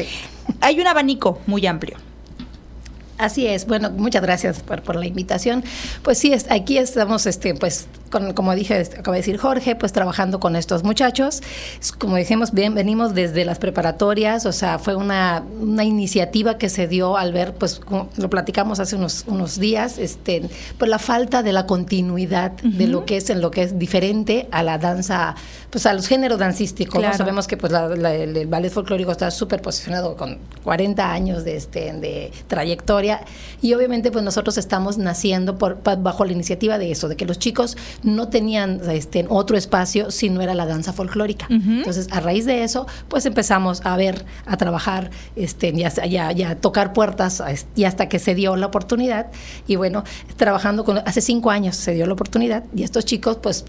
hay 0.62 0.80
un 0.80 0.88
abanico 0.88 1.42
muy 1.46 1.66
amplio. 1.68 1.98
Así 3.18 3.48
es. 3.48 3.66
Bueno, 3.66 3.90
muchas 3.90 4.22
gracias 4.22 4.62
por, 4.62 4.84
por, 4.84 4.96
la 4.96 5.08
invitación. 5.08 5.64
Pues 6.04 6.20
sí, 6.20 6.34
aquí 6.50 6.78
estamos 6.78 7.26
este, 7.26 7.56
pues, 7.56 7.88
con, 8.10 8.34
como 8.34 8.56
dije, 8.56 8.76
acaba 8.80 9.16
de 9.16 9.22
decir 9.22 9.38
Jorge, 9.38 9.76
pues 9.76 9.94
trabajando 9.94 10.40
con 10.40 10.56
estos 10.56 10.84
muchachos. 10.84 11.42
Como 11.98 12.16
dijimos, 12.16 12.52
bien, 12.52 12.76
venimos 12.76 13.14
desde 13.14 13.46
las 13.46 13.60
preparatorias, 13.60 14.46
o 14.46 14.52
sea, 14.52 14.80
fue 14.80 14.96
una, 14.96 15.44
una 15.60 15.84
iniciativa 15.84 16.58
que 16.58 16.70
se 16.70 16.88
dio 16.88 17.18
al 17.18 17.34
ver, 17.34 17.54
pues 17.54 17.82
lo 18.18 18.30
platicamos 18.30 18.80
hace 18.80 18.96
unos, 18.96 19.26
unos 19.28 19.60
días, 19.60 19.98
este, 19.98 20.50
pues 20.78 20.90
la 20.90 21.00
falta 21.00 21.44
de 21.44 21.54
la 21.54 21.66
continuidad 21.66 22.52
de 22.52 22.88
lo 22.88 23.06
que 23.06 23.18
es 23.18 23.30
en 23.30 23.42
lo 23.42 23.52
que 23.52 23.64
es 23.64 23.78
diferente 23.78 24.48
a 24.52 24.64
la 24.64 24.78
danza, 24.78 25.36
pues 25.70 25.86
a 25.86 25.94
los 25.94 26.08
géneros 26.08 26.40
dancísticos. 26.40 27.04
Sabemos 27.16 27.48
que 27.48 27.58
pues 27.58 27.74
el, 27.74 28.48
ballet 28.48 28.72
folclórico 28.72 29.12
está 29.12 29.32
súper 29.32 29.62
posicionado 29.62 30.16
con 30.16 30.38
40 30.64 31.12
años 31.12 31.44
de, 31.44 31.56
este, 31.56 31.94
de 31.94 32.32
trayectoria 32.48 33.22
y 33.62 33.74
obviamente 33.74 34.12
pues 34.12 34.24
nosotros 34.24 34.58
estamos 34.58 34.98
naciendo 34.98 35.58
por, 35.58 35.82
bajo 35.84 36.26
la 36.26 36.32
iniciativa 36.32 36.78
de 36.78 36.92
eso, 36.92 37.08
de 37.08 37.16
que 37.16 37.26
los 37.26 37.40
chicos 37.40 37.78
no 38.04 38.30
tenían 38.30 38.82
este, 38.90 39.26
otro 39.30 39.58
espacio 39.58 40.12
si 40.12 40.30
no 40.30 40.42
era 40.42 40.54
la 40.54 40.66
danza 40.66 40.94
folclórica. 40.94 41.48
Entonces, 41.50 42.08
a 42.12 42.20
raíz 42.20 42.46
de 42.46 42.64
eso, 42.64 42.88
pues 43.08 43.26
empezamos 43.26 43.82
a 43.86 43.96
ver, 43.98 44.26
a 44.46 44.58
trabajar, 44.58 45.10
este, 45.36 45.74
ya, 45.74 45.90
ya, 46.06 46.32
ya 46.32 46.56
tocar 46.56 46.94
puertas 46.94 47.44
y 47.76 47.86
hasta 47.86 48.10
que 48.10 48.20
se 48.20 48.36
dio 48.36 48.56
la 48.56 48.68
oportunidad. 48.68 49.28
Y 49.68 49.76
bueno, 49.76 50.04
trabajando 50.36 50.84
con, 50.84 51.00
hace 51.00 51.22
cinco 51.22 51.50
años 51.50 51.76
se 51.76 51.94
dio 51.94 52.06
la 52.06 52.14
oportunidad 52.14 52.64
y 52.76 52.84
estos 52.84 53.06
chicos, 53.06 53.38
pues, 53.42 53.66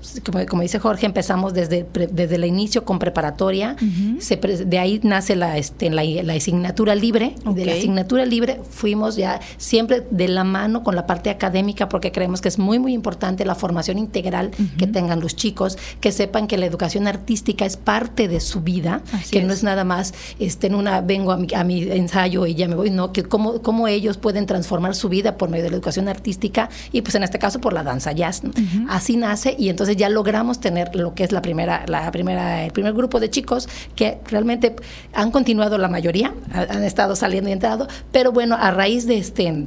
como, 0.49 0.63
dice 0.63 0.79
Jorge, 0.79 1.07
empezamos 1.07 1.55
desde, 1.55 1.87
desde 2.11 2.35
el 2.35 2.45
inicio 2.45 2.85
con 2.85 2.99
preparatoria. 2.99 3.77
de 3.77 4.79
ahí 4.79 5.01
nace 5.03 5.37
la, 5.37 5.57
este, 5.57 5.91
la, 5.91 6.05
la 6.05 6.35
asignatura 6.35 6.95
libre. 6.95 7.35
De 7.45 7.65
la 7.65 7.73
asignatura 7.73 8.25
libre 8.27 8.61
fuimos 8.71 9.17
ya 9.17 9.41
siempre 9.57 10.07
de 10.11 10.29
la 10.29 10.45
mano 10.45 10.83
con 10.83 10.95
la 10.95 11.07
parte 11.07 11.31
académica 11.31 11.89
porque 11.89 12.13
creemos 12.13 12.41
que 12.41 12.49
es 12.49 12.59
muy, 12.59 12.79
muy 12.79 12.93
importante 12.93 13.45
la 13.45 13.55
formación 13.55 13.99
integral 13.99 14.18
integral 14.19 14.51
que 14.79 14.87
tengan 14.87 15.21
los 15.21 15.37
chicos, 15.37 15.79
que 16.01 16.13
sepan 16.13 16.47
que 16.47 16.59
la 16.59 16.67
educación 16.67 17.07
artística 17.07 17.65
es 17.65 17.77
parte 17.77 18.29
de 18.29 18.41
su 18.41 18.61
vida, 18.61 19.03
que 19.31 19.43
no 19.43 19.53
es. 19.53 19.63
nada 19.63 19.85
más 19.85 20.13
este, 20.39 20.67
en 20.67 20.75
una 20.75 21.01
vengo 21.01 21.33
a 21.33 21.37
mi, 21.37 21.47
a 21.55 21.65
mi, 21.65 21.83
ensayo 21.83 22.47
y 22.47 22.55
ya 22.55 22.69
me 22.69 22.75
voy, 22.75 22.91
no, 22.91 23.13
que 23.13 23.23
cómo, 23.23 23.63
cómo 23.63 23.89
ellos 23.89 24.19
pueden 24.19 24.47
transformar 24.47 24.95
su 24.95 25.09
vida 25.09 25.37
por 25.37 25.49
medio 25.49 25.65
de 25.65 25.71
la 25.71 25.77
educación 25.77 26.09
artística 26.09 26.69
y 26.93 27.03
pues 27.03 27.15
en 27.15 27.23
este 27.23 27.39
caso 27.39 27.61
por 27.61 27.73
la 27.73 27.83
danza 27.83 28.13
jazz. 28.13 28.43
Así 28.89 29.17
nace 29.17 29.55
y 29.59 29.69
entonces 29.69 29.97
ya 29.97 30.09
logramos 30.09 30.61
tener 30.61 30.95
lo 30.95 31.15
que 31.15 31.25
es 31.25 31.33
la 31.33 31.43
primera, 31.43 31.85
la 31.87 32.11
primera, 32.11 32.65
el 32.65 32.73
primer 32.73 32.93
grupo 32.93 33.21
de 33.21 33.31
chicos 33.31 33.69
que 33.95 34.19
realmente 34.27 34.75
han 35.15 35.31
continuado 35.31 35.79
la 35.79 35.89
mayoría, 35.89 36.35
han 36.53 36.83
estado 36.85 37.17
saliendo 37.17 37.51
y 37.51 37.53
entrado, 37.53 37.89
pero 38.13 38.33
bueno, 38.33 38.57
a 38.59 38.71
raíz 38.71 39.07
de 39.07 39.19
este 39.19 39.67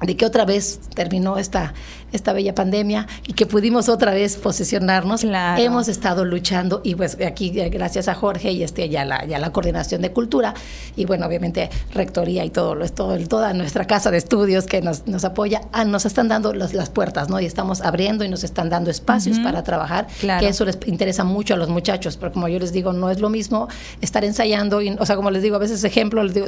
de 0.00 0.16
que 0.16 0.26
otra 0.26 0.44
vez 0.44 0.80
terminó 0.94 1.38
esta, 1.38 1.72
esta 2.12 2.32
bella 2.32 2.54
pandemia 2.54 3.06
y 3.26 3.32
que 3.32 3.46
pudimos 3.46 3.88
otra 3.88 4.12
vez 4.14 4.36
posesionarnos. 4.36 5.24
Hemos 5.58 5.88
estado 5.88 6.24
luchando 6.24 6.80
y 6.84 6.94
pues 6.94 7.18
aquí 7.26 7.58
eh, 7.58 7.68
gracias 7.68 8.08
a 8.08 8.14
Jorge 8.14 8.52
y 8.52 8.62
este 8.62 8.88
ya 8.88 9.04
la, 9.04 9.24
ya 9.24 9.38
la 9.38 9.52
coordinación 9.52 10.02
de 10.02 10.12
cultura 10.12 10.54
y 10.96 11.04
bueno, 11.04 11.26
obviamente 11.26 11.70
rectoría 11.92 12.44
y 12.44 12.50
todo, 12.50 12.76
todo 12.90 13.16
toda 13.26 13.52
nuestra 13.52 13.86
casa 13.86 14.10
de 14.10 14.18
estudios 14.18 14.66
que 14.66 14.80
nos, 14.82 15.06
nos 15.06 15.24
apoya, 15.24 15.62
ah, 15.72 15.84
nos 15.84 16.06
están 16.06 16.28
dando 16.28 16.52
las 16.52 16.90
puertas, 16.90 17.28
¿no? 17.28 17.40
Y 17.40 17.46
estamos 17.46 17.80
abriendo 17.80 18.24
y 18.24 18.28
nos 18.28 18.44
están 18.44 18.70
dando 18.70 18.90
espacios 18.90 19.38
para 19.40 19.62
trabajar, 19.62 20.06
que 20.20 20.48
eso 20.48 20.64
les 20.64 20.78
interesa 20.86 21.24
mucho 21.24 21.54
a 21.54 21.56
los 21.56 21.68
muchachos, 21.68 22.16
pero 22.16 22.32
como 22.32 22.48
yo 22.48 22.58
les 22.58 22.72
digo, 22.72 22.92
no 22.92 23.10
es 23.10 23.20
lo 23.20 23.28
mismo 23.28 23.68
estar 24.00 24.24
ensayando, 24.24 24.80
y, 24.80 24.90
o 24.90 25.06
sea, 25.06 25.16
como 25.16 25.30
les 25.30 25.42
digo, 25.42 25.56
a 25.56 25.58
veces 25.58 25.82
ejemplo, 25.84 26.22
les 26.22 26.34
digo, 26.34 26.46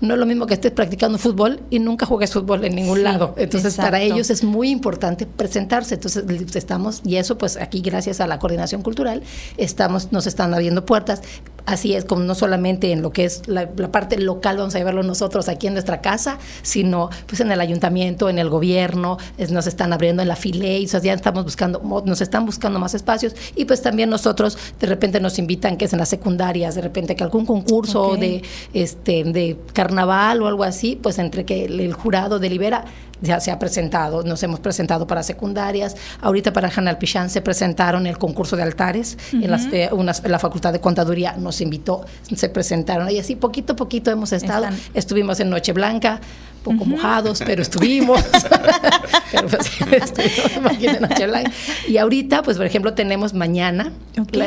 no 0.00 0.14
es 0.14 0.20
lo 0.20 0.26
mismo 0.26 0.46
que 0.46 0.54
estés 0.54 0.72
practicando 0.72 1.18
fútbol 1.18 1.60
y 1.70 1.78
nunca 1.78 2.06
juegues 2.06 2.32
fútbol 2.32 2.64
en 2.64 2.74
ningún 2.74 3.02
lado. 3.02 3.34
Entonces, 3.36 3.76
para 3.76 4.00
ellos 4.00 4.30
es 4.30 4.44
muy 4.44 4.70
importante 4.70 4.97
presentarse. 5.36 5.94
Entonces, 5.94 6.24
estamos, 6.54 7.02
y 7.04 7.16
eso 7.16 7.38
pues 7.38 7.56
aquí 7.56 7.80
gracias 7.80 8.20
a 8.20 8.26
la 8.26 8.38
coordinación 8.38 8.82
cultural, 8.82 9.22
estamos, 9.56 10.12
nos 10.12 10.26
están 10.26 10.54
abriendo 10.54 10.84
puertas. 10.84 11.22
Así 11.66 11.94
es, 11.94 12.06
como 12.06 12.22
no 12.22 12.34
solamente 12.34 12.92
en 12.92 13.02
lo 13.02 13.12
que 13.12 13.26
es 13.26 13.46
la, 13.46 13.68
parte 13.68 14.18
local, 14.18 14.56
vamos 14.56 14.74
a 14.74 14.78
llevarlo 14.78 15.02
nosotros 15.02 15.50
aquí 15.50 15.66
en 15.66 15.74
nuestra 15.74 16.00
casa, 16.00 16.38
sino 16.62 17.10
pues 17.26 17.40
en 17.40 17.52
el 17.52 17.60
ayuntamiento, 17.60 18.30
en 18.30 18.38
el 18.38 18.48
gobierno, 18.48 19.18
nos 19.50 19.66
están 19.66 19.92
abriendo 19.92 20.22
en 20.22 20.28
la 20.28 20.36
FILE, 20.36 20.82
o 20.82 20.88
sea, 20.88 21.00
ya 21.00 21.12
estamos 21.12 21.44
buscando, 21.44 21.82
nos 22.06 22.22
están 22.22 22.46
buscando 22.46 22.78
más 22.78 22.94
espacios 22.94 23.34
y 23.54 23.66
pues 23.66 23.82
también 23.82 24.08
nosotros 24.08 24.56
de 24.80 24.86
repente 24.86 25.20
nos 25.20 25.38
invitan 25.38 25.76
que 25.76 25.84
es 25.84 25.92
en 25.92 25.98
las 25.98 26.08
secundarias, 26.08 26.74
de 26.74 26.80
repente 26.80 27.14
que 27.14 27.22
algún 27.22 27.44
concurso 27.44 28.16
de 28.16 28.42
este 28.72 29.24
de 29.24 29.58
carnaval 29.74 30.40
o 30.42 30.46
algo 30.46 30.64
así, 30.64 30.98
pues 31.00 31.18
entre 31.18 31.44
que 31.44 31.66
el 31.66 31.92
jurado 31.92 32.38
delibera, 32.38 32.86
ya 33.20 33.40
se 33.40 33.50
ha 33.50 33.58
presentado, 33.58 34.22
nos 34.22 34.42
hemos 34.42 34.60
presentado 34.60 35.06
para 35.06 35.22
secundarias, 35.22 35.96
ahorita 36.20 36.52
para 36.52 36.70
Hanal 36.74 36.98
Pichán 36.98 37.30
se 37.30 37.40
presentaron 37.40 38.06
el 38.06 38.18
concurso 38.18 38.56
de 38.56 38.62
altares, 38.62 39.16
en, 39.32 39.50
las, 39.50 39.66
eh, 39.72 39.90
la 40.24 40.38
Facultad 40.38 40.72
de 40.72 40.80
Contaduría 40.80 41.34
nos 41.36 41.60
invitó, 41.60 42.04
se 42.34 42.48
presentaron 42.48 43.10
y 43.10 43.18
así 43.18 43.36
poquito 43.36 43.74
a 43.74 43.76
poquito 43.76 44.10
hemos 44.10 44.32
estado, 44.32 44.66
estuvimos 44.94 45.40
en 45.40 45.50
Noche 45.50 45.72
Blanca, 45.72 46.20
poco 46.68 46.84
mojados, 46.84 47.42
pero 47.44 47.62
estuvimos. 47.62 48.22
pero 49.32 49.48
pues, 49.48 49.68
Y 51.88 51.96
ahorita, 51.96 52.42
pues 52.42 52.56
por 52.56 52.66
ejemplo, 52.66 52.94
tenemos 52.94 53.34
mañana 53.34 53.92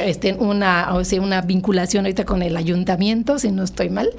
este, 0.05 0.33
una, 0.33 0.93
o 0.93 1.03
sea, 1.03 1.21
una 1.21 1.41
vinculación 1.41 2.05
ahorita 2.05 2.25
con 2.25 2.41
el 2.41 2.57
ayuntamiento, 2.57 3.39
si 3.39 3.51
no 3.51 3.63
estoy 3.63 3.89
mal. 3.89 4.09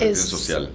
Es, 0.00 0.20
social. 0.20 0.70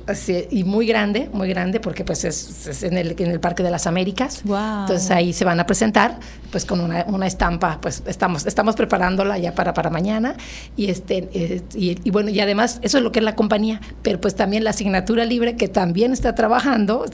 y 0.49 0.63
muy 0.63 0.87
grande, 0.87 1.29
muy 1.33 1.49
grande, 1.49 1.79
porque 1.79 2.03
pues 2.03 2.23
es, 2.23 2.83
en, 2.83 2.97
el, 2.97 3.15
en 3.17 3.31
el 3.31 3.39
Parque 3.39 3.63
de 3.63 3.71
las 3.71 3.87
Américas. 3.87 4.43
Entonces 4.45 5.11
ahí 5.11 5.33
se 5.33 5.45
van 5.45 5.59
a 5.59 5.65
presentar, 5.65 6.19
pues 6.51 6.65
con 6.65 6.79
una, 6.79 7.05
una, 7.07 7.27
estampa, 7.27 7.79
pues 7.81 8.03
estamos, 8.05 8.45
estamos 8.45 8.75
preparándola 8.75 9.37
ya 9.37 9.53
para, 9.53 9.73
para 9.73 9.89
mañana. 9.89 10.35
Y, 10.75 10.89
este, 10.89 11.29
eh, 11.33 11.61
y, 11.75 12.09
bueno, 12.09 12.29
y 12.29 12.39
además, 12.39 12.79
eso 12.81 12.97
es 12.97 13.03
lo 13.03 13.11
que 13.11 13.19
es 13.19 13.25
la 13.25 13.35
compañía, 13.35 13.81
pero 14.01 14.19
pues 14.19 14.35
también 14.35 14.63
la 14.63 14.71
asignatura 14.71 15.25
libre 15.25 15.55
que 15.55 15.67
también 15.67 16.13
está 16.13 16.35
trabajando 16.35 16.56
trabajando, 16.57 17.05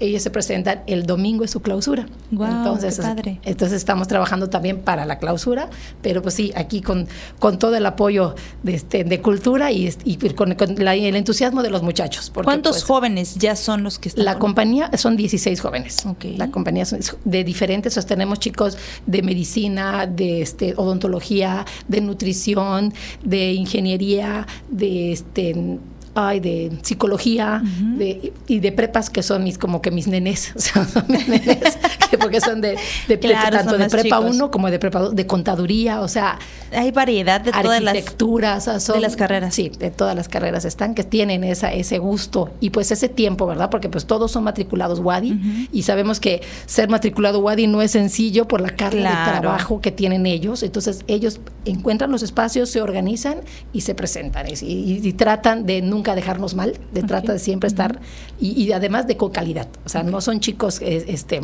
ellos 0.00 0.22
se 0.22 0.30
presentan 0.30 0.82
el 0.86 1.06
domingo 1.06 1.44
es 1.44 1.50
su 1.50 1.60
clausura. 1.60 2.06
entonces, 2.30 3.00
entonces 3.44 3.76
estamos 3.76 4.08
trabajando 4.08 4.48
también 4.48 4.80
para 4.80 5.04
la 5.04 5.18
clausura, 5.18 5.68
pero 6.02 6.22
pues 6.22 6.34
sí, 6.34 6.52
aquí 6.54 6.80
con, 6.80 7.08
con 7.38 7.58
todo 7.58 7.76
el 7.76 7.86
apoyo 7.86 8.34
de, 8.62 8.74
este, 8.74 9.04
de 9.04 9.20
cultura 9.20 9.72
y, 9.72 9.92
y 10.04 10.16
con, 10.30 10.52
el 10.52 11.16
entusiasmo 11.16 11.62
de 11.62 11.70
los 11.70 11.82
muchachos. 11.82 12.30
¿Cuántos 12.32 12.76
pues, 12.76 12.84
jóvenes 12.84 13.34
ya 13.36 13.56
son 13.56 13.82
los 13.82 13.98
que 13.98 14.10
están? 14.10 14.24
La 14.24 14.38
compañía 14.38 14.90
son 14.96 15.16
16 15.16 15.60
jóvenes. 15.60 16.04
La 16.36 16.50
compañía 16.50 16.84
son 16.84 17.00
de 17.24 17.44
diferentes, 17.44 17.94
tenemos 18.06 18.38
chicos 18.38 18.76
de 19.06 19.22
medicina, 19.22 20.06
de 20.06 20.42
este, 20.42 20.74
odontología, 20.76 21.64
de 21.88 22.00
nutrición, 22.00 22.92
de 23.22 23.52
ingeniería, 23.52 24.46
de 24.70 25.12
este 25.12 25.78
hay 26.14 26.40
de 26.40 26.72
psicología 26.82 27.62
de, 27.96 28.32
y 28.46 28.60
de 28.60 28.72
prepas 28.72 29.10
que 29.10 29.22
son 29.22 29.44
mis 29.44 29.58
como 29.58 29.82
que 29.82 29.90
mis 29.90 30.06
nenes, 30.06 30.52
son 30.56 30.86
mis 31.08 31.28
nenes 31.28 31.78
porque 32.18 32.40
son 32.40 32.60
de, 32.60 32.76
de 33.08 33.16
tanto 33.16 33.76
de 33.76 33.88
prepa 33.88 34.20
1 34.20 34.50
como 34.50 34.70
de 34.70 34.78
prepa 34.78 35.00
2, 35.00 35.16
de 35.16 35.26
contaduría, 35.26 36.00
o 36.00 36.08
sea, 36.08 36.38
hay 36.72 36.90
variedad 36.90 37.40
de 37.40 37.52
todas 37.52 37.82
las 37.82 37.94
arquitecturas, 37.94 38.64
de 38.64 39.00
las 39.00 39.16
carreras. 39.16 39.54
Sí, 39.54 39.70
de 39.78 39.90
todas 39.90 40.14
las 40.16 40.28
carreras 40.28 40.64
están 40.64 40.94
que 40.94 41.04
tienen 41.04 41.44
esa 41.44 41.72
ese 41.72 41.98
gusto 41.98 42.52
y 42.60 42.70
pues 42.70 42.90
ese 42.90 43.08
tiempo, 43.08 43.46
¿verdad? 43.46 43.70
Porque 43.70 43.88
pues 43.88 44.06
todos 44.06 44.30
son 44.30 44.44
matriculados 44.44 45.00
WADI 45.00 45.68
y 45.72 45.82
sabemos 45.82 46.20
que 46.20 46.42
ser 46.66 46.88
matriculado 46.88 47.40
WADI 47.40 47.66
no 47.66 47.82
es 47.82 47.90
sencillo 47.90 48.46
por 48.46 48.60
la 48.60 48.70
carga 48.70 49.10
de 49.10 49.40
trabajo 49.40 49.80
que 49.80 49.90
tienen 49.90 50.26
ellos, 50.26 50.62
entonces 50.62 51.04
ellos 51.06 51.40
encuentran 51.64 52.10
los 52.10 52.22
espacios, 52.22 52.70
se 52.70 52.80
organizan 52.80 53.38
y 53.72 53.82
se 53.82 53.94
presentan 53.94 54.46
y 54.48 55.12
tratan 55.14 55.66
de 55.66 55.82
nunca 55.82 56.03
dejarnos 56.14 56.54
mal, 56.54 56.78
de 56.92 57.02
trata 57.02 57.32
de 57.32 57.38
siempre 57.38 57.68
estar, 57.68 58.00
y, 58.40 58.72
además 58.72 59.06
de 59.06 59.16
con 59.16 59.30
calidad. 59.30 59.68
O 59.84 59.88
sea, 59.88 60.02
no 60.02 60.20
son 60.20 60.40
chicos 60.40 60.80
eh, 60.82 61.04
este, 61.08 61.40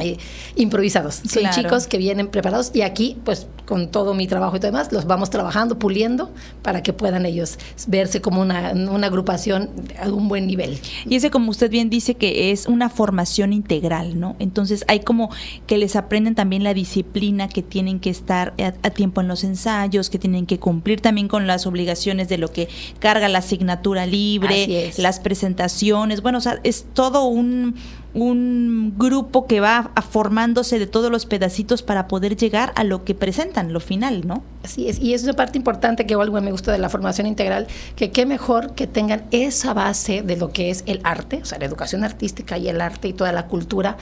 eh, 0.00 0.18
improvisados. 0.56 1.20
Son 1.26 1.50
chicos 1.50 1.86
que 1.86 1.98
vienen 1.98 2.28
preparados 2.28 2.70
y 2.74 2.82
aquí, 2.82 3.16
pues 3.24 3.46
con 3.66 3.90
todo 3.90 4.14
mi 4.14 4.26
trabajo 4.26 4.56
y 4.56 4.60
todo 4.60 4.70
demás, 4.70 4.92
los 4.92 5.06
vamos 5.06 5.30
trabajando, 5.30 5.78
puliendo 5.78 6.30
para 6.62 6.82
que 6.82 6.92
puedan 6.92 7.26
ellos 7.26 7.58
verse 7.86 8.20
como 8.20 8.40
una, 8.40 8.72
una 8.72 9.06
agrupación 9.06 9.70
a 10.02 10.08
un 10.08 10.28
buen 10.28 10.46
nivel. 10.46 10.78
Y 11.06 11.16
ese, 11.16 11.30
como 11.30 11.50
usted 11.50 11.70
bien 11.70 11.90
dice, 11.90 12.14
que 12.14 12.50
es 12.50 12.66
una 12.66 12.88
formación 12.88 13.52
integral, 13.52 14.18
¿no? 14.18 14.36
Entonces 14.38 14.84
hay 14.88 15.00
como 15.00 15.30
que 15.66 15.78
les 15.78 15.96
aprenden 15.96 16.34
también 16.34 16.64
la 16.64 16.74
disciplina, 16.74 17.48
que 17.48 17.62
tienen 17.62 18.00
que 18.00 18.10
estar 18.10 18.54
a, 18.58 18.90
tiempo 18.90 19.20
en 19.20 19.28
los 19.28 19.44
ensayos, 19.44 20.10
que 20.10 20.18
tienen 20.18 20.46
que 20.46 20.58
cumplir 20.58 21.00
también 21.00 21.28
con 21.28 21.46
las 21.46 21.66
obligaciones 21.66 22.28
de 22.28 22.38
lo 22.38 22.52
que 22.52 22.68
carga 22.98 23.28
la 23.28 23.38
asignatura 23.38 24.06
libre, 24.06 24.92
las 24.98 25.20
presentaciones. 25.20 26.22
Bueno, 26.22 26.38
o 26.38 26.40
sea, 26.40 26.60
es 26.64 26.86
todo 26.92 27.24
un 27.24 27.74
un 28.12 28.94
grupo 28.98 29.46
que 29.46 29.60
va 29.60 29.92
formándose 30.10 30.78
de 30.78 30.86
todos 30.86 31.10
los 31.10 31.26
pedacitos 31.26 31.82
para 31.82 32.08
poder 32.08 32.36
llegar 32.36 32.72
a 32.74 32.84
lo 32.84 33.04
que 33.04 33.14
presentan, 33.14 33.72
lo 33.72 33.80
final, 33.80 34.26
¿no? 34.26 34.42
Así 34.64 34.88
es, 34.88 34.98
y 34.98 35.14
es 35.14 35.22
una 35.24 35.34
parte 35.34 35.58
importante 35.58 36.06
que 36.06 36.14
algo 36.14 36.40
me 36.40 36.50
gusta 36.50 36.72
de 36.72 36.78
la 36.78 36.88
formación 36.88 37.26
integral, 37.26 37.68
que 37.94 38.10
qué 38.10 38.26
mejor 38.26 38.74
que 38.74 38.86
tengan 38.86 39.24
esa 39.30 39.74
base 39.74 40.22
de 40.22 40.36
lo 40.36 40.52
que 40.52 40.70
es 40.70 40.82
el 40.86 41.00
arte, 41.04 41.40
o 41.42 41.44
sea, 41.44 41.58
la 41.58 41.66
educación 41.66 42.02
artística 42.02 42.58
y 42.58 42.68
el 42.68 42.80
arte 42.80 43.08
y 43.08 43.12
toda 43.12 43.32
la 43.32 43.46
cultura, 43.46 43.96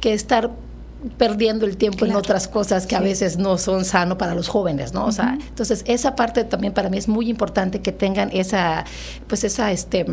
que 0.00 0.12
estar 0.12 0.50
perdiendo 1.18 1.66
el 1.66 1.76
tiempo 1.76 2.06
en 2.06 2.16
otras 2.16 2.48
cosas 2.48 2.86
que 2.86 2.96
a 2.96 3.00
veces 3.00 3.36
no 3.36 3.58
son 3.58 3.84
sano 3.84 4.16
para 4.16 4.34
los 4.34 4.48
jóvenes, 4.48 4.94
¿no? 4.94 5.04
O 5.04 5.12
sea, 5.12 5.38
entonces 5.48 5.84
esa 5.86 6.16
parte 6.16 6.44
también 6.44 6.72
para 6.72 6.88
mí 6.88 6.96
es 6.96 7.08
muy 7.08 7.28
importante 7.28 7.80
que 7.80 7.92
tengan 7.92 8.30
esa, 8.32 8.84
pues 9.26 9.44
esa, 9.44 9.70
este 9.72 10.06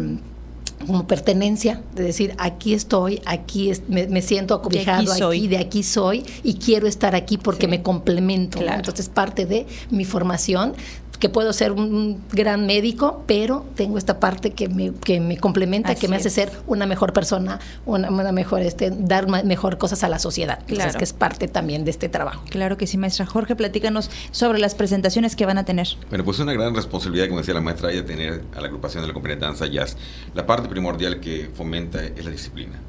como 0.86 1.08
pertenencia, 1.08 1.82
de 1.96 2.04
decir, 2.04 2.34
aquí 2.38 2.74
estoy, 2.74 3.22
aquí 3.26 3.72
me, 3.88 4.22
siento 4.22 4.54
acobijado, 4.54 5.14
aquí, 5.14 5.48
de 5.48 5.58
aquí 5.58 5.84
soy 5.84 6.24
y 6.44 6.56
quiero 6.56 6.88
estar 6.88 7.16
aquí 7.16 7.38
porque 7.38 7.68
me 7.68 7.82
complemento. 7.82 8.60
Entonces, 8.60 9.10
parte 9.10 9.46
de 9.46 9.68
mi 9.90 10.06
formación 10.06 10.74
que 11.22 11.30
puedo 11.30 11.54
ser 11.54 11.72
un 11.72 12.20
gran 12.32 12.66
médico, 12.66 13.24
pero 13.28 13.64
tengo 13.76 14.00
esta 14.00 14.20
parte 14.20 14.52
que 14.52 14.68
me, 14.68 14.92
que 14.92 15.22
me 15.22 15.38
complementa, 15.38 15.94
que 15.94 16.08
me 16.08 16.16
hace 16.16 16.32
ser 16.32 16.52
una 16.66 16.88
mejor 16.88 17.14
persona, 17.14 17.60
una, 17.86 18.10
mejor, 18.32 18.62
este, 18.62 18.92
dar 18.92 19.28
mejor 19.46 19.78
cosas 19.78 20.04
a 20.04 20.10
la 20.10 20.18
sociedad. 20.18 20.60
Claro. 20.66 20.98
que 20.98 21.04
es 21.04 21.14
parte 21.14 21.48
también 21.48 21.86
de 21.86 21.92
este 21.92 22.10
trabajo. 22.10 22.44
Claro 22.50 22.76
que 22.76 22.88
sí, 22.88 22.98
maestra. 22.98 23.28
Jorge, 23.28 23.56
platícanos 23.56 24.10
sobre 24.32 24.58
las 24.58 24.74
presentaciones 24.74 25.36
que 25.36 25.46
van 25.46 25.60
a 25.60 25.64
tener. 25.64 25.88
Bueno, 26.10 26.26
pues 26.26 26.38
es 26.38 26.44
una 26.44 26.54
gran 26.54 26.74
responsabilidad, 26.74 27.28
como 27.28 27.40
decía 27.40 27.54
la 27.54 27.62
maestra, 27.62 27.90
de 27.90 28.02
tener 28.02 28.42
a 28.56 28.62
la 28.62 28.68
agrupación 28.68 29.04
de 29.04 29.08
la 29.08 29.14
compañía 29.14 29.38
de 29.38 29.46
danza 29.46 29.68
jazz. 29.68 29.98
La 30.34 30.48
parte 30.48 30.68
primordial 30.70 31.20
que 31.20 31.52
fomenta 31.54 32.04
es 32.04 32.26
la 32.26 32.32
disciplina. 32.32 32.80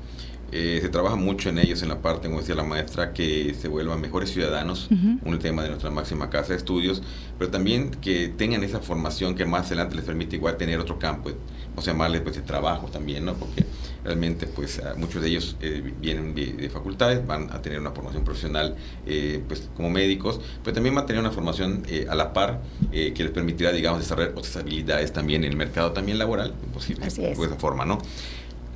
Eh, 0.55 0.81
se 0.83 0.91
trabaja 0.91 1.17
mucho 1.17 1.49
en 1.49 1.59
ellos 1.59 1.83
en 1.83 1.89
la 1.89 2.03
parte, 2.03 2.29
como 2.29 2.41
decía 2.41 2.55
la 2.55 2.63
maestra, 2.63 3.15
que 3.15 3.55
se 3.59 3.69
vuelvan 3.69 4.03
mejores 4.03 4.31
ciudadanos, 4.31 4.89
un 5.25 5.39
tema 5.39 5.63
de 5.63 5.71
nuestra 5.71 5.91
máxima 5.91 6.29
casa 6.29 6.49
de 6.51 6.57
estudios, 6.59 7.03
pero 7.39 7.51
también 7.51 7.91
que 7.91 8.29
tengan 8.29 8.63
esa 8.63 8.81
formación 8.81 9.35
que 9.35 9.47
más 9.47 9.69
adelante 9.69 9.97
les 9.97 10.05
permite 10.05 10.37
igual 10.37 10.59
tener 10.59 10.79
otro 10.79 10.99
campo, 10.99 11.31
o 11.75 11.81
sea, 11.81 11.95
llamarle 11.95 12.21
pues 12.21 12.37
de 12.37 12.43
trabajo 12.43 12.89
también, 12.89 13.25
¿no? 13.25 13.33
Porque 13.33 13.65
realmente 14.05 14.47
pues 14.47 14.83
muchos 14.99 15.23
de 15.23 15.29
ellos 15.29 15.57
eh, 15.63 15.95
vienen 15.99 16.35
de, 16.35 16.69
facultades, 16.69 17.27
van 17.27 17.51
a 17.51 17.63
tener 17.63 17.81
una 17.81 17.93
formación 17.93 18.23
profesional 18.23 18.77
eh, 19.07 19.43
pues 19.49 19.71
como 19.75 19.89
médicos, 19.89 20.39
pero 20.63 20.75
también 20.75 20.95
van 20.95 21.05
a 21.05 21.07
tener 21.07 21.21
una 21.21 21.31
formación 21.31 21.85
a 22.11 22.15
la 22.15 22.35
par 22.35 22.61
que 22.91 23.15
les 23.17 23.31
permitirá, 23.31 23.73
digamos, 23.73 24.01
desarrollar 24.01 24.33
otras 24.33 24.55
habilidades 24.57 25.15
también 25.15 25.45
en 25.45 25.53
el 25.53 25.57
mercado 25.57 25.93
también 25.93 26.19
laboral, 26.19 26.53
posible, 26.75 27.07
de 27.09 27.33
esa 27.33 27.57
forma, 27.57 27.87
¿no? 27.87 27.97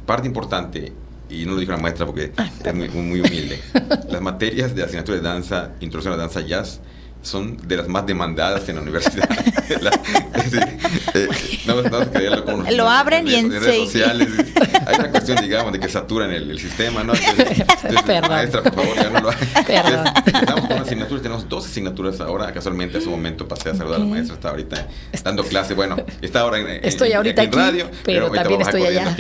Parte 0.07 0.27
importante, 0.27 0.93
y 1.29 1.45
no 1.45 1.53
lo 1.53 1.61
dijo 1.61 1.73
la 1.73 1.79
maestra 1.79 2.07
porque 2.07 2.33
es 2.65 2.75
muy, 2.75 2.89
muy 2.89 3.21
humilde. 3.21 3.61
Las 4.09 4.23
materias 4.23 4.75
de 4.75 4.85
asignatura 4.85 5.17
de 5.19 5.23
danza, 5.23 5.73
introducción 5.81 6.15
a 6.15 6.17
la 6.17 6.23
danza 6.23 6.41
jazz, 6.41 6.81
son 7.27 7.57
de 7.67 7.77
las 7.77 7.89
más 7.89 8.07
demandadas 8.07 8.69
en 8.69 8.77
la 8.77 8.83
universidad. 8.83 9.29
Eh, 11.15 11.29
lo 12.77 12.89
abren 12.89 13.27
y 13.27 13.35
en 13.35 13.51
redes 13.51 13.85
sociales. 13.87 14.29
Hay 14.87 14.95
una 14.97 15.11
cuestión, 15.11 15.39
digamos, 15.41 15.73
de 15.73 15.81
que 15.81 15.89
saturan 15.89 16.31
el, 16.31 16.59
sistema, 16.61 17.03
¿no? 17.03 17.15
maestra, 18.29 18.63
por 18.63 18.75
favor, 18.75 18.97
ya 18.97 19.11
no 19.11 19.21
lo 19.21 19.31
Perdón. 19.67 20.07
estamos 20.27 20.67
con 20.67 21.21
tenemos 21.21 21.49
dos 21.49 21.67
asignaturas 21.67 22.21
ahora. 22.21 22.53
Casualmente, 22.53 22.99
en 22.99 23.05
su 23.05 23.11
momento 23.11 23.49
pasé 23.49 23.71
a 23.71 23.75
saludar 23.75 23.97
a 23.97 24.05
la 24.05 24.07
maestra, 24.07 24.35
está 24.35 24.51
ahorita 24.51 24.87
dando 25.25 25.45
clase. 25.45 25.75
Bueno, 25.75 25.97
está 26.23 26.41
ahora 26.41 26.59
en, 26.59 26.85
estoy 26.85 27.13
ahorita 27.13 27.43
aquí, 27.43 27.57
radio, 27.57 27.91
pero, 28.05 28.31
también 28.31 28.61
estoy 28.61 28.83
allá. 28.85 29.17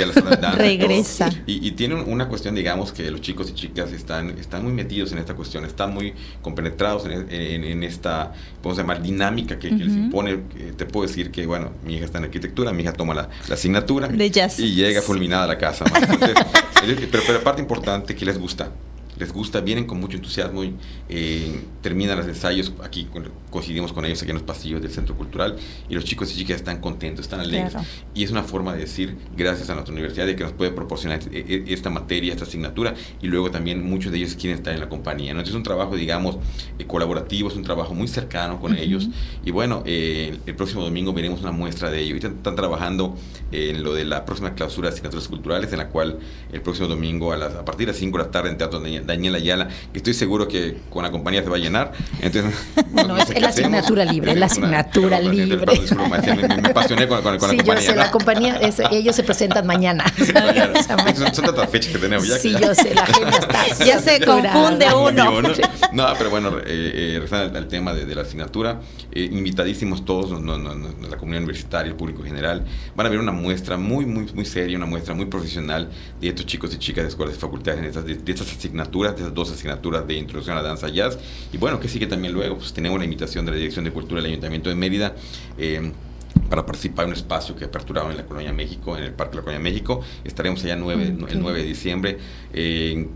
Regresa. 0.54 1.30
Y, 1.46 1.66
y, 1.66 1.72
tiene 1.72 1.96
una 1.96 2.28
cuestión, 2.28 2.54
digamos, 2.54 2.92
que 2.92 3.11
los 3.11 3.20
chicos 3.20 3.50
y 3.50 3.54
chicas 3.54 3.92
están, 3.92 4.38
están 4.38 4.62
muy 4.62 4.72
metidos 4.72 5.12
en 5.12 5.18
esta 5.18 5.34
cuestión, 5.34 5.64
están 5.64 5.92
muy 5.92 6.14
compenetrados 6.42 7.07
en, 7.07 7.30
en, 7.30 7.64
en 7.64 7.82
esta, 7.97 8.32
podemos 8.62 8.78
llamar, 8.78 9.03
dinámica 9.03 9.59
que, 9.59 9.70
les 9.70 9.92
impone. 9.92 10.38
te 10.76 10.86
puedo 10.86 11.07
decir 11.07 11.30
que, 11.30 11.47
bueno, 11.47 11.72
mi 11.84 11.97
hija 11.97 12.05
está 12.05 12.18
en 12.18 12.24
arquitectura, 12.24 12.72
mi 12.72 12.82
hija 12.82 12.92
toma 12.92 13.14
la, 13.14 13.28
asignatura 13.51 14.09
y 14.12 14.74
llega 14.74 15.03
fulminada 15.03 15.44
a 15.44 15.49
la 15.49 15.59
casa. 15.59 15.84
pero, 17.11 17.22
pero 17.26 17.42
parte 17.42 17.61
importante 17.61 18.14
que 18.14 18.24
les 18.24 18.38
gusta 18.38 18.70
les 19.18 19.32
gusta, 19.32 19.60
vienen 19.60 19.86
con 19.86 19.98
mucho 20.00 20.16
entusiasmo 20.16 20.64
y 20.64 20.74
eh, 21.08 21.60
terminan 21.82 22.18
los 22.18 22.26
ensayos, 22.26 22.72
aquí 22.82 23.08
coincidimos 23.50 23.92
con 23.92 24.04
ellos 24.04 24.22
aquí 24.22 24.30
en 24.30 24.36
los 24.36 24.44
pasillos 24.44 24.82
del 24.82 24.90
Centro 24.90 25.16
Cultural 25.16 25.56
y 25.88 25.94
los 25.94 26.04
chicos 26.04 26.32
y 26.32 26.36
chicas 26.36 26.56
están 26.56 26.80
contentos, 26.80 27.24
están 27.24 27.40
alegres. 27.40 27.74
Y 28.14 28.24
es 28.24 28.30
una 28.30 28.42
forma 28.42 28.74
de 28.74 28.80
decir 28.80 29.16
gracias 29.36 29.70
a 29.70 29.74
nuestra 29.74 29.92
universidad 29.92 30.26
de 30.26 30.36
que 30.36 30.44
nos 30.44 30.52
puede 30.52 30.70
proporcionar 30.72 31.20
e, 31.32 31.38
e, 31.38 31.72
esta 31.72 31.90
materia, 31.90 32.32
esta 32.32 32.44
asignatura 32.44 32.94
y 33.22 33.26
luego 33.28 33.50
también 33.50 33.88
muchos 33.88 34.12
de 34.12 34.18
ellos 34.18 34.34
quieren 34.34 34.58
estar 34.58 34.74
en 34.74 34.80
la 34.80 34.88
compañía. 34.88 35.30
Entonces 35.30 35.50
es 35.50 35.56
un 35.56 35.62
trabajo, 35.62 35.96
digamos, 35.96 36.36
eh, 36.78 36.86
colaborativo, 36.86 37.48
es 37.48 37.56
un 37.56 37.62
trabajo 37.62 37.94
muy 37.94 38.08
cercano 38.08 38.60
con 38.60 38.76
ellos 38.76 39.08
y 39.44 39.50
bueno, 39.50 39.82
eh, 39.86 40.38
el 40.46 40.54
próximo 40.54 40.82
domingo 40.82 41.12
veremos 41.12 41.40
una 41.40 41.52
muestra 41.52 41.90
de 41.90 42.00
ello. 42.00 42.16
Están, 42.16 42.36
están 42.36 42.56
trabajando 42.56 43.16
en 43.52 43.82
lo 43.82 43.94
de 43.94 44.04
la 44.04 44.24
próxima 44.24 44.54
clausura 44.54 44.88
de 44.88 44.94
asignaturas 44.94 45.28
culturales 45.28 45.72
en 45.72 45.78
la 45.78 45.88
cual 45.88 46.18
el 46.52 46.60
próximo 46.60 46.88
domingo 46.88 47.32
a, 47.32 47.36
las, 47.36 47.54
a 47.54 47.64
partir 47.64 47.86
de 47.86 47.92
las 47.92 48.00
5 48.00 48.18
de 48.18 48.24
la 48.24 48.30
tarde 48.30 48.50
en 48.50 48.58
Teatro 48.58 48.80
de 48.80 49.05
Daniela 49.07 49.38
Ayala, 49.38 49.68
que 49.92 49.98
estoy 49.98 50.14
seguro 50.14 50.48
que 50.48 50.76
con 50.90 51.02
la 51.02 51.11
compañía 51.11 51.42
se 51.42 51.48
va 51.48 51.57
a 51.57 51.61
llenar. 51.61 51.92
Entonces, 52.20 52.54
no, 52.92 53.16
es, 53.16 53.40
la 53.40 53.48
asignatura 53.48 54.04
libre, 54.04 54.32
es 54.32 54.38
la 54.38 54.46
asignatura 54.46 55.20
libre. 55.20 55.57
Me, 55.57 56.68
apasioné 56.68 57.09
con, 57.09 57.22
con, 57.22 57.38
con 57.38 57.50
sí, 57.50 57.57
la 57.57 57.64
compañía. 57.64 57.74
Yo 57.74 57.80
sé, 57.80 57.96
la 57.96 58.11
compañía, 58.11 58.61
ellos 58.90 59.16
se 59.16 59.22
presentan 59.22 59.66
mañana. 59.66 60.04
son, 60.16 61.34
son, 61.34 61.44
tantas 61.44 61.70
fechas 61.70 61.92
que 61.92 61.98
tenemos 61.98 62.26
ya. 62.26 62.38
Sí, 62.38 62.54
yo 62.61 62.74
sé, 62.74 62.94
la 62.94 63.07
gente 63.07 63.36
está. 63.38 63.84
Ya 63.84 63.98
se 64.00 64.24
confunde 64.24 64.86
uno. 64.94 65.42
No, 65.92 66.07
pero 66.18 66.30
bueno, 66.30 66.59
eh, 66.59 67.20
eh, 67.22 67.34
al, 67.34 67.68
tema 67.68 67.94
de, 67.94 68.14
la 68.14 68.22
asignatura, 68.22 68.80
eh, 69.12 69.28
invitadísimos 69.30 70.04
todos, 70.04 70.40
no, 70.40 70.59
no, 70.59 70.74
la 70.74 71.16
comunidad 71.16 71.42
universitaria, 71.42 71.90
el 71.90 71.96
público 71.96 72.22
general, 72.22 72.64
van 72.94 73.07
a 73.07 73.11
ver 73.11 73.18
una 73.18 73.32
muestra 73.32 73.76
muy, 73.76 74.07
muy, 74.07 74.26
muy 74.32 74.44
seria, 74.44 74.76
una 74.76 74.86
muestra 74.86 75.14
muy 75.14 75.26
profesional 75.26 75.90
de 76.20 76.28
estos 76.28 76.46
chicos 76.46 76.74
y 76.74 76.78
chicas 76.78 77.04
de 77.04 77.09
escuelas 77.11 77.36
y 77.36 77.38
facultades, 77.38 77.82
de, 77.82 77.88
estas, 77.88 78.04
de 78.07 78.32
estas 78.32 78.52
asignaturas 78.52 78.95
de 79.05 79.22
esas 79.22 79.34
dos 79.34 79.51
asignaturas 79.51 80.07
de 80.07 80.14
introducción 80.14 80.57
a 80.57 80.62
la 80.62 80.68
danza 80.68 80.88
jazz. 80.88 81.18
Y 81.53 81.59
bueno, 81.59 81.78
que 81.80 81.88
sigue 81.88 82.07
también 82.07 82.32
luego, 82.32 82.59
pues 82.59 82.72
tenemos 82.72 82.99
la 82.99 83.05
invitación 83.05 83.44
de 83.44 83.53
la 83.53 83.59
Dirección 83.59 83.84
de 83.84 83.92
Cultura 83.92 84.20
del 84.20 84.30
Ayuntamiento 84.30 84.68
de 84.68 84.74
Mérida. 84.76 85.14
Eh, 85.59 85.92
para 86.49 86.64
participar 86.64 87.05
en 87.05 87.11
un 87.11 87.16
espacio 87.16 87.57
que 87.57 87.64
aperturaron 87.64 88.11
en 88.11 88.18
la 88.18 88.26
Colonia 88.26 88.53
México, 88.53 88.97
en 88.97 89.05
el 89.05 89.12
Parque 89.12 89.32
de 89.32 89.36
la 89.38 89.42
Colonia 89.42 89.62
México. 89.62 90.03
Estaremos 90.24 90.62
allá 90.64 90.76
9, 90.76 91.16
el 91.28 91.40
9 91.40 91.59
de 91.59 91.66
diciembre 91.66 92.18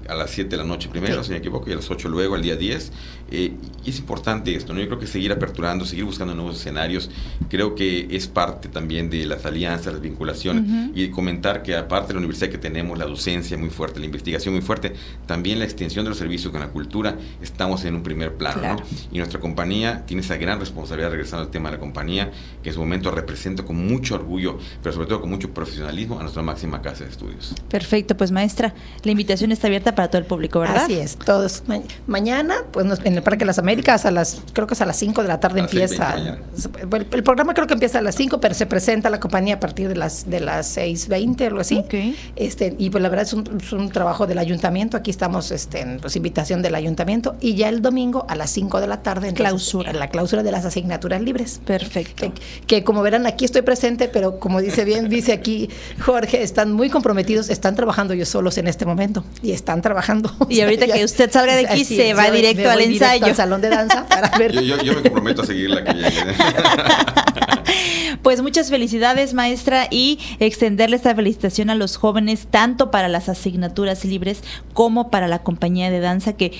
a 0.09 0.15
las 0.15 0.31
7 0.31 0.51
de 0.51 0.57
la 0.57 0.65
noche 0.65 0.89
primero, 0.89 1.23
si 1.23 1.31
me 1.33 1.39
equivoco, 1.39 1.69
y 1.69 1.73
a 1.73 1.77
las 1.77 1.91
8 1.91 2.09
luego, 2.09 2.35
al 2.35 2.43
día 2.43 2.57
10. 2.57 2.93
Eh, 3.31 3.53
y 3.85 3.91
es 3.91 3.99
importante 3.99 4.55
esto, 4.55 4.75
¿no? 4.75 4.81
Yo 4.81 4.87
creo 4.87 4.99
que 4.99 5.07
seguir 5.07 5.33
aperturando, 5.33 5.85
seguir 5.85 6.05
buscando 6.05 6.35
nuevos 6.35 6.57
escenarios, 6.57 7.11
creo 7.49 7.75
que 7.75 8.09
es 8.11 8.27
parte 8.27 8.69
también 8.69 9.09
de 9.09 9.25
las 9.25 9.47
alianzas, 9.47 9.95
las 9.95 10.03
vinculaciones, 10.03 10.91
y 10.95 11.09
comentar 11.09 11.63
que 11.63 11.77
aparte 11.77 12.09
de 12.09 12.15
la 12.15 12.19
universidad 12.19 12.51
que 12.51 12.59
tenemos, 12.59 12.99
la 12.99 13.07
docencia 13.07 13.57
muy 13.57 13.71
fuerte, 13.71 13.99
la 13.99 14.07
investigación 14.07 14.55
muy 14.55 14.63
fuerte, 14.63 14.93
también 15.27 15.59
la 15.59 15.65
extensión 15.65 16.05
de 16.05 16.11
los 16.11 16.19
servicios 16.19 16.53
con 16.53 16.61
la 16.61 16.69
cultura, 16.69 17.17
estamos 17.41 17.85
en 17.85 17.95
un 17.95 18.03
primer 18.03 18.35
plano, 18.35 18.63
¿no? 18.63 18.77
Y 19.11 19.19
nuestra 19.19 19.41
compañía 19.41 20.05
tiene 20.07 20.23
esa 20.23 20.37
gran 20.37 20.61
responsabilidad, 20.61 21.11
regresando 21.11 21.45
al 21.47 21.51
tema 21.51 21.71
de 21.71 21.77
la 21.77 21.81
compañía, 21.81 22.31
que 22.63 22.69
en 22.69 22.75
su 22.75 22.81
momento 22.81 23.11
represento 23.11 23.65
con 23.65 23.77
mucho 23.87 24.15
orgullo, 24.15 24.59
pero 24.83 24.95
sobre 24.95 25.09
todo 25.09 25.21
con 25.21 25.31
mucho 25.31 25.51
profesionalismo 25.55 26.19
a 26.19 26.23
nuestra 26.23 26.43
máxima 26.43 26.83
casa 26.83 27.05
de 27.05 27.11
estudios. 27.11 27.55
Perfecto, 27.71 28.17
pues 28.17 28.31
maestra, 28.31 28.75
la 29.05 29.11
invitación 29.11 29.53
está 29.53 29.69
abierta 29.69 29.95
para 29.95 30.09
todo 30.09 30.19
el 30.19 30.27
público, 30.27 30.61
¿verdad? 30.61 30.85
Así 30.85 30.95
es, 30.95 31.17
todos. 31.17 31.63
mañana, 32.07 32.57
pues 32.73 32.87
en 33.05 33.20
el 33.21 33.25
Parque 33.25 33.41
de 33.41 33.47
las 33.47 33.59
Américas, 33.59 34.07
a 34.07 34.11
las, 34.11 34.43
creo 34.53 34.67
que 34.67 34.75
es 34.75 34.81
a 34.81 34.87
las 34.87 34.97
5 34.97 35.23
de 35.23 35.29
la 35.29 35.41
tarde 35.41 35.61
empieza. 35.61 36.17
El, 36.17 37.23
programa 37.23 37.55
creo 37.55 37.67
que 37.67 37.75
empieza 37.75 37.99
a 37.99 38.03
las 38.03 38.15
5, 38.17 38.41
pero 38.41 38.55
se 38.55 38.67
presenta 38.67 39.11
la 39.11 39.21
compañía 39.21 39.57
a 39.57 39.61
partir 39.61 39.89
de 39.89 39.97
las 39.97 40.29
de 40.29 40.41
las 40.41 40.77
6.20 40.77 41.43
o 41.43 41.47
algo 41.47 41.61
así. 41.61 41.85
Este, 42.37 42.75
y 42.79 42.91
pues 42.91 43.03
la 43.03 43.09
verdad 43.09 43.27
es 43.27 43.33
un, 43.73 43.91
trabajo 43.91 44.27
del 44.27 44.39
ayuntamiento, 44.39 44.97
aquí 44.97 45.11
estamos 45.11 45.51
este, 45.51 45.81
en 45.81 45.99
pues, 46.01 46.17
invitación 46.17 46.63
del 46.63 46.75
ayuntamiento, 46.75 47.37
y 47.41 47.55
ya 47.55 47.69
el 47.69 47.83
domingo 47.83 48.25
a 48.29 48.37
las 48.37 48.51
5 48.51 48.81
de 48.81 48.87
la 48.87 49.03
tarde, 49.03 49.29
en 49.29 49.35
clausura. 49.35 49.93
la 49.93 50.09
clausura 50.09 50.43
de 50.43 50.53
las 50.53 50.65
asignaturas 50.65 51.21
libres. 51.21 51.61
Perfecto. 51.65 52.33
que 52.67 52.85
como 52.85 53.03
verán 53.03 53.27
aquí 53.27 53.45
estoy 53.45 53.63
presente, 53.63 54.09
pero 54.09 54.39
como 54.39 54.61
dice 54.61 54.85
bien, 54.85 55.09
dice 55.09 55.33
aquí 55.33 55.69
Jorge, 56.01 56.43
están 56.43 56.73
muy 56.73 56.91
comprometidos, 56.91 57.51
están 57.51 57.75
trabajando 57.75 58.15
ellos 58.15 58.29
solos 58.29 58.59
en 58.59 58.69
este 58.69 58.87
momento 58.87 59.25
y 59.43 59.53
están 59.53 59.83
trabajando. 59.83 60.33
Y 60.49 60.61
ahorita 60.61 60.87
que 60.93 61.05
usted 61.05 61.31
salga 61.31 61.57
de 61.57 61.67
aquí, 61.67 61.85
se 61.85 62.15
va 62.15 62.31
directo 62.31 62.69
al 62.71 62.81
ensayo. 62.81 63.10
Al 63.11 63.37
salón 63.37 63.61
de 63.61 63.69
danza 63.69 64.07
para 64.07 64.29
ver. 64.39 64.53
Yo, 64.63 64.77
me 64.77 65.03
comprometo 65.03 65.43
a 65.43 65.47
seguirla 65.47 65.85
que 65.85 65.95
llegue. 65.95 66.11
Pues 68.23 68.43
muchas 68.43 68.69
felicidades, 68.69 69.33
maestra, 69.33 69.87
y 69.91 70.19
extenderle 70.41 70.97
esta 70.97 71.15
felicitación 71.15 71.71
a 71.71 71.75
los 71.75 71.97
jóvenes, 71.97 72.49
tanto 72.51 72.91
para 72.91 73.09
las 73.09 73.31
asignaturas 73.31 74.05
libres 74.05 74.43
como 74.75 75.11
para 75.11 75.27
la 75.27 75.39
compañía 75.39 75.91
de 75.91 76.01
danza, 76.01 76.35
que 76.35 76.53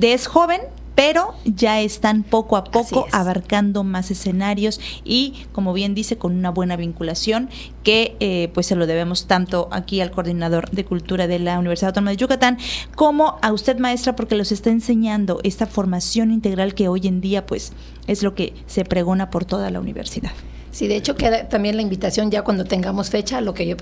es 0.00 0.26
joven, 0.26 0.60
pero 0.94 1.34
ya 1.44 1.80
están 1.80 2.22
poco 2.22 2.56
a 2.56 2.64
poco 2.64 3.06
abarcando 3.12 3.84
más 3.84 4.10
escenarios 4.10 4.80
y, 5.04 5.46
como 5.52 5.72
bien 5.72 5.94
dice, 5.94 6.16
con 6.16 6.36
una 6.36 6.50
buena 6.50 6.76
vinculación 6.76 7.50
que 7.82 8.16
eh, 8.20 8.50
pues 8.54 8.66
se 8.66 8.76
lo 8.76 8.86
debemos 8.86 9.26
tanto 9.26 9.68
aquí 9.72 10.00
al 10.00 10.10
coordinador 10.10 10.70
de 10.70 10.84
cultura 10.84 11.26
de 11.26 11.38
la 11.38 11.58
Universidad 11.58 11.90
Autónoma 11.90 12.12
de 12.12 12.16
Yucatán 12.16 12.58
como 12.94 13.38
a 13.42 13.52
usted 13.52 13.78
maestra 13.78 14.16
porque 14.16 14.36
los 14.36 14.52
está 14.52 14.70
enseñando 14.70 15.40
esta 15.42 15.66
formación 15.66 16.30
integral 16.30 16.74
que 16.74 16.88
hoy 16.88 17.06
en 17.06 17.20
día 17.20 17.46
pues 17.46 17.72
es 18.06 18.22
lo 18.22 18.34
que 18.34 18.54
se 18.66 18.84
pregona 18.84 19.30
por 19.30 19.44
toda 19.44 19.70
la 19.70 19.80
universidad. 19.80 20.32
Sí, 20.74 20.88
de 20.88 20.96
hecho 20.96 21.14
queda 21.14 21.48
también 21.48 21.76
la 21.76 21.82
invitación 21.82 22.32
ya 22.32 22.42
cuando 22.42 22.64
tengamos 22.64 23.08
fecha, 23.08 23.40
lo 23.40 23.54
que 23.54 23.64
yo 23.64 23.76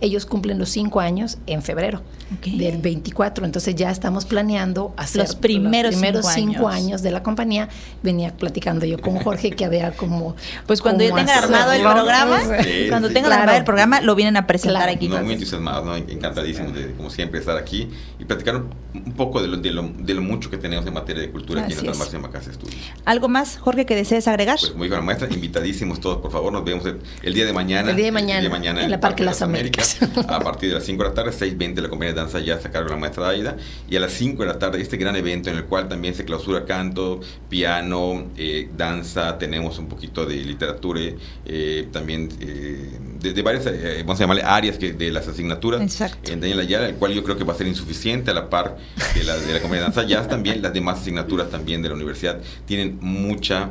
ellos 0.00 0.24
cumplen 0.24 0.58
los 0.58 0.70
cinco 0.70 1.00
años 1.00 1.36
en 1.46 1.62
febrero 1.62 2.00
del 2.46 2.78
24, 2.78 3.44
entonces 3.44 3.74
ya 3.74 3.90
estamos 3.90 4.24
planeando 4.24 4.94
hacer 4.96 5.20
los 5.20 5.36
primeros, 5.36 5.96
cinco, 6.32 6.68
años. 6.68 7.02
de 7.02 7.10
la 7.10 7.22
compañía. 7.22 7.68
Venía 8.02 8.34
platicando 8.34 8.86
yo 8.86 8.98
con 9.02 9.16
Jorge 9.16 9.50
que 9.50 9.66
había 9.66 9.92
como 9.92 10.34
pues 10.66 10.80
cuando 10.80 11.04
ya 11.04 11.14
tengan 11.14 11.44
armado 11.44 11.72
el 11.72 11.82
programa, 11.82 12.40
cuando 12.88 13.10
tengan 13.10 13.32
armado 13.32 13.58
el 13.58 13.64
programa 13.64 14.00
lo 14.00 14.14
vienen 14.14 14.38
a 14.38 14.46
presentar 14.46 14.88
aquí. 14.88 15.08
No, 15.08 15.20
muy 15.22 15.34
entusiasmados, 15.34 15.84
¿no? 15.84 15.94
encantadísimos 15.94 16.72
de 16.72 16.92
como 16.92 17.10
siempre 17.10 17.38
estar 17.38 17.58
aquí 17.58 17.86
y 18.18 18.24
platicar 18.24 18.62
un 18.94 19.12
poco 19.12 19.42
de 19.42 19.48
lo, 19.48 19.58
de 19.58 20.14
lo, 20.14 20.22
mucho 20.22 20.48
que 20.48 20.56
tenemos 20.56 20.86
en 20.86 20.94
materia 20.94 21.20
de 21.20 21.30
cultura 21.30 21.64
aquí 21.64 21.74
en 21.74 21.84
de 21.84 21.90
Estudios. 21.90 22.76
¿Algo 23.04 23.28
más, 23.28 23.58
Jorge, 23.58 23.84
que 23.84 23.94
desees 23.94 24.26
agregar? 24.26 24.58
Pues 24.58 24.70
como 24.70 24.84
dijo 24.84 24.96
la 24.96 25.02
maestra, 25.02 25.28
invitadísimos 25.30 26.00
todos, 26.00 26.18
por 26.18 26.29
favor, 26.30 26.52
nos 26.52 26.64
vemos 26.64 26.84
el, 27.22 27.34
día 27.34 27.46
de 27.46 27.52
mañana. 27.52 27.90
El 27.90 27.96
día 27.96 28.06
de 28.06 28.12
mañana, 28.12 28.84
en, 28.84 28.92
el 28.92 29.00
Parque, 29.00 29.22
de 29.22 29.26
las 29.26 29.42
Américas. 29.42 29.98
a 30.02 30.40
partir 30.44 30.68
de 30.70 30.76
las 30.76 30.84
5 30.84 31.02
de 31.02 31.08
la 31.08 31.14
tarde, 31.14 31.30
6.20 31.30 31.80
la 31.80 31.88
compañía 31.88 32.14
de 32.14 32.20
danza 32.20 32.40
ya 32.40 32.60
se 32.60 32.70
cargo 32.70 32.88
la 32.90 32.96
maestra 32.96 33.28
Aida. 33.28 33.56
Y 33.88 33.96
a 33.96 34.00
las 34.00 34.12
5 34.12 34.42
de 34.42 34.48
la 34.48 34.58
tarde, 34.58 34.80
este 34.80 34.96
gran 34.96 35.16
evento 35.16 35.50
en 35.50 35.56
el 35.56 35.64
cual 35.64 35.88
también 35.88 36.14
se 36.14 36.24
clausura 36.24 36.64
canto, 36.64 37.20
piano, 37.48 38.30
eh, 38.36 38.68
danza, 38.76 39.38
tenemos 39.38 39.78
un 39.78 39.88
poquito 39.88 40.26
de 40.26 40.36
literatura, 40.36 41.00
eh, 41.46 41.88
también 41.92 42.28
eh, 42.40 42.98
de, 43.20 43.42
varias, 43.42 43.64
vamos 43.98 44.18
a 44.18 44.24
llamarle 44.24 44.42
áreas 44.42 44.78
que, 44.78 44.92
de 44.92 45.10
las 45.10 45.28
asignaturas. 45.28 45.80
En 46.24 46.40
Daniel 46.40 46.60
Ayala, 46.60 46.88
el 46.88 46.96
cual 46.96 47.12
yo 47.12 47.22
creo 47.22 47.36
que 47.36 47.44
va 47.44 47.54
a 47.54 47.56
ser 47.56 47.66
insuficiente 47.66 48.30
a 48.30 48.34
la 48.34 48.50
par 48.50 48.76
de 49.14 49.24
la, 49.24 49.36
de 49.36 49.52
la 49.52 49.60
compañía 49.60 49.86
de 49.86 49.92
danza. 49.92 50.02
Ya 50.04 50.26
también 50.26 50.62
las 50.62 50.72
demás 50.72 51.00
asignaturas 51.00 51.50
también 51.50 51.82
de 51.82 51.88
la 51.88 51.94
universidad 51.94 52.40
tienen 52.66 52.98
mucha 53.00 53.70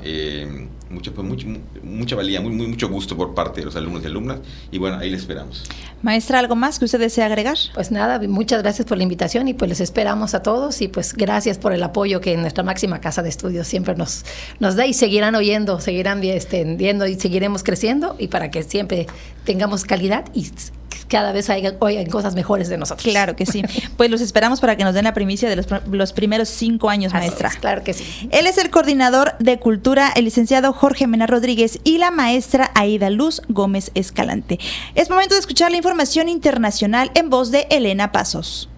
mucha, 0.90 1.12
pues, 1.12 1.28
mucho, 1.28 1.48
mucha 1.84 2.16
valía, 2.16 2.42
muy, 2.50 2.58
muy, 2.58 2.68
mucho 2.68 2.90
gusto 2.90 3.16
por 3.16 3.34
parte 3.34 3.62
de 3.62 3.66
los 3.66 3.76
alumnos 3.76 4.04
y 4.04 4.08
alumnas. 4.08 4.40
Y 4.72 4.78
bueno, 4.78 4.98
ahí 4.98 5.10
les 5.10 5.22
esperamos. 5.22 5.64
Maestra, 6.02 6.40
¿algo 6.40 6.56
más 6.56 6.80
que 6.80 6.86
usted 6.86 7.00
desea 7.00 7.26
agregar? 7.26 7.58
Pues 7.74 7.92
nada, 7.92 8.20
muchas 8.28 8.62
gracias 8.62 8.88
por 8.88 8.98
la 8.98 9.04
invitación 9.04 9.48
y 9.48 9.54
pues 9.54 9.70
les 9.70 9.82
esperamos 9.82 10.34
a 10.34 10.42
todos 10.42 10.82
y 10.82 10.88
pues 10.88 11.14
gracias 11.14 11.58
por 11.58 11.74
el 11.74 11.84
apoyo 11.84 12.22
que 12.22 12.36
nuestra 12.38 12.64
máxima 12.64 13.02
casa 13.02 13.22
de 13.22 13.30
estudios 13.30 13.68
siempre 13.68 13.96
nos, 13.96 14.26
nos 14.60 14.76
da 14.76 14.86
y 14.86 14.94
seguirán 14.94 15.36
oyendo, 15.36 15.80
seguirán 15.80 16.24
este, 16.24 16.64
viendo 16.76 17.06
y 17.06 17.16
seguiremos 17.16 17.64
creciendo 17.64 18.16
y 18.18 18.28
para 18.28 18.50
que 18.50 18.64
siempre 18.64 19.08
tengamos 19.44 19.84
calidad 19.84 20.26
y 20.34 20.50
cada 21.10 21.32
vez 21.32 21.50
hay, 21.50 21.68
oigan 21.80 22.06
cosas 22.06 22.36
mejores 22.36 22.70
de 22.70 22.78
nosotros. 22.78 23.04
Claro 23.04 23.36
que 23.36 23.46
sí. 23.46 23.64
Pues 23.98 24.10
los 24.10 24.22
esperamos 24.22 24.62
para 24.62 24.78
que 24.78 24.84
nos 24.84 24.94
den 24.94 25.04
la 25.04 25.14
primicia 25.14 25.50
de 25.50 25.56
los, 25.56 26.14
primeros 26.14 26.48
cinco 26.48 26.90
años, 26.90 27.12
maestra. 27.12 27.50
claro 27.60 27.84
que 27.84 27.94
sí. 27.94 28.30
Él 28.32 28.48
es 28.48 28.58
el 28.58 28.70
coordinador 28.70 29.38
de 29.40 29.60
cultura, 29.60 30.12
el 30.16 30.26
licenciado 30.26 30.72
Jorge 30.72 31.08
Mena 31.08 31.28
Rodríguez 31.28 31.80
y 31.84 31.98
la 31.98 32.12
maestra 32.12 32.72
Aida 32.76 33.10
Luz 33.10 33.42
Gómez 33.50 33.92
Escalante. 33.96 34.60
Es 34.96 35.10
momento 35.10 35.34
de 35.34 35.42
escuchar 35.42 35.72
la 35.72 35.78
información 35.78 36.30
internacional 36.30 37.12
en 37.16 37.30
voz 37.30 37.52
de 37.52 37.68
Elena 37.70 38.12
Pasos. 38.12 38.70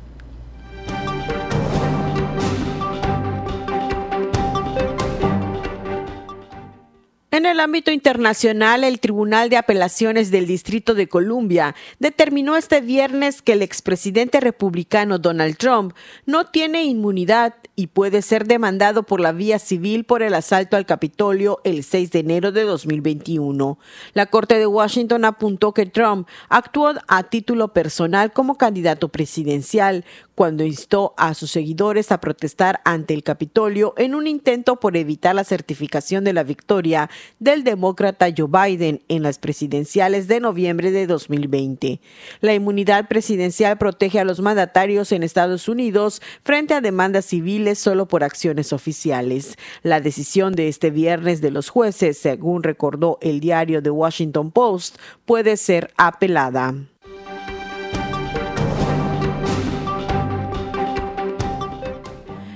En 7.34 7.46
el 7.46 7.62
ámbito 7.62 7.92
internacional, 7.92 8.84
el 8.84 9.00
Tribunal 9.00 9.50
de 9.50 9.56
Apelaciones 9.56 10.32
del 10.32 10.48
Distrito 10.48 10.94
de 10.96 11.08
Columbia 11.08 11.76
determinó 11.98 12.58
este 12.58 12.82
viernes 12.82 13.42
que 13.42 13.54
el 13.54 13.62
expresidente 13.62 14.42
republicano 14.42 15.18
Donald 15.18 15.56
Trump 15.56 15.94
no 16.26 16.48
tiene 16.48 16.84
inmunidad 16.84 17.56
y 17.76 17.88
puede 17.88 18.22
ser 18.22 18.46
demandado 18.48 19.04
por 19.04 19.22
la 19.22 19.32
vía 19.32 19.58
civil 19.58 20.04
por 20.04 20.24
el 20.24 20.34
asalto 20.34 20.76
al 20.76 20.86
Capitolio 20.86 21.60
el 21.64 21.84
6 21.84 22.12
de 22.12 22.20
enero 22.20 22.52
de 22.52 22.64
2021. 22.64 23.80
La 24.14 24.26
Corte 24.26 24.58
de 24.58 24.68
Washington 24.68 25.26
apuntó 25.26 25.74
que 25.74 25.86
Trump 25.86 26.28
actuó 26.50 26.94
a 27.08 27.24
título 27.24 27.70
personal 27.70 28.34
como 28.34 28.58
candidato 28.58 29.10
presidencial 29.10 30.04
cuando 30.36 30.66
instó 30.66 31.14
a 31.18 31.34
sus 31.34 31.52
seguidores 31.52 32.12
a 32.12 32.20
protestar 32.20 32.82
ante 32.84 33.14
el 33.14 33.24
Capitolio 33.24 33.94
en 33.98 34.16
un 34.16 34.28
intento 34.28 34.80
por 34.80 34.98
evitar 34.98 35.36
la 35.36 35.44
certificación 35.44 36.24
de 36.24 36.34
la 36.34 36.44
victoria 36.44 37.10
del 37.40 37.64
demócrata 37.64 38.28
Joe 38.36 38.48
Biden 38.50 39.04
en 39.08 39.24
las 39.24 39.38
presidenciales 39.38 40.28
de 40.28 40.40
noviembre 40.40 40.92
de 40.92 41.08
2020. 41.08 42.02
La 42.42 42.54
inmunidad 42.54 43.08
presidencial 43.08 43.78
protege 43.78 44.20
a 44.20 44.26
los 44.26 44.42
mandatarios 44.42 45.12
en 45.12 45.24
Estados 45.24 45.70
Unidos 45.70 46.22
frente 46.44 46.74
a 46.74 46.82
demandas 46.82 47.26
civiles 47.26 47.61
solo 47.76 48.08
por 48.08 48.24
acciones 48.24 48.74
oficiales. 48.74 49.56
La 49.84 50.02
decisión 50.02 50.54
de 50.54 50.68
este 50.68 50.90
viernes 50.90 51.42
de 51.42 51.52
los 51.52 51.70
jueces, 51.70 52.18
según 52.18 52.64
recordó 52.64 53.18
el 53.22 53.40
diario 53.40 53.82
The 53.82 53.92
Washington 53.92 54.52
Post, 54.52 54.98
puede 55.26 55.58
ser 55.58 55.92
apelada. 55.98 56.76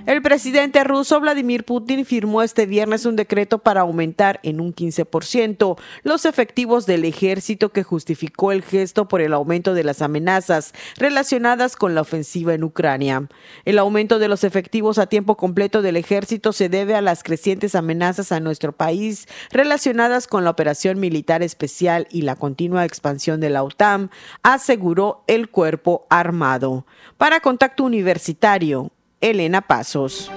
El 0.06 0.22
presidente 0.22 0.84
ruso 0.84 1.20
Vladimir 1.20 1.66
Putin 1.66 2.06
firmó 2.06 2.44
este 2.44 2.68
viernes 2.68 3.08
un 3.08 3.16
decreto 3.16 3.58
para 3.58 3.82
aumentar 3.82 4.40
en 4.44 4.60
un 4.62 4.72
15% 4.72 5.80
los 6.04 6.26
efectivos 6.26 6.86
del 6.86 7.06
ejército 7.06 7.70
que 7.70 7.82
justificó 7.82 8.52
el 8.52 8.62
gesto 8.62 9.08
por 9.08 9.22
el 9.22 9.34
aumento 9.34 9.74
de 9.74 9.84
las 9.84 10.04
amenazas 10.04 10.74
relacionadas 10.98 11.76
con 11.76 11.96
la 11.96 12.02
ofensiva 12.02 12.54
en 12.54 12.64
Ucrania. 12.64 13.28
El 13.66 13.80
aumento 13.80 14.20
de 14.20 14.28
los 14.28 14.44
efectivos 14.44 15.00
a 15.00 15.08
tiempo 15.08 15.38
completo 15.38 15.82
del 15.82 15.98
ejército 15.98 16.54
se 16.54 16.70
debe 16.70 16.94
a 16.94 17.02
las 17.02 17.24
crecientes 17.24 17.74
amenazas 17.74 18.32
a 18.32 18.40
nuestro 18.40 18.74
país 18.74 19.28
relacionadas 19.50 20.28
con 20.28 20.44
la 20.44 20.52
operación 20.52 21.00
militar 21.00 21.42
especial 21.42 22.08
y 22.12 22.22
la 22.22 22.36
continua 22.36 22.86
expansión 22.86 23.40
de 23.40 23.50
la 23.50 23.64
OTAN, 23.64 24.12
aseguró 24.44 25.24
el 25.26 25.50
cuerpo 25.50 26.06
armado. 26.12 26.86
Para 27.18 27.40
Contacto 27.40 27.84
Universitario, 27.84 28.92
Elena 29.22 29.62
Pasos. 29.62 30.32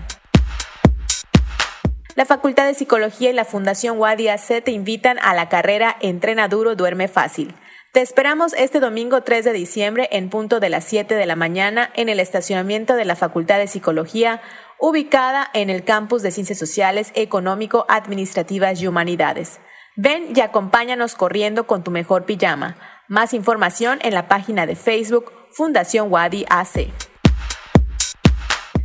La 2.15 2.25
Facultad 2.25 2.65
de 2.65 2.73
Psicología 2.73 3.29
y 3.29 3.33
la 3.33 3.45
Fundación 3.45 3.99
Wadi 3.99 4.29
AC 4.29 4.63
te 4.63 4.71
invitan 4.71 5.19
a 5.19 5.35
la 5.35 5.47
carrera 5.47 5.95
Entrena 6.01 6.47
Duro, 6.47 6.75
Duerme 6.75 7.07
Fácil. 7.07 7.53
Te 7.91 8.01
esperamos 8.01 8.53
este 8.57 8.79
domingo 8.81 9.21
3 9.21 9.45
de 9.45 9.53
diciembre 9.53 10.09
en 10.11 10.29
punto 10.29 10.59
de 10.59 10.69
las 10.69 10.83
7 10.83 11.15
de 11.15 11.25
la 11.25 11.37
mañana 11.37 11.89
en 11.93 12.09
el 12.09 12.19
estacionamiento 12.19 12.95
de 12.95 13.05
la 13.05 13.15
Facultad 13.15 13.57
de 13.57 13.67
Psicología 13.67 14.41
ubicada 14.79 15.49
en 15.53 15.69
el 15.69 15.83
campus 15.83 16.21
de 16.21 16.31
Ciencias 16.31 16.59
Sociales, 16.59 17.11
Económico, 17.15 17.85
Administrativas 17.89 18.81
y 18.81 18.87
Humanidades. 18.87 19.59
Ven 19.95 20.33
y 20.35 20.41
acompáñanos 20.41 21.15
corriendo 21.15 21.67
con 21.67 21.83
tu 21.83 21.91
mejor 21.91 22.25
pijama. 22.25 22.75
Más 23.07 23.33
información 23.33 23.99
en 24.01 24.13
la 24.13 24.27
página 24.27 24.65
de 24.65 24.75
Facebook 24.75 25.31
Fundación 25.51 26.11
Wadi 26.11 26.45
AC. 26.49 26.89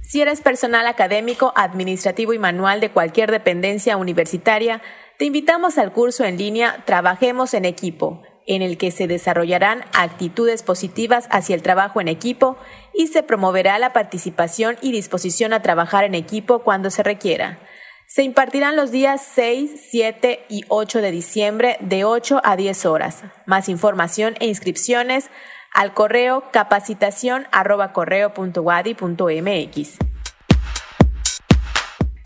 Si 0.03 0.21
eres 0.21 0.41
personal 0.41 0.87
académico, 0.87 1.53
administrativo 1.57 2.33
y 2.33 2.39
manual 2.39 2.81
de 2.81 2.91
cualquier 2.91 3.31
dependencia 3.31 3.97
universitaria, 3.97 4.83
te 5.19 5.25
invitamos 5.25 5.79
al 5.79 5.93
curso 5.93 6.25
en 6.25 6.39
línea 6.39 6.83
Trabajemos 6.85 7.55
en 7.55 7.65
equipo 7.65 8.23
en 8.51 8.63
el 8.63 8.79
que 8.79 8.91
se 8.91 9.07
desarrollarán 9.07 9.85
actitudes 9.93 10.65
positivas 10.65 11.29
hacia 11.31 11.55
el 11.55 11.63
trabajo 11.63 12.01
en 12.01 12.09
equipo 12.09 12.57
y 12.93 13.07
se 13.07 13.23
promoverá 13.23 13.79
la 13.79 13.93
participación 13.93 14.77
y 14.83 14.91
disposición 14.91 15.53
a 15.53 15.63
trabajar 15.63 16.03
en 16.03 16.17
equipo 16.17 16.59
cuando 16.59 16.91
se 16.91 17.05
requiera. 17.05 17.61
Se 18.09 18.25
impartirán 18.25 18.75
los 18.75 18.91
días 18.91 19.25
6, 19.37 19.71
7 19.89 20.47
y 20.49 20.65
8 20.67 21.01
de 21.01 21.13
diciembre 21.13 21.77
de 21.79 22.03
8 22.03 22.41
a 22.43 22.57
10 22.57 22.87
horas. 22.87 23.23
Más 23.47 23.69
información 23.69 24.35
e 24.41 24.49
inscripciones 24.49 25.31
al 25.73 25.95
correo 25.95 26.43
capacitación 26.51 27.47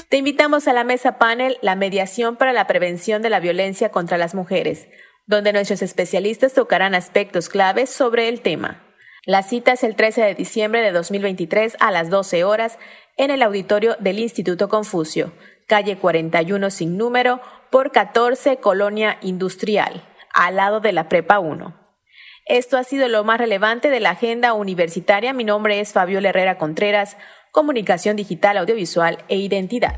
Te 0.09 0.17
invitamos 0.17 0.69
a 0.69 0.73
la 0.73 0.85
mesa 0.85 1.19
panel 1.19 1.59
La 1.61 1.75
mediación 1.75 2.37
para 2.37 2.55
la 2.55 2.67
prevención 2.67 3.21
de 3.21 3.29
la 3.29 3.41
violencia 3.41 3.91
contra 3.91 4.17
las 4.17 4.35
mujeres 4.35 4.89
donde 5.27 5.53
nuestros 5.53 5.83
especialistas 5.83 6.53
tocarán 6.53 6.95
aspectos 6.95 7.49
claves 7.49 7.91
sobre 7.91 8.29
el 8.29 8.41
tema. 8.41 8.83
La 9.27 9.43
cita 9.43 9.73
es 9.73 9.85
el 9.85 9.97
13 9.97 10.23
de 10.23 10.35
diciembre 10.35 10.83
de 10.83 10.93
2023 10.93 11.77
a 11.81 11.91
las 11.91 12.11
12 12.11 12.45
horas 12.45 12.79
en 13.17 13.31
el 13.31 13.43
auditorio 13.43 13.97
del 13.99 14.19
Instituto 14.19 14.69
Confucio, 14.69 15.33
calle 15.67 15.97
41 15.97 16.71
sin 16.71 16.99
número 16.99 17.41
por 17.71 17.91
14 17.91 18.59
Colonia 18.59 19.19
Industrial, 19.23 20.07
al 20.33 20.57
lado 20.57 20.81
de 20.81 20.93
la 20.93 21.09
Prepa 21.09 21.39
1. 21.39 21.75
Esto 22.47 22.77
ha 22.77 22.85
sido 22.85 23.09
lo 23.09 23.25
más 23.25 23.39
relevante 23.39 23.89
de 23.89 24.01
la 24.01 24.11
agenda 24.11 24.53
universitaria. 24.53 25.33
Mi 25.33 25.45
nombre 25.45 25.81
es 25.81 25.95
Fabiola 25.95 26.29
Herrera 26.29 26.59
Contreras, 26.59 27.17
Comunicación 27.53 28.17
Digital, 28.17 28.59
Audiovisual 28.59 29.25
e 29.29 29.37
Identidad. 29.37 29.95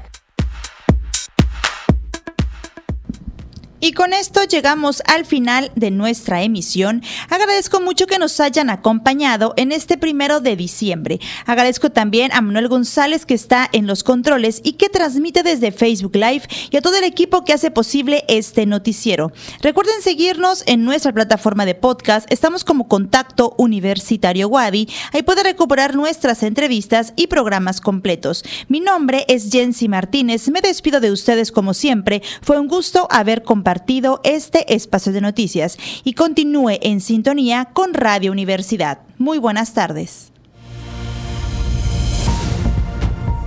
Y 3.79 3.93
con 3.93 4.15
esto 4.15 4.43
llegamos 4.45 5.03
al 5.05 5.27
final 5.27 5.71
de 5.75 5.91
nuestra 5.91 6.43
emisión. 6.43 7.03
Agradezco 7.29 7.79
mucho 7.79 8.07
que 8.07 8.19
nos 8.19 8.41
hayan 8.41 8.71
acompañado 8.71 9.53
en 9.59 9.71
este 9.71 9.99
primero 9.99 10.41
de 10.41 10.57
diciembre. 10.57 11.21
Agradezco 11.45 11.91
también 11.91 12.33
a 12.33 12.41
Manuel 12.41 12.69
González 12.69 13.27
que 13.27 13.35
está 13.35 13.69
en 13.71 13.87
los 13.87 14.03
controles 14.03 14.63
y 14.65 14.75
que 14.75 14.89
transmite 14.89 15.43
desde 15.43 15.73
Facebook 15.73 16.17
Live 16.17 16.45
y 16.71 16.79
a 16.79 16.81
todo 16.81 16.97
el 16.97 17.05
equipo 17.05 17.45
que 17.45 17.53
hace 17.53 17.71
posible 17.71 18.25
este 18.29 18.65
noticiero. 18.65 19.33
Recuerden 19.61 20.01
seguirnos 20.01 20.65
en 20.67 20.83
nuestra 20.85 21.13
plataforma 21.13 21.67
de 21.67 21.75
podcast. 21.75 22.27
Estamos 22.33 22.65
como 22.65 22.89
Contacto 22.89 23.55
Universitario 23.59 24.49
Wadi. 24.49 24.89
Ahí 25.13 25.23
puede 25.23 25.43
recuperar 25.43 25.95
nuestras 25.95 26.43
entrevistas 26.43 27.13
y 27.15 27.27
programas 27.27 27.83
completos. 27.83 28.43
Mi 28.69 28.81
nombre 28.81 29.27
es 29.29 29.51
Jensi 29.51 29.87
Martínez. 29.89 30.49
Me 30.49 30.63
despido 30.63 31.01
de 31.01 31.13
ustedes 31.13 31.53
como 31.53 31.75
siempre. 31.75 32.23
Fue 32.41 32.59
un 32.59 32.69
gusto 32.69 33.07
haber 33.11 33.43
compartido 33.43 33.66
partido 33.67 34.21
este 34.23 34.77
espacio 34.77 35.13
de 35.13 35.21
noticias 35.21 35.77
y 36.05 36.13
continúe 36.13 36.79
en 36.83 37.01
sintonía 37.01 37.65
con 37.73 37.95
Radio 37.95 38.31
Universidad. 38.31 39.01
Muy 39.19 39.39
buenas 39.39 39.75
tardes. 39.75 40.31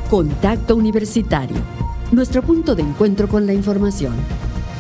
Contacto 0.10 0.76
Universitario, 0.76 1.56
nuestro 2.12 2.42
punto 2.42 2.76
de 2.76 2.82
encuentro 2.82 3.30
con 3.30 3.48
la 3.48 3.54
información. 3.54 4.14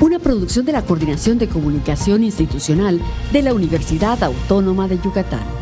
Una 0.01 0.19
producción 0.19 0.65
de 0.65 0.73
la 0.73 0.81
Coordinación 0.81 1.37
de 1.37 1.47
Comunicación 1.47 2.25
Institucional 2.25 2.99
de 3.31 3.41
la 3.41 3.53
Universidad 3.53 4.21
Autónoma 4.21 4.89
de 4.89 4.99
Yucatán. 4.99 5.58